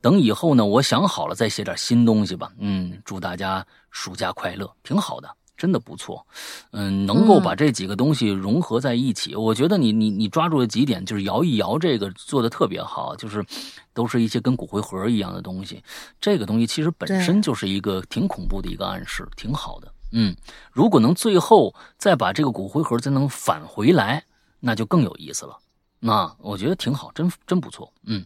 [0.00, 2.52] 等以后呢，我想好了再写点新东西吧。
[2.60, 5.28] 嗯，祝大家暑假快乐，挺好的，
[5.58, 6.26] 真的不错。
[6.70, 13.44] 嗯，能够把这几个东西融合在一起，我觉得你你你抓住了几点，就是摇一摇这个做的特别好，就是
[13.92, 15.82] 都是一些跟骨灰盒一样的东西。
[16.20, 19.92] 这个东西其实本身就是一个挺恐怖的一个暗示，挺好的。
[20.12, 20.34] 嗯，
[20.72, 24.24] 如果能最后再把这个骨灰盒再能返回来，
[24.60, 25.58] 那就更有意思了。
[26.00, 27.92] 那我觉得挺好，真真不错。
[28.04, 28.24] 嗯，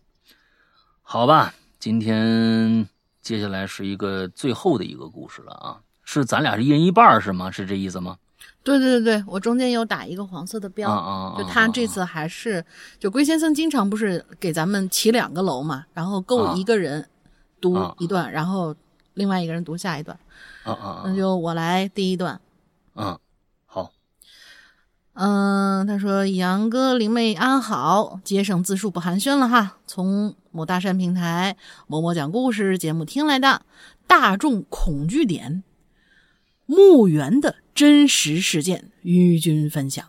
[1.03, 2.87] 好吧，今天
[3.21, 7.51] 接下来是一个最后的一个故事了啊，是咱俩是一人一半儿是吗？
[7.51, 8.17] 是这意思吗？
[8.65, 12.65] 对对对对，我中间有打一个黄色的标，啊啊啊就他这次还是，
[12.99, 17.09] 就龟先生经常不是给咱们起两个楼嘛，然后够啊一个人
[17.61, 18.75] 读啊一段，然后
[19.15, 20.17] 另外一个人读下一段，
[20.63, 22.41] 啊啊那就我来第一段。
[22.95, 23.17] 啊！
[23.17, 23.19] 嗯，
[23.65, 23.93] 好，
[25.15, 29.79] 嗯，他说：“杨哥、灵妹安好，节省字数不寒暄了哈。
[29.87, 31.57] 从某大山平台
[31.87, 33.63] 某某讲故事节目听来的
[34.07, 35.65] 大众恐惧点
[36.73, 40.09] 墓园的真实事件与君分享。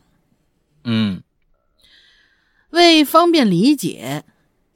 [0.86, 1.22] 嗯
[2.70, 4.24] 为方便理解，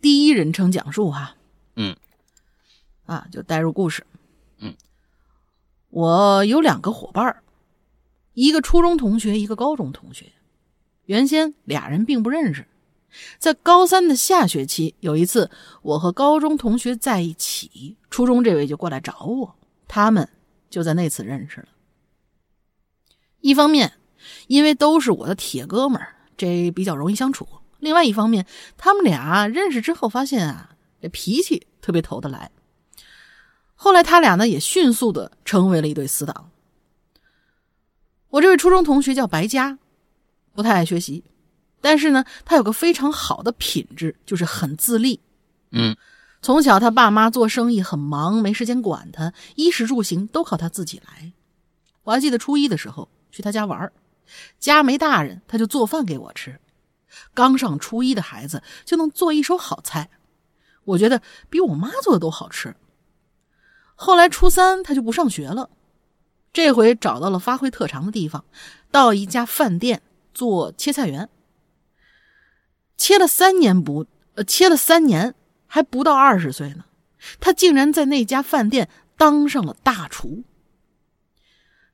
[0.02, 1.36] 第一人称讲述哈。
[1.76, 1.96] 嗯，
[3.06, 4.06] 啊，就带入故事。
[4.60, 4.76] 嗯，
[5.90, 7.42] 我有两个伙伴儿，
[8.34, 10.34] 一个初中同学，一个高中同学。
[11.06, 12.68] 原先俩人并不认识，
[13.40, 15.50] 在高三的下学期，有一次
[15.82, 19.56] 我和高中同学在一起，初中这位就过来找我，
[19.88, 20.30] 他们
[20.70, 21.68] 就在那次认识了。
[23.48, 23.94] 一方面，
[24.48, 27.46] 因为都是我的铁哥们儿，这比较容易相处；
[27.80, 28.46] 另外一方面，
[28.76, 30.72] 他们俩认识之后发现啊，
[31.02, 32.52] 这脾气特别投得来。
[33.74, 36.52] 后来他俩呢也迅速的成为了一对死党。
[38.28, 39.80] 我这位初中同学叫白佳，
[40.54, 41.24] 不太爱学习，
[41.80, 45.22] 但是呢，他有个非常好的品质，就是很自立。
[45.72, 45.96] 嗯
[46.42, 51.32] 从小他爸妈做生意很忙，没时间管他，衣食住行都靠他自己来。
[52.04, 53.94] 我还记得初一的时候去他家玩儿
[54.60, 56.60] 家没大人，他就做饭给我吃。
[57.34, 60.10] 刚上初一的孩子就能做一手好菜，
[60.84, 62.76] 我觉得比我妈做的都好吃。
[63.96, 65.70] 后来初三他就不上学了，
[66.52, 68.46] 这回找到了发挥特长的地方，
[68.92, 70.02] 到一家饭店
[70.34, 71.30] 做切菜员。
[72.98, 74.06] 切了三年不，
[74.36, 75.34] 呃，切了三年
[75.68, 76.86] 还不到二十岁呢，
[77.40, 80.44] 他竟然在那家饭店当上了大厨。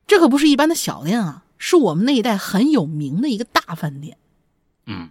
[0.06, 4.18] 这可不是一般的小店啊，是我们那一带很有名的一个大饭店。
[4.86, 5.10] 嗯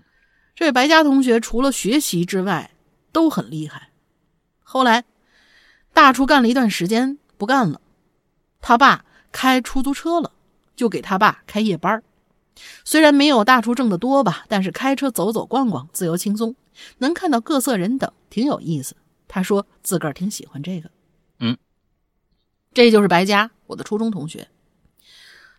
[0.55, 2.73] 这位白家同学除了学习之外
[3.11, 3.91] 都很厉害。
[4.63, 5.05] 后来，
[5.93, 7.81] 大厨干了一段时间不干了，
[8.61, 10.33] 他爸开出租车了，
[10.77, 12.03] 就给他爸开夜班
[12.85, 16.55] 虽然没有大厨挣得多吧，但是开车走走逛逛自由轻松，
[16.99, 18.95] 能看到各色人等，挺有意思。
[19.27, 20.91] 他说自个儿挺喜欢这个。
[21.39, 21.57] 嗯，
[22.75, 24.49] 这就是白家，我的初中同学。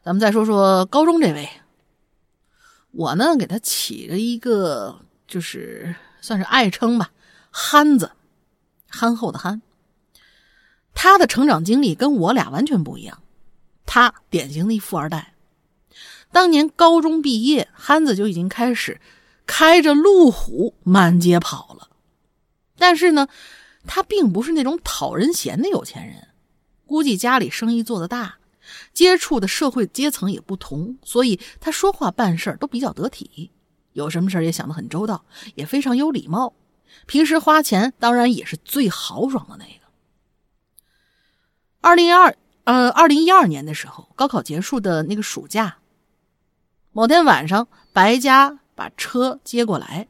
[0.04, 1.50] 咱们再说说高中这位，
[2.92, 7.12] 我呢给他起了一个，就是算是爱称吧，
[7.50, 8.12] 憨子，
[8.90, 9.62] 憨厚的憨。
[10.94, 13.24] 他的成长经历跟我俩完全不一样，
[13.86, 15.36] 他典型的一富二代。
[16.34, 19.00] 当年高中毕业，憨子就已经开始
[19.46, 21.88] 开着路虎满街跑了。
[22.78, 23.30] 但是呢，
[23.88, 26.28] 他并不是那种讨人嫌的有钱人，
[26.86, 28.40] 估计家里生意做得大，
[28.94, 33.52] 接触的社会阶层也不同，所以他说话办事儿都比较得体，
[33.94, 35.26] 有什么事儿也想得很周到，
[35.56, 36.54] 也非常有礼貌。
[37.06, 39.84] 平时花钱当然也是最豪爽的那个。
[41.82, 42.36] 二零一二
[42.66, 45.80] 呃，二零一二年的时候，高考结束的那个暑假，
[46.92, 50.08] 某天晚上，白家把车接过来，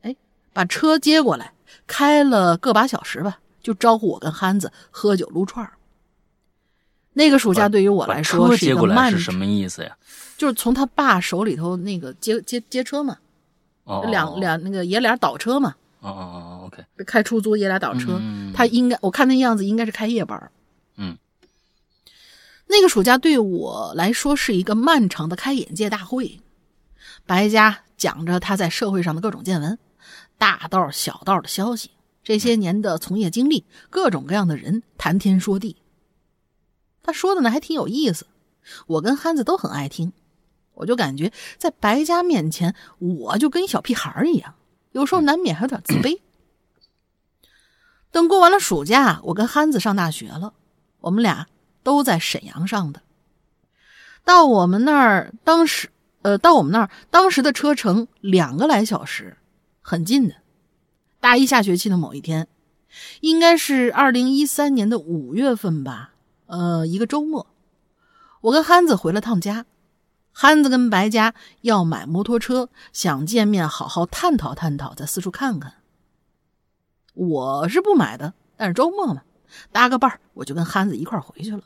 [0.00, 0.16] 哎，
[0.54, 1.52] 把车接过来，
[1.86, 5.75] 开了个把小时吧，就招呼我跟憨子喝酒撸串儿。
[7.18, 9.96] 那个暑假对于我来说是一个漫长，过来是什么意思呀？
[10.36, 13.16] 就是从他爸手里头那个接接接车嘛，
[13.84, 20.52] 哦，两两那个爷俩倒车嘛，哦哦哦哦，OK，开出租爷俩倒车，嗯他应该我看那样子应该是开夜班儿。
[20.98, 21.16] 嗯，
[22.66, 26.40] 那个暑假对我来说是一个漫长的开眼界大会。
[27.24, 29.78] 白家讲着他在社会上的各种见闻，
[30.36, 35.76] 大道小道的消息，这些年的从业经历，各种各样的人谈天说地。
[37.06, 38.26] 他说的呢还挺有意思，
[38.88, 40.12] 我跟憨子都很爱听。
[40.74, 44.56] 我就感觉在白家面前，我就跟一小屁孩儿一样，
[44.90, 46.18] 有时候难免还有点自卑。
[48.10, 50.52] 等过完了暑假，我跟憨子上大学了，
[51.00, 51.46] 我们俩
[51.82, 53.00] 都在沈阳上的。
[54.24, 55.88] 到我们那儿，当时
[56.22, 59.36] 呃，到我们那儿当时的车程两个来小时，
[59.80, 60.34] 很近的。
[61.20, 62.48] 大一下学期的某一天，
[63.20, 66.15] 应该是二零一三年的五月份吧，
[66.46, 67.46] 呃，一个周末，
[68.40, 69.66] 我跟憨子回了趟家。
[70.38, 75.74] 憨子跟白家要买摩托车，想见面好好探讨探讨，再四处看看。
[77.14, 79.22] 我是不买的，但是周末嘛，
[79.72, 81.62] 搭个伴儿，我就跟憨子一块儿回去了。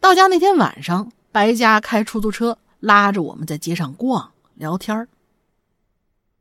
[0.00, 5.08] 到家那天晚上，白家开出租车拉着我们在街上逛聊天儿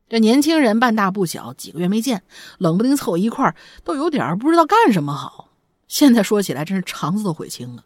[0.08, 2.24] 这年轻人半大不小，几个月没见，
[2.58, 5.47] 冷不丁凑一块儿，都有点不知道干什么好。
[5.88, 7.86] 现在说起来，真是肠子都悔青了。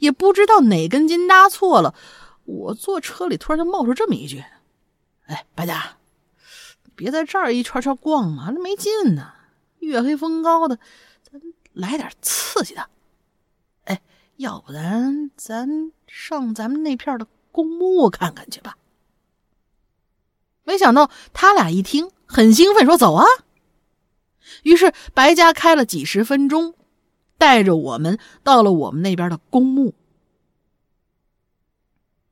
[0.00, 1.94] 也不知道哪根筋搭错了，
[2.44, 4.44] 我坐车里突然就冒出这么一句
[5.26, 5.96] ：“哎，白家，
[6.94, 9.32] 别在这儿一圈圈逛嘛，那没劲呢。
[9.80, 10.78] 月黑风高的，
[11.22, 12.88] 咱来点刺激的。
[13.84, 14.00] 哎，
[14.36, 18.78] 要不然咱上咱们那片的公墓看看去吧。”
[20.64, 23.26] 没想到他俩一听很兴奋，说：“走啊！”
[24.62, 26.74] 于是白家开了几十分钟。
[27.38, 29.94] 带着我们到了我们那边的公墓，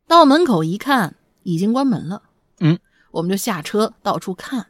[0.06, 2.22] 到门口一看，已经关门了。
[2.60, 2.78] 嗯，
[3.10, 4.66] 我们就下车到处看。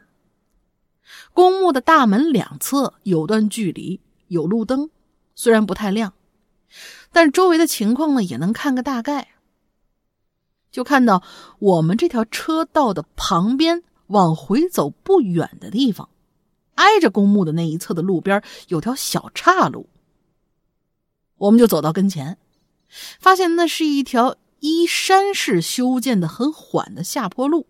[1.32, 4.90] 公墓的大门两侧有段距离，有路灯，
[5.34, 6.14] 虽然不太亮，
[7.12, 9.28] 但周围的情况呢也能看个大概。
[10.70, 11.22] 就看到
[11.58, 16.08] 我们这条车道的旁边，往回走不远的地方，
[16.76, 19.88] 挨着公墓的那一侧的路边有条小岔路。
[21.42, 22.38] 我们就走到跟前，
[23.18, 27.66] 发现那是一条依山势修建的很缓的下坡路。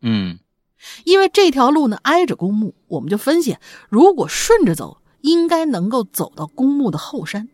[0.00, 0.38] 嗯，
[1.04, 3.58] 因为这条路呢挨着公墓，我们就分析，
[3.88, 7.48] 如果顺着走，应该能够走到公墓的后山。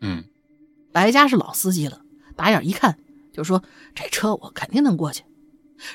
[0.00, 0.24] 嗯，
[0.90, 2.00] 白家是老司机了，
[2.34, 2.98] 打眼一看
[3.30, 3.62] 就说
[3.94, 5.24] ：“这车我肯定能过去。”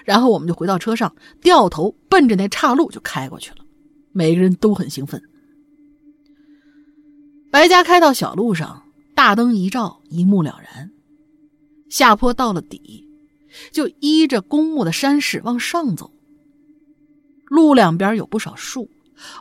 [0.06, 3.58] 然后我们就回到车上，掉头奔着那岔路就开过去了。
[4.12, 5.20] 每个人都很兴奋。
[7.50, 8.84] 白家开到小路上。
[9.16, 10.92] 大灯一照，一目了然。
[11.90, 13.08] 下坡到了底，
[13.72, 16.12] 就依着公墓的山势往上走。
[17.46, 18.90] 路两边有不少树，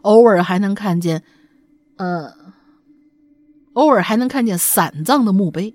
[0.02, 1.24] 偶尔还能看见，
[1.96, 2.32] 呃，
[3.72, 5.74] 偶尔还能看见散葬的墓碑。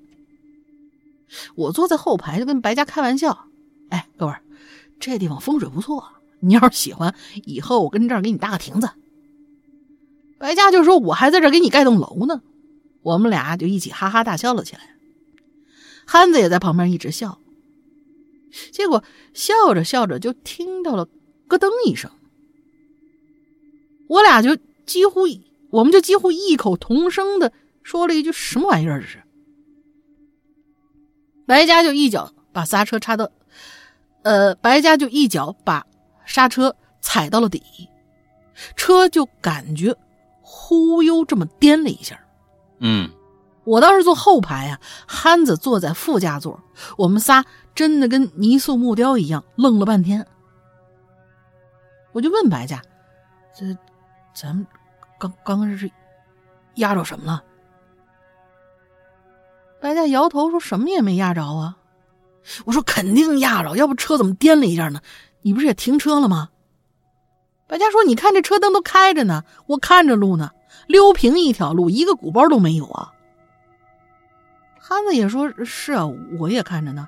[1.56, 3.46] 我坐在后排，就跟白家开玩笑
[3.90, 4.42] ：“哎，哥们儿，
[5.00, 6.04] 这地方风水不错，
[6.40, 7.14] 你要是喜欢，
[7.46, 8.90] 以后我跟这儿给你搭个亭子。”
[10.40, 12.42] 白家就说：“我还在这儿给你盖栋楼呢。”
[13.02, 14.82] 我们俩就一起哈哈大笑了起来，
[16.06, 17.40] 憨子也在旁边一直笑。
[18.72, 19.04] 结果
[19.34, 21.08] 笑着笑着就听到了
[21.48, 22.10] 咯噔一声，
[24.08, 25.22] 我俩就几乎，
[25.70, 27.54] 我们就几乎异口同声的
[27.84, 29.00] 说了一句：“什么玩意儿？
[29.02, 29.22] 这是？”
[31.46, 33.32] 白家就一脚把刹车插到，
[34.24, 35.86] 呃，白家就一脚把
[36.26, 37.62] 刹车踩到了底，
[38.76, 39.96] 车就感觉
[40.42, 42.20] 忽悠这么颠了一下。
[42.80, 43.10] 嗯，
[43.64, 46.60] 我倒是坐后排呀，憨子坐在副驾座，
[46.98, 47.46] 我们仨
[47.76, 50.26] 真的跟泥塑木雕一样，愣了半天。
[52.12, 52.82] 我就问白家
[53.54, 53.66] ：“这
[54.34, 54.66] 咱们
[55.20, 55.90] 刚刚刚是
[56.76, 57.44] 压着什么了？”
[59.80, 61.78] 白家摇头说：“什么也没压着啊。”
[62.66, 65.02] 我说：“肯定压着，要不车怎么颠了一下呢？
[65.42, 66.50] 你不是也停车了吗？”
[67.68, 70.52] 白家说：“你看这车灯都开着呢，我看着路呢。”
[70.90, 73.14] 溜平一条路，一个鼓包都没有啊！
[74.80, 76.04] 憨子也说：“是啊，
[76.40, 77.08] 我也看着呢，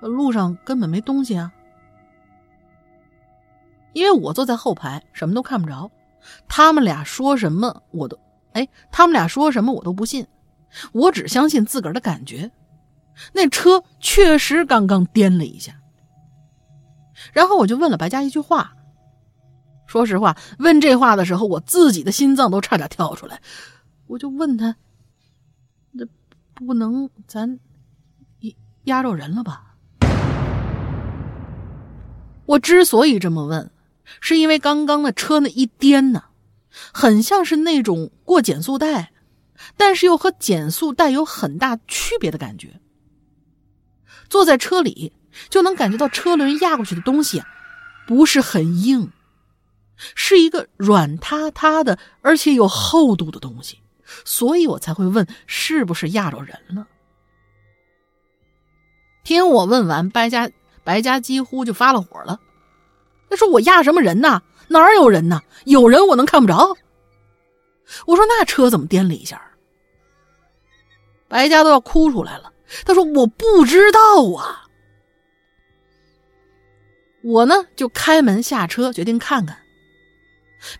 [0.00, 1.52] 路上根本没东西啊。”
[3.92, 5.90] 因为我坐在后排，什么都看不着。
[6.48, 8.18] 他们俩说什么我都……
[8.52, 10.26] 哎，他们俩说什么我都不信，
[10.92, 12.50] 我只相信自个儿的感觉。
[13.34, 15.74] 那车确实刚刚颠了一下。
[17.34, 18.72] 然后我就问了白家一句话。
[19.88, 23.40] 说实话，问这话的时候，我自己的心脏都差点跳出来。
[24.06, 24.76] 我就问他
[25.92, 26.04] ：“那
[26.54, 27.58] 不能咱
[28.84, 29.76] 压着人了吧？”
[32.44, 33.70] 我之所以这么问，
[34.20, 36.24] 是因为刚刚那车那一颠呢，
[36.92, 39.12] 很像是那种过减速带，
[39.78, 42.78] 但是又和减速带有很大区别的感觉。
[44.28, 45.14] 坐在车里
[45.48, 47.42] 就能感觉到车轮压过去的东西，
[48.06, 49.10] 不是很硬，
[50.14, 53.80] 是一个软塌塌的，而且有厚度的东西，
[54.24, 56.86] 所以我才会问是不是压着人了。
[59.24, 60.50] 听我问完，白家
[60.84, 62.40] 白家几乎就发了火了。
[63.28, 64.40] 他说：“我压什么人呐？
[64.68, 65.42] 哪有人呐？
[65.66, 66.76] 有人我能看不着？”
[68.06, 69.42] 我说：“那车怎么颠了一下？”
[71.28, 72.50] 白家都要哭出来了。
[72.86, 74.00] 他说：“我不知道
[74.34, 74.64] 啊。”
[77.22, 79.58] 我呢就开门下车，决定看看。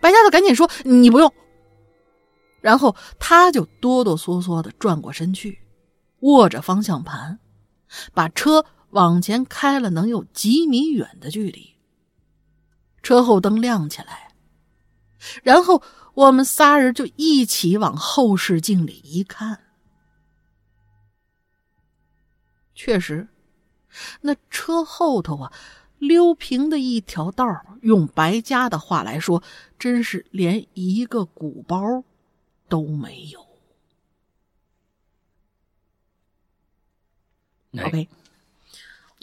[0.01, 1.33] 白家子赶紧说：“你不用。”
[2.61, 5.61] 然后他就哆哆嗦嗦的转过身去，
[6.21, 7.39] 握着方向盘，
[8.13, 11.77] 把车往前开了能有几米远的距离。
[13.03, 14.35] 车后灯亮起来，
[15.43, 15.83] 然后
[16.15, 19.61] 我们仨人就一起往后视镜里一看。
[22.75, 23.29] 确实，
[24.21, 25.53] 那车后头啊，
[25.99, 27.47] 溜平的一条道
[27.83, 29.43] 用白家的话来说，
[29.79, 32.05] 真是连一个鼓包
[32.69, 33.47] 都没有。
[37.85, 38.09] OK，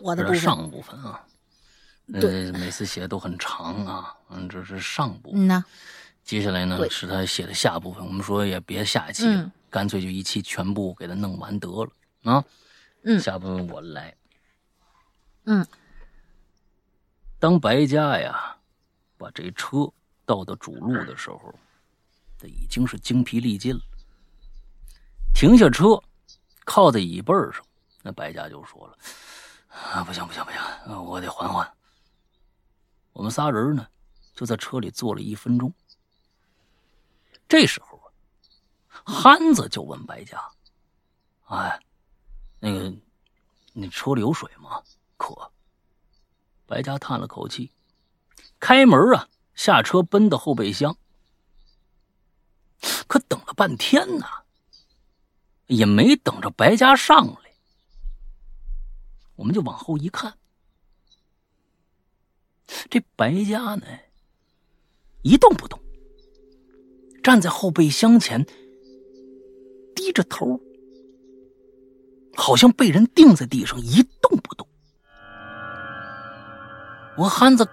[0.04, 1.26] 我的部分上部分啊。
[2.08, 5.32] 对，每次写的都很长啊，嗯，这是上部。
[5.34, 5.64] 嗯呐，
[6.24, 8.06] 接下来呢是他写的下部分。
[8.06, 11.92] 我们说也别下期了，干脆就一期全部给他弄完得了
[12.32, 12.46] 啊。
[13.04, 14.16] 嗯，下部分我来。
[15.46, 15.66] 嗯，
[17.40, 18.58] 当白家呀
[19.18, 19.92] 把这车
[20.26, 21.54] 倒到主路的时候，
[22.40, 23.82] 他已经是精疲力尽了。
[25.34, 26.02] 停下车，
[26.64, 27.64] 靠在椅背上，
[28.02, 28.98] 那白家就说了
[29.68, 31.72] ：“啊，不行不行不行，我得缓缓。”
[33.14, 33.88] 我们仨人呢，
[34.34, 35.72] 就在车里坐了一分钟。
[37.48, 38.08] 这时候啊，
[39.06, 40.42] 憨子就问白家
[41.48, 41.80] ：“哎，
[42.60, 42.94] 那个，
[43.74, 44.82] 你车里有水吗？
[45.18, 45.50] 渴。”
[46.66, 47.72] 白家叹了口气，
[48.60, 50.98] 开门啊，下车奔到后备箱。
[53.08, 54.26] 可等了半天呢，
[55.68, 57.56] 也没等着白家上来。
[59.36, 60.38] 我们就往后一看。
[62.90, 63.86] 这白家呢，
[65.22, 65.80] 一动不动，
[67.24, 68.46] 站在后备箱前，
[69.96, 70.60] 低着头，
[72.36, 74.65] 好像被人钉在地上一动不动。
[77.18, 77.68] 我憨子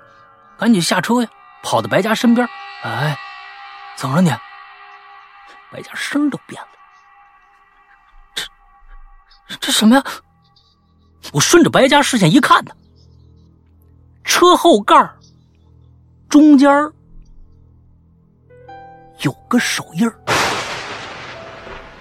[0.58, 1.28] 赶紧下车呀，
[1.62, 2.48] 跑到白家身边，
[2.82, 3.16] 哎，
[3.96, 4.30] 怎么了你？
[5.70, 6.68] 白家声都变了，
[9.48, 10.04] 这这什么呀？
[11.32, 12.74] 我顺着白家视线一看呢。
[14.24, 14.94] 车后盖
[16.28, 16.70] 中间
[19.20, 20.10] 有个手印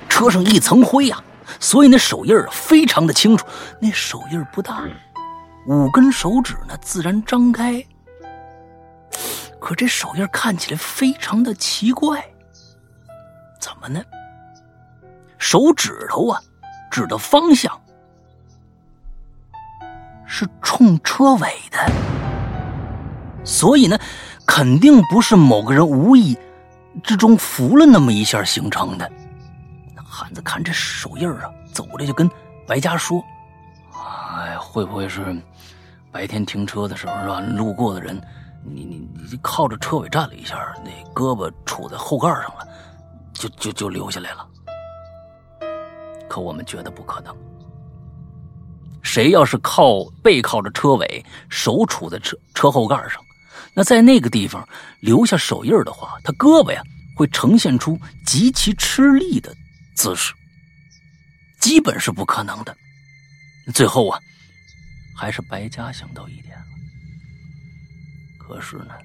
[0.09, 1.23] 车上一层灰呀，
[1.59, 3.45] 所以那手印非常的清楚。
[3.79, 4.83] 那手印不大，
[5.67, 7.85] 五根手指呢自然张开，
[9.59, 12.23] 可这手印看起来非常的奇怪。
[13.59, 14.03] 怎么呢？
[15.37, 16.41] 手指头啊，
[16.89, 17.79] 指的方向
[20.25, 21.77] 是冲车尾的。
[23.43, 23.99] 所以呢，
[24.45, 26.37] 肯定不是某个人无意
[27.03, 29.11] 之中扶了那么一下形成的。
[29.95, 32.29] 那汉子看这手印啊，走着就跟
[32.67, 33.23] 白家说
[34.37, 35.35] ：“哎，会不会是
[36.11, 37.39] 白天停车的时候是吧？
[37.39, 38.21] 路过的人，
[38.63, 42.67] 你你你靠着车尾站了一下，那胳膊杵在后盖上了，
[43.33, 44.47] 就就就留下来了。
[46.29, 47.35] 可我们觉得不可能。
[49.01, 53.21] 谁要是靠背靠着车尾，手杵在车车后盖上？”
[53.73, 54.67] 那在那个地方
[54.99, 56.81] 留下手印的话，他胳膊呀
[57.15, 59.53] 会呈现出极其吃力的
[59.95, 60.33] 姿势，
[61.59, 62.75] 基本是不可能的。
[63.73, 64.19] 最后啊，
[65.21, 66.65] 还是白家想到一点了。
[68.39, 68.97] 可是呢，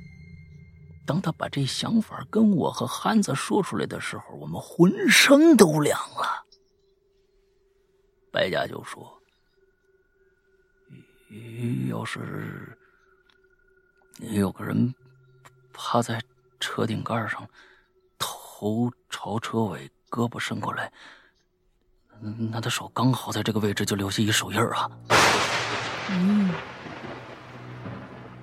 [1.04, 6.46] 当他把这想法跟我和憨子说出来的时候，我们浑身都凉了。
[8.32, 9.20] 白家就说
[11.90, 12.74] ：“要是……”
[14.32, 14.94] 有个人
[15.74, 16.18] 趴在
[16.58, 17.46] 车顶盖上，
[18.18, 20.90] 头朝车尾，胳膊伸过来。
[22.50, 24.90] 那他手刚好在这个位置就留下一手印啊。
[26.10, 26.50] 嗯，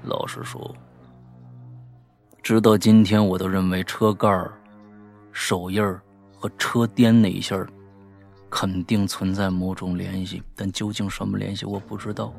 [0.04, 0.76] 老实说，
[2.42, 4.28] 直到今天我都认为车盖、
[5.32, 5.82] 手印
[6.36, 7.56] 和车颠那一下
[8.50, 12.34] 肯定存在某种联系，但究竟什么联系我不知道。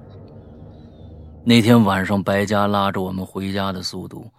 [1.42, 4.30] 那天晚上，白家拉着我们回家的速度，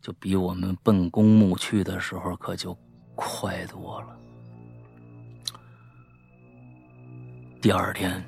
[0.00, 2.76] 就比我们奔公墓去的时候可就
[3.14, 4.06] 快多了。
[7.60, 8.22] 第二天，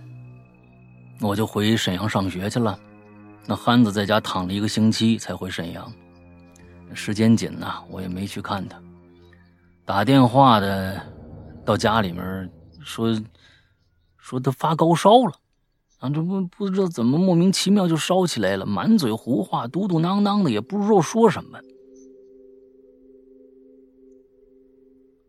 [1.21, 2.79] 我就回沈阳上学去了。
[3.47, 5.93] 那憨子在家躺了一个星期才回沈阳，
[6.95, 8.81] 时间紧呐，我也没去看他。
[9.85, 11.01] 打电话的
[11.65, 13.15] 到家里面说，
[14.19, 15.33] 说他发高烧了。
[15.99, 21.59] 啊，这不不知道怎么莫名其妙就烧起来了，满嘴胡话，嘟嘟囔囔的，也不知道说什么。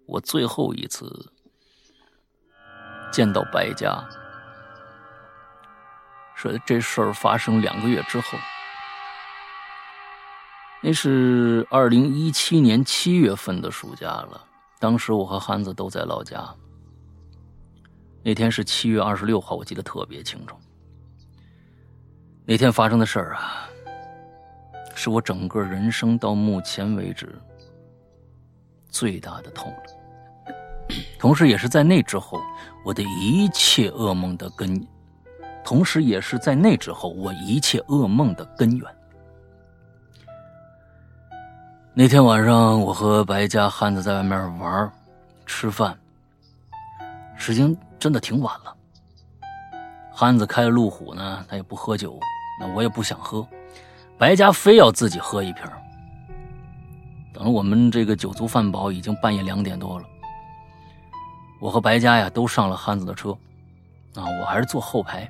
[0.06, 1.32] 我最后一次
[3.12, 4.08] 见到白家，
[6.42, 8.36] 说这事儿发生两个月之后，
[10.82, 14.44] 那是二零一七年七月份的暑假了。
[14.80, 16.44] 当时我和憨子都在老家。
[18.24, 20.56] 那天是七月二十六号，我记得特别清楚。
[22.44, 23.70] 那天发生的事儿啊，
[24.96, 27.40] 是我整个人生到目前为止
[28.90, 32.42] 最大的痛了， 同时也是在那之后，
[32.84, 34.88] 我的一切噩梦的根，
[35.64, 38.88] 同时也是在那之后，我一切噩梦的根源。
[41.94, 44.92] 那天晚上，我和白家汉子在外面玩、
[45.46, 45.98] 吃饭，
[47.36, 47.76] 时间。
[48.02, 48.76] 真的挺晚了，
[50.12, 52.20] 憨子开路虎呢，他也不喝酒，
[52.60, 53.48] 那我也不想喝，
[54.18, 55.64] 白家非要自己喝一瓶。
[57.32, 60.06] 等我们这个酒足饭饱，已经半夜两点多了。
[61.60, 63.38] 我和白家呀都上了憨子的车，
[64.16, 65.30] 啊，我还是坐后排。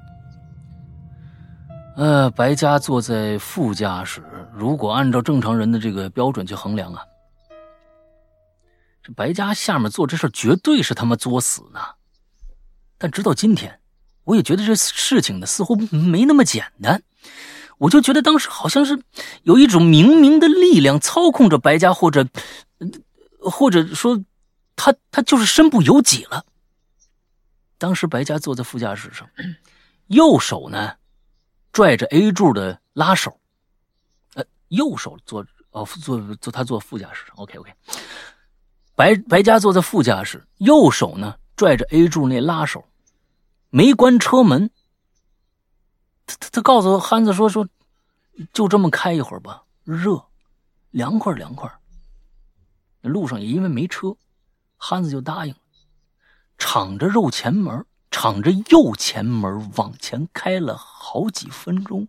[1.98, 4.24] 呃，白家坐在副驾驶，
[4.54, 7.04] 如果按照正常人的这个标准去衡量啊，
[9.04, 11.80] 这白家下面做这事绝对是他妈作死呢。
[12.98, 13.80] 但直到今天，
[14.24, 17.04] 我也觉得这事情呢似乎没那么简单。
[17.78, 19.02] 我就觉得当时好像是
[19.44, 22.26] 有一种冥冥的力量操控着白家，或者，
[23.40, 24.24] 或者说，
[24.76, 26.46] 他他就是身不由己了。
[27.78, 29.28] 当时白家坐在副驾驶上，
[30.08, 30.94] 右手呢
[31.72, 33.40] 拽着 A 柱的拉手，
[34.34, 37.74] 呃，右手坐哦坐坐他坐副驾驶上，OK OK。
[38.96, 42.86] 白白家坐在副驾驶，右手呢拽着 A 柱那拉手。
[43.70, 44.70] 没关车门，
[46.26, 47.68] 他他他告诉憨子说说，
[48.52, 50.26] 就这么开一会儿吧，热，
[50.92, 51.72] 凉快凉快。
[53.00, 54.16] 路上也因为没车，
[54.76, 55.60] 憨子就答应了，
[56.58, 62.08] 敞着右前门，敞着右前门往前开了好几分钟，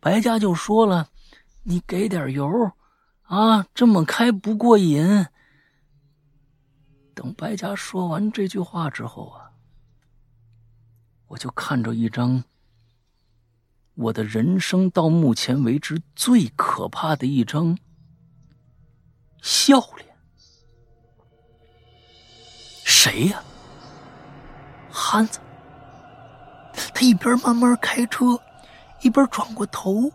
[0.00, 1.10] 白家就说了
[1.62, 2.50] ：“你给点油
[3.22, 5.26] 啊，这么开不过瘾。”
[7.14, 9.52] 等白家说完这句话之后啊。
[11.28, 12.42] 我就看着一张
[13.94, 17.76] 我的人生到目前为止最可怕的一张
[19.42, 20.16] 笑脸，
[22.82, 23.44] 谁呀？
[24.98, 25.38] 憨子。
[26.92, 28.38] 他一边慢慢开车，
[29.00, 30.12] 一边转过头，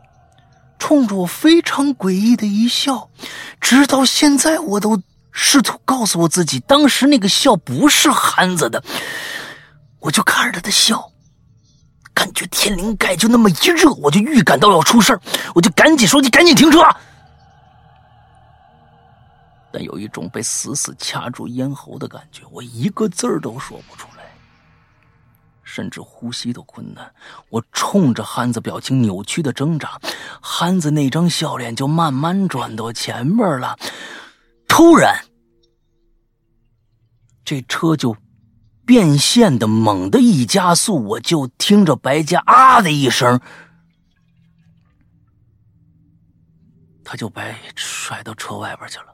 [0.78, 3.10] 冲着我非常诡异的一笑。
[3.60, 5.02] 直到现在，我都
[5.32, 8.84] 试图告诉我自己，当时那个笑不是憨子的。
[10.00, 11.12] 我就看着他的笑，
[12.14, 15.20] 感觉天灵盖就那么一热，我就预感到要出事
[15.56, 16.80] 我就赶紧说：“你赶紧停车！”
[19.72, 24.08] 但有一种被死死掐住咽喉的感觉，我一个字儿都说不出，
[25.74, 27.12] 甚至呼吸都困难。
[27.50, 30.00] 我冲着憨子表情扭曲的挣扎，
[30.40, 33.78] 憨子那张笑脸就慢慢转到前面了。
[34.68, 35.26] 突然，
[37.44, 38.16] 这车就。
[38.86, 43.40] 变线的猛的一加速，我就听着白家啊的一声，
[47.02, 49.06] 他就被甩到车外边去了。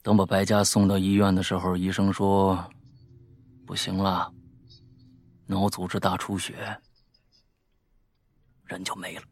[0.00, 2.64] 等把白家送到医院的时候，医生说
[3.68, 4.32] 不行了，
[5.44, 6.80] 脑组织大出血，
[8.64, 9.22] 人就没了。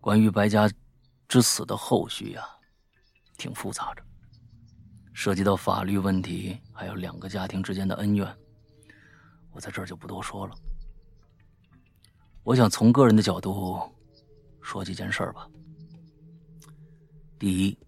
[0.00, 0.66] 关于白家
[1.28, 2.42] 之死的后续呀。
[3.36, 4.02] 挺复杂的，
[5.12, 8.26] 涉及到法律问题，还有两个家庭之间的恩怨，
[9.50, 10.56] 我在这儿就不多说了。
[12.42, 13.78] 我想从个人的角度
[14.62, 15.46] 说几件事儿吧。
[17.38, 17.78] 第一，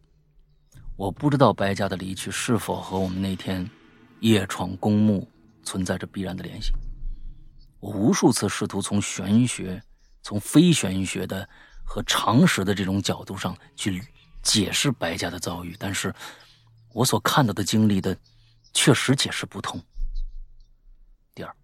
[0.99, 3.65] 我不知道白家的离去是否和我们那天
[4.19, 5.27] 夜闯公墓
[5.63, 6.73] 存在着必然的联系。
[7.79, 9.81] 我无数次试图从玄学、
[10.23, 11.49] 从非玄学的
[11.85, 14.03] 和常识的这种角度上去。
[14.41, 16.15] 解释白家的遭遇，但是
[16.95, 18.17] 我所看到的经历的，
[18.73, 19.79] 确实解释不通。
[21.35, 21.55] 第二，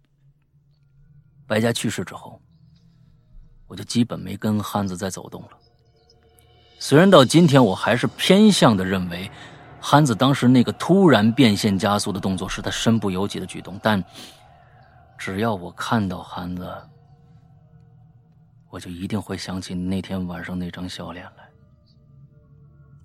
[1.46, 2.42] 白家去世之后，
[3.66, 5.50] 我就基本没跟憨子再走动了。
[6.86, 9.30] 虽然到今天我还是偏向的认为，
[9.80, 14.04] 憨子当时那个突然变现加速的动作是他身不由己的举动，但
[15.16, 16.70] 只要我看到憨子，
[18.68, 21.48] 我就一定会想起那天晚上那张笑脸来。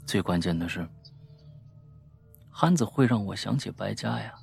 [0.06, 0.86] 最关键的是，
[2.52, 4.34] 憨子会让我想起白家呀，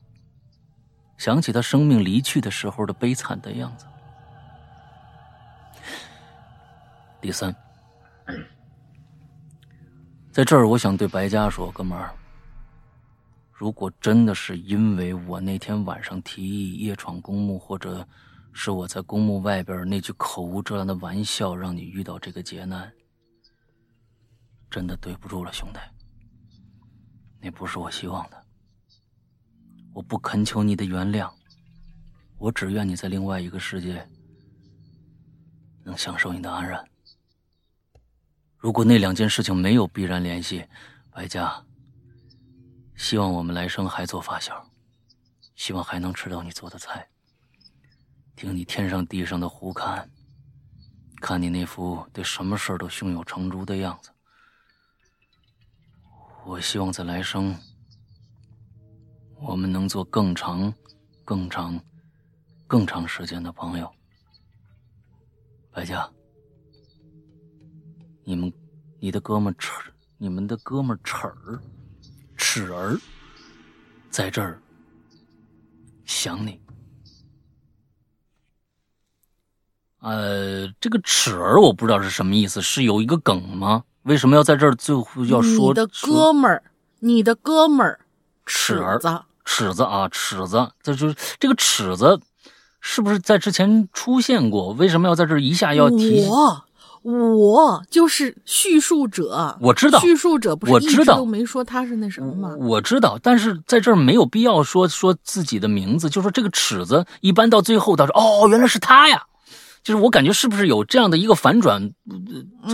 [1.19, 3.85] 想起他生命离去的时候的悲惨的样子。
[7.21, 7.55] 第三，
[10.37, 12.15] 在这儿我想对白家说，哥们儿，
[13.51, 18.07] 如果真的是因为我那天晚上提议夜闯公墓，或者
[18.53, 22.93] 是我在公墓外边那句口无遮拦的玩笑让你遇到这个劫难，
[24.71, 25.81] 真的对不住了，兄弟。
[27.41, 28.37] 那不是我希望的。
[29.95, 31.33] 我不恳求你的原谅，
[32.37, 34.07] 我只愿你在另外一个世界
[35.83, 36.87] 能享受你的安然。
[38.67, 40.67] 如果那两件事情没有必然联系，
[41.13, 41.65] 白家，
[42.97, 44.69] 希望我们来生还做发小，
[45.55, 47.09] 希望还能吃到你做的菜，
[48.35, 50.11] 听你天上地上的胡侃，
[51.21, 54.11] 看你那副对什么事儿都胸有成竹的样子。
[56.45, 57.57] 我希望在来生，
[59.37, 60.75] 我们能做更长、
[61.25, 61.81] 更长、
[62.67, 63.89] 更长时间的朋友。
[65.71, 66.11] 白家。
[68.29, 68.53] 你们，
[68.99, 69.71] 你的哥们齿，
[70.19, 71.61] 你们的哥们齿儿，
[72.37, 72.99] 齿儿，
[74.11, 74.61] 在这儿
[76.05, 76.61] 想你。
[80.01, 83.85] 呃，这个齿儿我不知道是什么意思，是有一个梗吗？
[84.03, 86.65] 为什么要在这儿最后要说你的哥们儿，
[86.99, 88.01] 你的哥们儿，
[88.45, 92.21] 齿儿子，齿子啊，齿子，这就是这个齿子，
[92.81, 94.73] 是不是在之前出现过？
[94.73, 96.27] 为什么要在这儿一下要提？
[96.27, 96.66] 我
[97.13, 100.01] 我就是叙述者，我知道。
[100.01, 101.17] 叙述者不是一直我知道。
[101.19, 102.57] 都没说他是那什么吗？
[102.59, 109.23] 我知道，但是在这儿没有必要说说自己的名字，就说这个尺子，一般到最后他说哦，原来是他呀，
[109.85, 111.93] 就是我感觉是不是有这样的一个反转，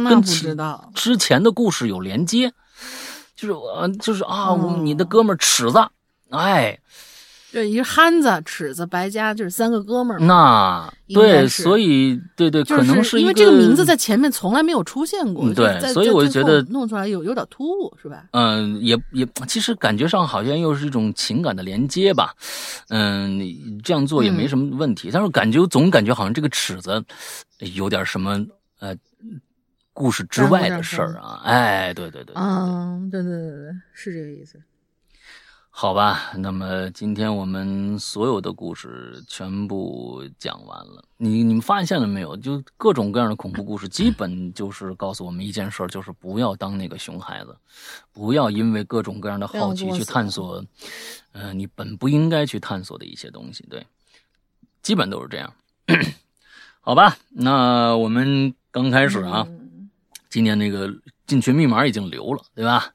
[0.09, 2.51] 跟其知道，之前的故事有连接，
[3.37, 5.79] 就是呃就是啊，你的哥们儿尺子，
[6.31, 6.79] 哎，
[7.53, 10.27] 对，一个憨子、尺子、白家，就是三个哥们儿嘛。
[10.27, 18.25] 那对，所以对对，可能是因为这个名字在前面从来没有出现过，对所以我就觉得弄出来有有点突兀，是吧？
[18.31, 22.35] 嗯，也也，其实感觉上好像又是一种情感的连接吧。
[22.89, 23.39] 嗯，
[23.85, 27.05] 这样做也没什么问题，但是感觉总感觉好像这个尺子
[27.75, 28.43] 有点什么
[28.79, 28.97] 呃
[29.93, 31.43] 故事之外的事儿啊。
[31.45, 34.59] 哎，对对对，嗯，对对对对，是这个意思。
[35.75, 36.31] 好吧。
[36.37, 41.03] 那么今天我们所有的故事全部讲完了。
[41.17, 42.37] 你你们发现了没有？
[42.37, 47.57] 就各种各样的恐怖故事，基本就是告诉我们一件事，就是不要当那个熊孩子，
[48.13, 50.63] 不要因为各种各样的好奇去探索，
[51.33, 53.65] 呃，你本不应该去探索的一些东西。
[53.71, 53.85] 对，
[54.83, 55.53] 基本都是这样。
[56.83, 59.49] 好吧，那我们刚开始啊，
[60.29, 60.93] 今年那个
[61.27, 62.93] 进群密码已经留了，对吧？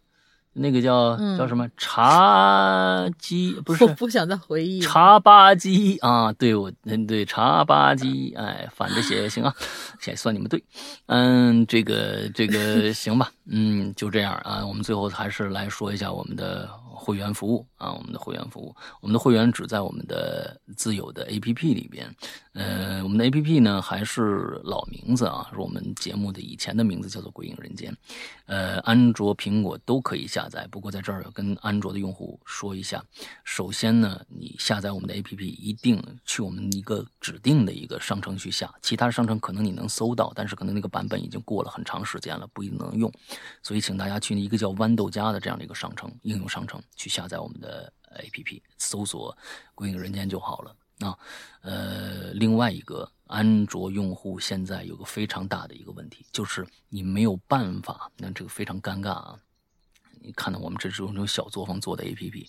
[0.58, 4.88] 那个叫、嗯叫什么茶几不是我不想再回忆了。
[4.88, 6.32] 茶吧机啊？
[6.34, 9.54] 对我嗯对茶吧机，哎，反着写也行啊，
[10.02, 10.64] 写算你们对。
[11.06, 14.66] 嗯，这个这个 行吧，嗯，就这样啊。
[14.66, 16.68] 我们最后还是来说一下我们的
[16.98, 22.14] 会员服务啊，我们的会员服务，我们的会员只在我们的自有的 APP 里边。
[22.54, 27.92] 呃，我们的 APP 呢还是老名字啊，是我们节目的以前的名字叫做《鬼影人间》。
[28.48, 30.68] 呃，安卓、苹果都可以下载。
[30.72, 33.04] 不过在这儿要跟安卓的用户说一下，
[33.44, 43.12] 首先呢，你下载我们的 APP 一定去我们一个指定的一个商城去下，其他商城可能你能搜到，但是可能那个版本已经过了很长时间了，不一定能用。
[43.62, 49.36] 所以请大家去一个叫豌豆荚的这样的一个商城应用商城去下载我们的 APP，搜索
[49.76, 50.76] “鬼影人间”就好了。
[51.00, 51.16] 啊，
[51.62, 59.40] 呃，另外一个安卓用户现在有个非常大的一个问题，就是你没有办法，那这个非常尴尬啊。
[60.20, 62.48] 你看到我们这是用这种小作坊做的 APP，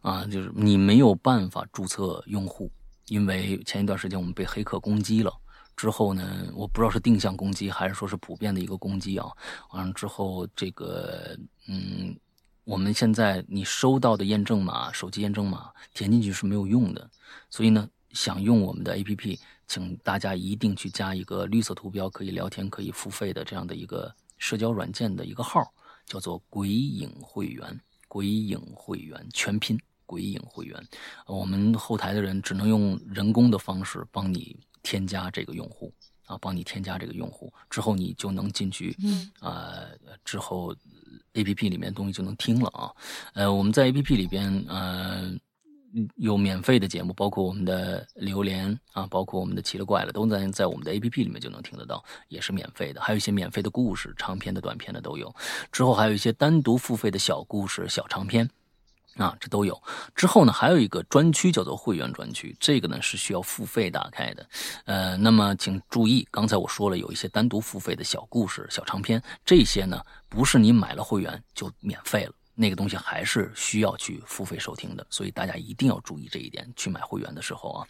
[0.00, 2.72] 啊，就是你没有办法注册用户，
[3.08, 5.30] 因为前一段时间我们被黑客攻击了。
[5.76, 9.28] 之后呢，我不知道是定向攻击还是说是普遍的一个攻击啊。
[9.72, 11.36] 完了之后，这个
[11.66, 12.16] 嗯，
[12.64, 17.10] 我们现在你收到的验证码、手机验证码填进去是没有用的，
[17.50, 25.62] 所以呢，想用我们的 APP，请大家一定去加一个绿色图标可以聊天、可以付费的这样的一个社交软件的一个号，
[26.06, 27.78] 叫做“鬼影会员”，
[28.08, 30.82] 鬼影会员全拼鬼影会员，
[31.26, 35.92] 我们后台的人只能用人工的方式帮你添加这个用户。
[36.26, 39.88] 啊，帮你添加这个用户之后，你就能进去，嗯，呃，
[40.24, 40.74] 之后
[41.34, 42.90] A P P 里面东西就能听了啊。
[43.34, 45.32] 呃，我们在 A P P 里边，呃，
[46.16, 53.00] 有免费的节目，包括我们的榴莲啊，包括我们的奇了怪了，都在在我们的 A P P 里面就能听得到，也是免费的。
[53.00, 55.34] 还有一些免费的故事，长篇的、短篇的都有。
[55.70, 58.48] 之后还有一些单独付费的小故事、小长篇。
[59.16, 59.80] 啊，这都有。
[60.14, 64.46] 之后呢，还有一个专区叫做会员专区，这个呢是需要付费打开的。
[64.86, 75.06] 呃，那么请注意，刚才我说了有一些单独付费的小故事、小长篇，这些呢不是你买了会员就免费了，那个东西还是需要去付费收听的。
[75.10, 77.86] 所以大家一定要注意这一点，去买会员的时候啊，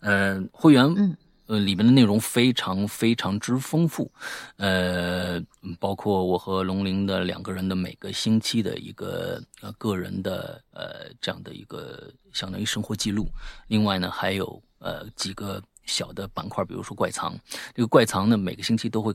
[0.00, 1.16] 呃，会员，
[1.46, 4.10] 呃，里面的内容非常非常之丰富，
[4.56, 5.40] 呃，
[5.78, 13.28] 包括我和龙鳞的两个人的每个星期的一个呃个人的呃这样的一个相当于生活记录。
[13.68, 17.38] 另外呢，还有呃几个小的板块，比如说怪藏。
[17.74, 19.14] 这个怪藏呢，每个星期都会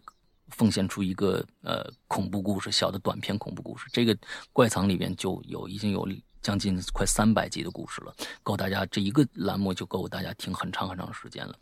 [0.49, 3.87] 奉献出一个呃恐怖故事，小的短篇恐怖故事。
[3.91, 4.17] 这个
[4.53, 6.07] 怪藏里边就有已经有。
[6.41, 11.55] 将近快三百集的故事了，够大家这一个栏目就够大家听很长很长时间了。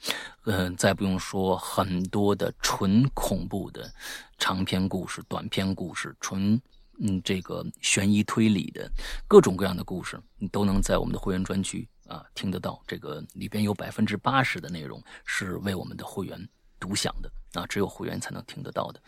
[0.45, 3.91] 嗯，再不用说很多的纯恐怖的
[4.37, 6.59] 长篇故事、短篇故事，纯
[6.99, 8.89] 嗯这个悬疑推理的
[9.27, 12.81] 各种各样的故事，你都能在我们的会员专区啊听得到。
[12.87, 16.47] 这个里边有百分之八十的内容是为我们的会员
[16.79, 17.29] 独享的
[17.59, 19.01] 啊，只有会员才能听得到的。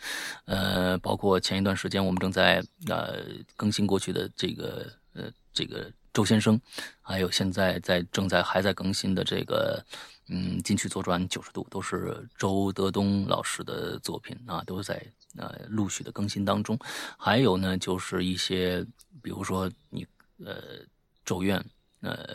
[0.45, 3.23] 呃，包括前一段时间我们正在呃
[3.55, 5.31] 更新过去的这个呃。
[5.53, 6.59] 这个周先生，
[7.01, 9.83] 还有现在在正在还在更新的这个，
[10.29, 15.01] 嗯，金曲左转九十度，都是周德东老师的作品啊，都在
[15.37, 16.77] 呃陆续的更新当中。
[17.17, 18.85] 还有呢，就是一些，
[19.21, 20.05] 比如说你
[20.43, 20.79] 呃
[21.25, 21.63] 咒怨、
[22.01, 22.25] 呃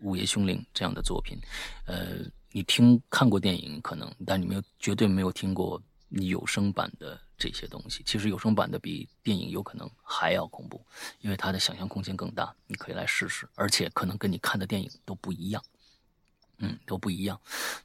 [0.00, 1.38] 午夜凶铃这样的作品，
[1.86, 2.18] 呃，
[2.52, 7.18] 你听看过电影可能，但你没有绝对没有听过有声版的。
[7.38, 10.80] 这些东西其实有声版的比电影有可能还要恐怖，
[11.20, 12.54] 因为它的想象空间更大。
[12.66, 15.62] 你可以来试试，而且可能跟你看的电影都不一样，
[16.58, 17.38] 嗯，都不一样。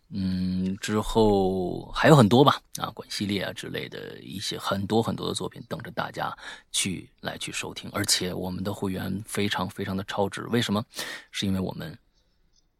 [0.09, 6.33] 嗯，之后还有很多吧，啊，管系列啊之类的一些很多很多的作品等着大家
[6.71, 7.89] 去来去收听。
[7.91, 10.81] 而且我们的会员非常非常的超值，为什么？
[11.29, 11.97] 是因为我们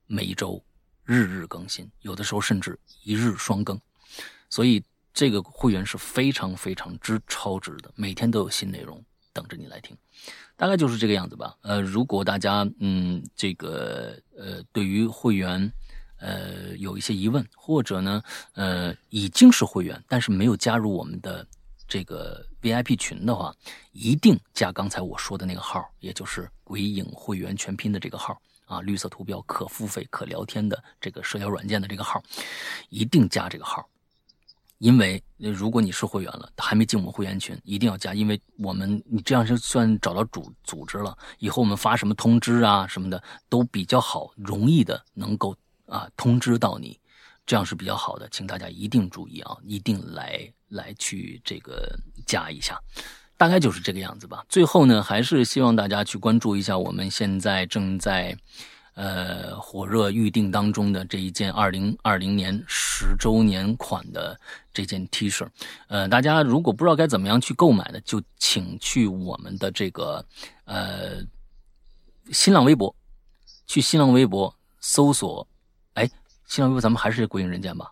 [0.07, 0.63] 每一周
[1.03, 3.77] 日日更新，有的时候甚至一日双更，
[4.49, 4.81] 所以。
[5.13, 9.95] 这个会员是非常非常之超值的，每天都有新内容等着你来听，
[10.55, 11.55] 大概就是这个样子吧。
[11.61, 15.71] 呃，如果大家嗯这个呃对于会员
[16.17, 18.21] 呃有一些疑问，或者呢
[18.53, 21.45] 呃已经是会员，但是没有加入我们的
[21.87, 23.53] 这个 VIP 群的话，
[23.91, 32.23] 一定加刚才我说的那个号，也就是“鬼影会员全拼”的这个号啊，绿色图标可付费可聊天的这个社交软件的这个号，
[32.89, 33.85] 一定加这个号。
[34.81, 45.55] 因为如果你是会员了，还没进我们会员群，一定要加，因为我们你这样就算找到组组织了，以后我们发什么通知啊什么的都比较好，容易的能够
[45.85, 46.99] 啊通知到你，
[47.45, 51.95] 这样是比较好的，请大家一定注意啊，一定来来去这个
[52.25, 52.81] 加一下，
[53.37, 54.43] 大概就是这个样子吧。
[54.49, 58.35] 最后呢，还是希望大家去关注一下我们现在正在。
[58.93, 64.37] 呃，火热预定当中的这一件二零二零年十周年款的
[64.73, 65.47] 这件 T 恤，
[65.87, 70.23] 呃，大家如果不知道该怎么样去购买的，就请去我们的这个
[70.65, 71.23] 呃
[72.31, 72.93] 新浪微博，
[73.65, 75.47] 去新浪微博搜索，
[75.93, 76.09] 哎，
[76.45, 77.91] 新浪微博咱们还是鬼影人间吧？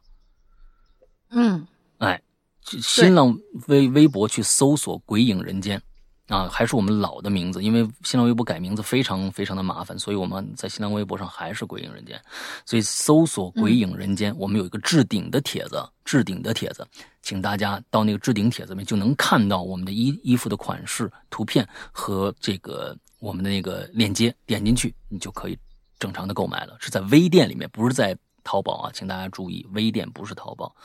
[1.30, 1.66] 嗯，
[2.00, 2.22] 哎，
[2.62, 5.82] 新浪微微博去搜索鬼影人间。
[6.30, 12.22] 啊，还是我们老的名字，因为新浪微博改名字非常非常的麻烦，所以我们在新浪微博上还是“鬼影人间”。
[12.68, 16.88] 所以搜索“鬼影人间”，我们有一个置顶的帖子，置顶的帖子，
[17.24, 25.58] 请大家到那个置顶帖子里面就能看到我们的衣衣服的款式、图片和这个我们的那个链接，点进去你就可以
[25.98, 26.78] 正常的购买了。
[26.80, 30.76] 是在微店里面，不是在淘宝啊，请大家注意，微店不是淘宝。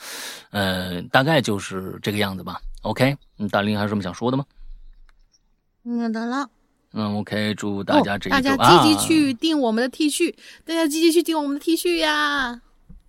[0.50, 2.58] 呃，大概就是这个样子吧。
[2.80, 4.44] OK，嗯，大林还有什么想说的吗？
[5.84, 6.48] 嗯，得了。
[6.92, 10.32] 嗯，OK，祝大家这一大家积极去订我们的 T 恤，
[10.64, 12.60] 大家积极去订我们的 T 恤呀！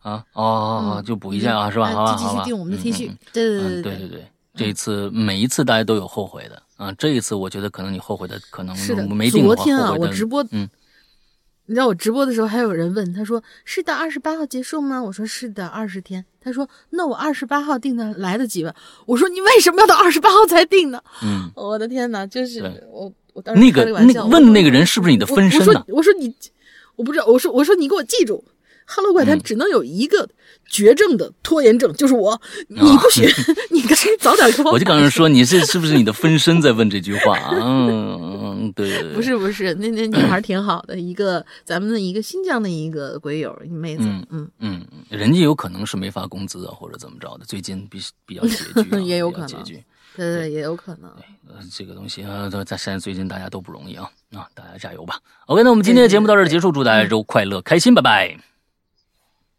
[0.01, 2.15] 啊，哦，就补一下啊，是吧？
[2.15, 4.27] 积极去订我们的 T 恤，对对对对对对。
[4.55, 9.05] 这一次每一次大家都有后悔的啊，这一次我觉得可能你后悔的可能是的。
[9.07, 10.67] 没订昨天啊，我直播，嗯。
[11.67, 15.01] 你知道我直播的时候还有人问，他说是到，二十八号结束吗？
[15.01, 16.23] 我说是的，二十天。
[16.39, 18.71] 他说那我二十八号订的来得及吗？
[19.07, 21.01] 我说你为什么要到二十八号才订呢？
[21.23, 22.61] 嗯， 我的天哪，就是
[22.91, 26.35] 我我当时那个那问那个人是不是你的分身我呢我说我说你，
[26.95, 28.43] 我不知道，我说我说你给我记住，
[28.85, 30.27] 哈喽怪谈只能有一个
[30.69, 32.39] 绝症的拖延症，就是我。
[32.67, 33.27] 你不学，
[33.71, 34.71] 你赶紧早点给我。
[34.71, 37.51] 我就刚刚说你是是不是你的分身在问这句话啊？
[37.61, 49.83] 嗯，对对对，不是不是，那那女孩挺好的，一个咱们的一个新疆的一个鬼友，一妹子，嗯嗯，嗯，人家有可能是没发工资啊，或者怎么着的，最近比比较拮据、啊， 也有可能拮据。
[50.15, 51.09] 对对，也有可能。
[51.47, 55.19] 呃，这个东西啊，都在现在最近大家都不容易啊啊，大家加油吧。
[55.47, 58.54] OK，那我们今天的节目到这儿结束，祝大家周快乐开心，拜拜。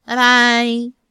[0.07, 1.06] 拜拜。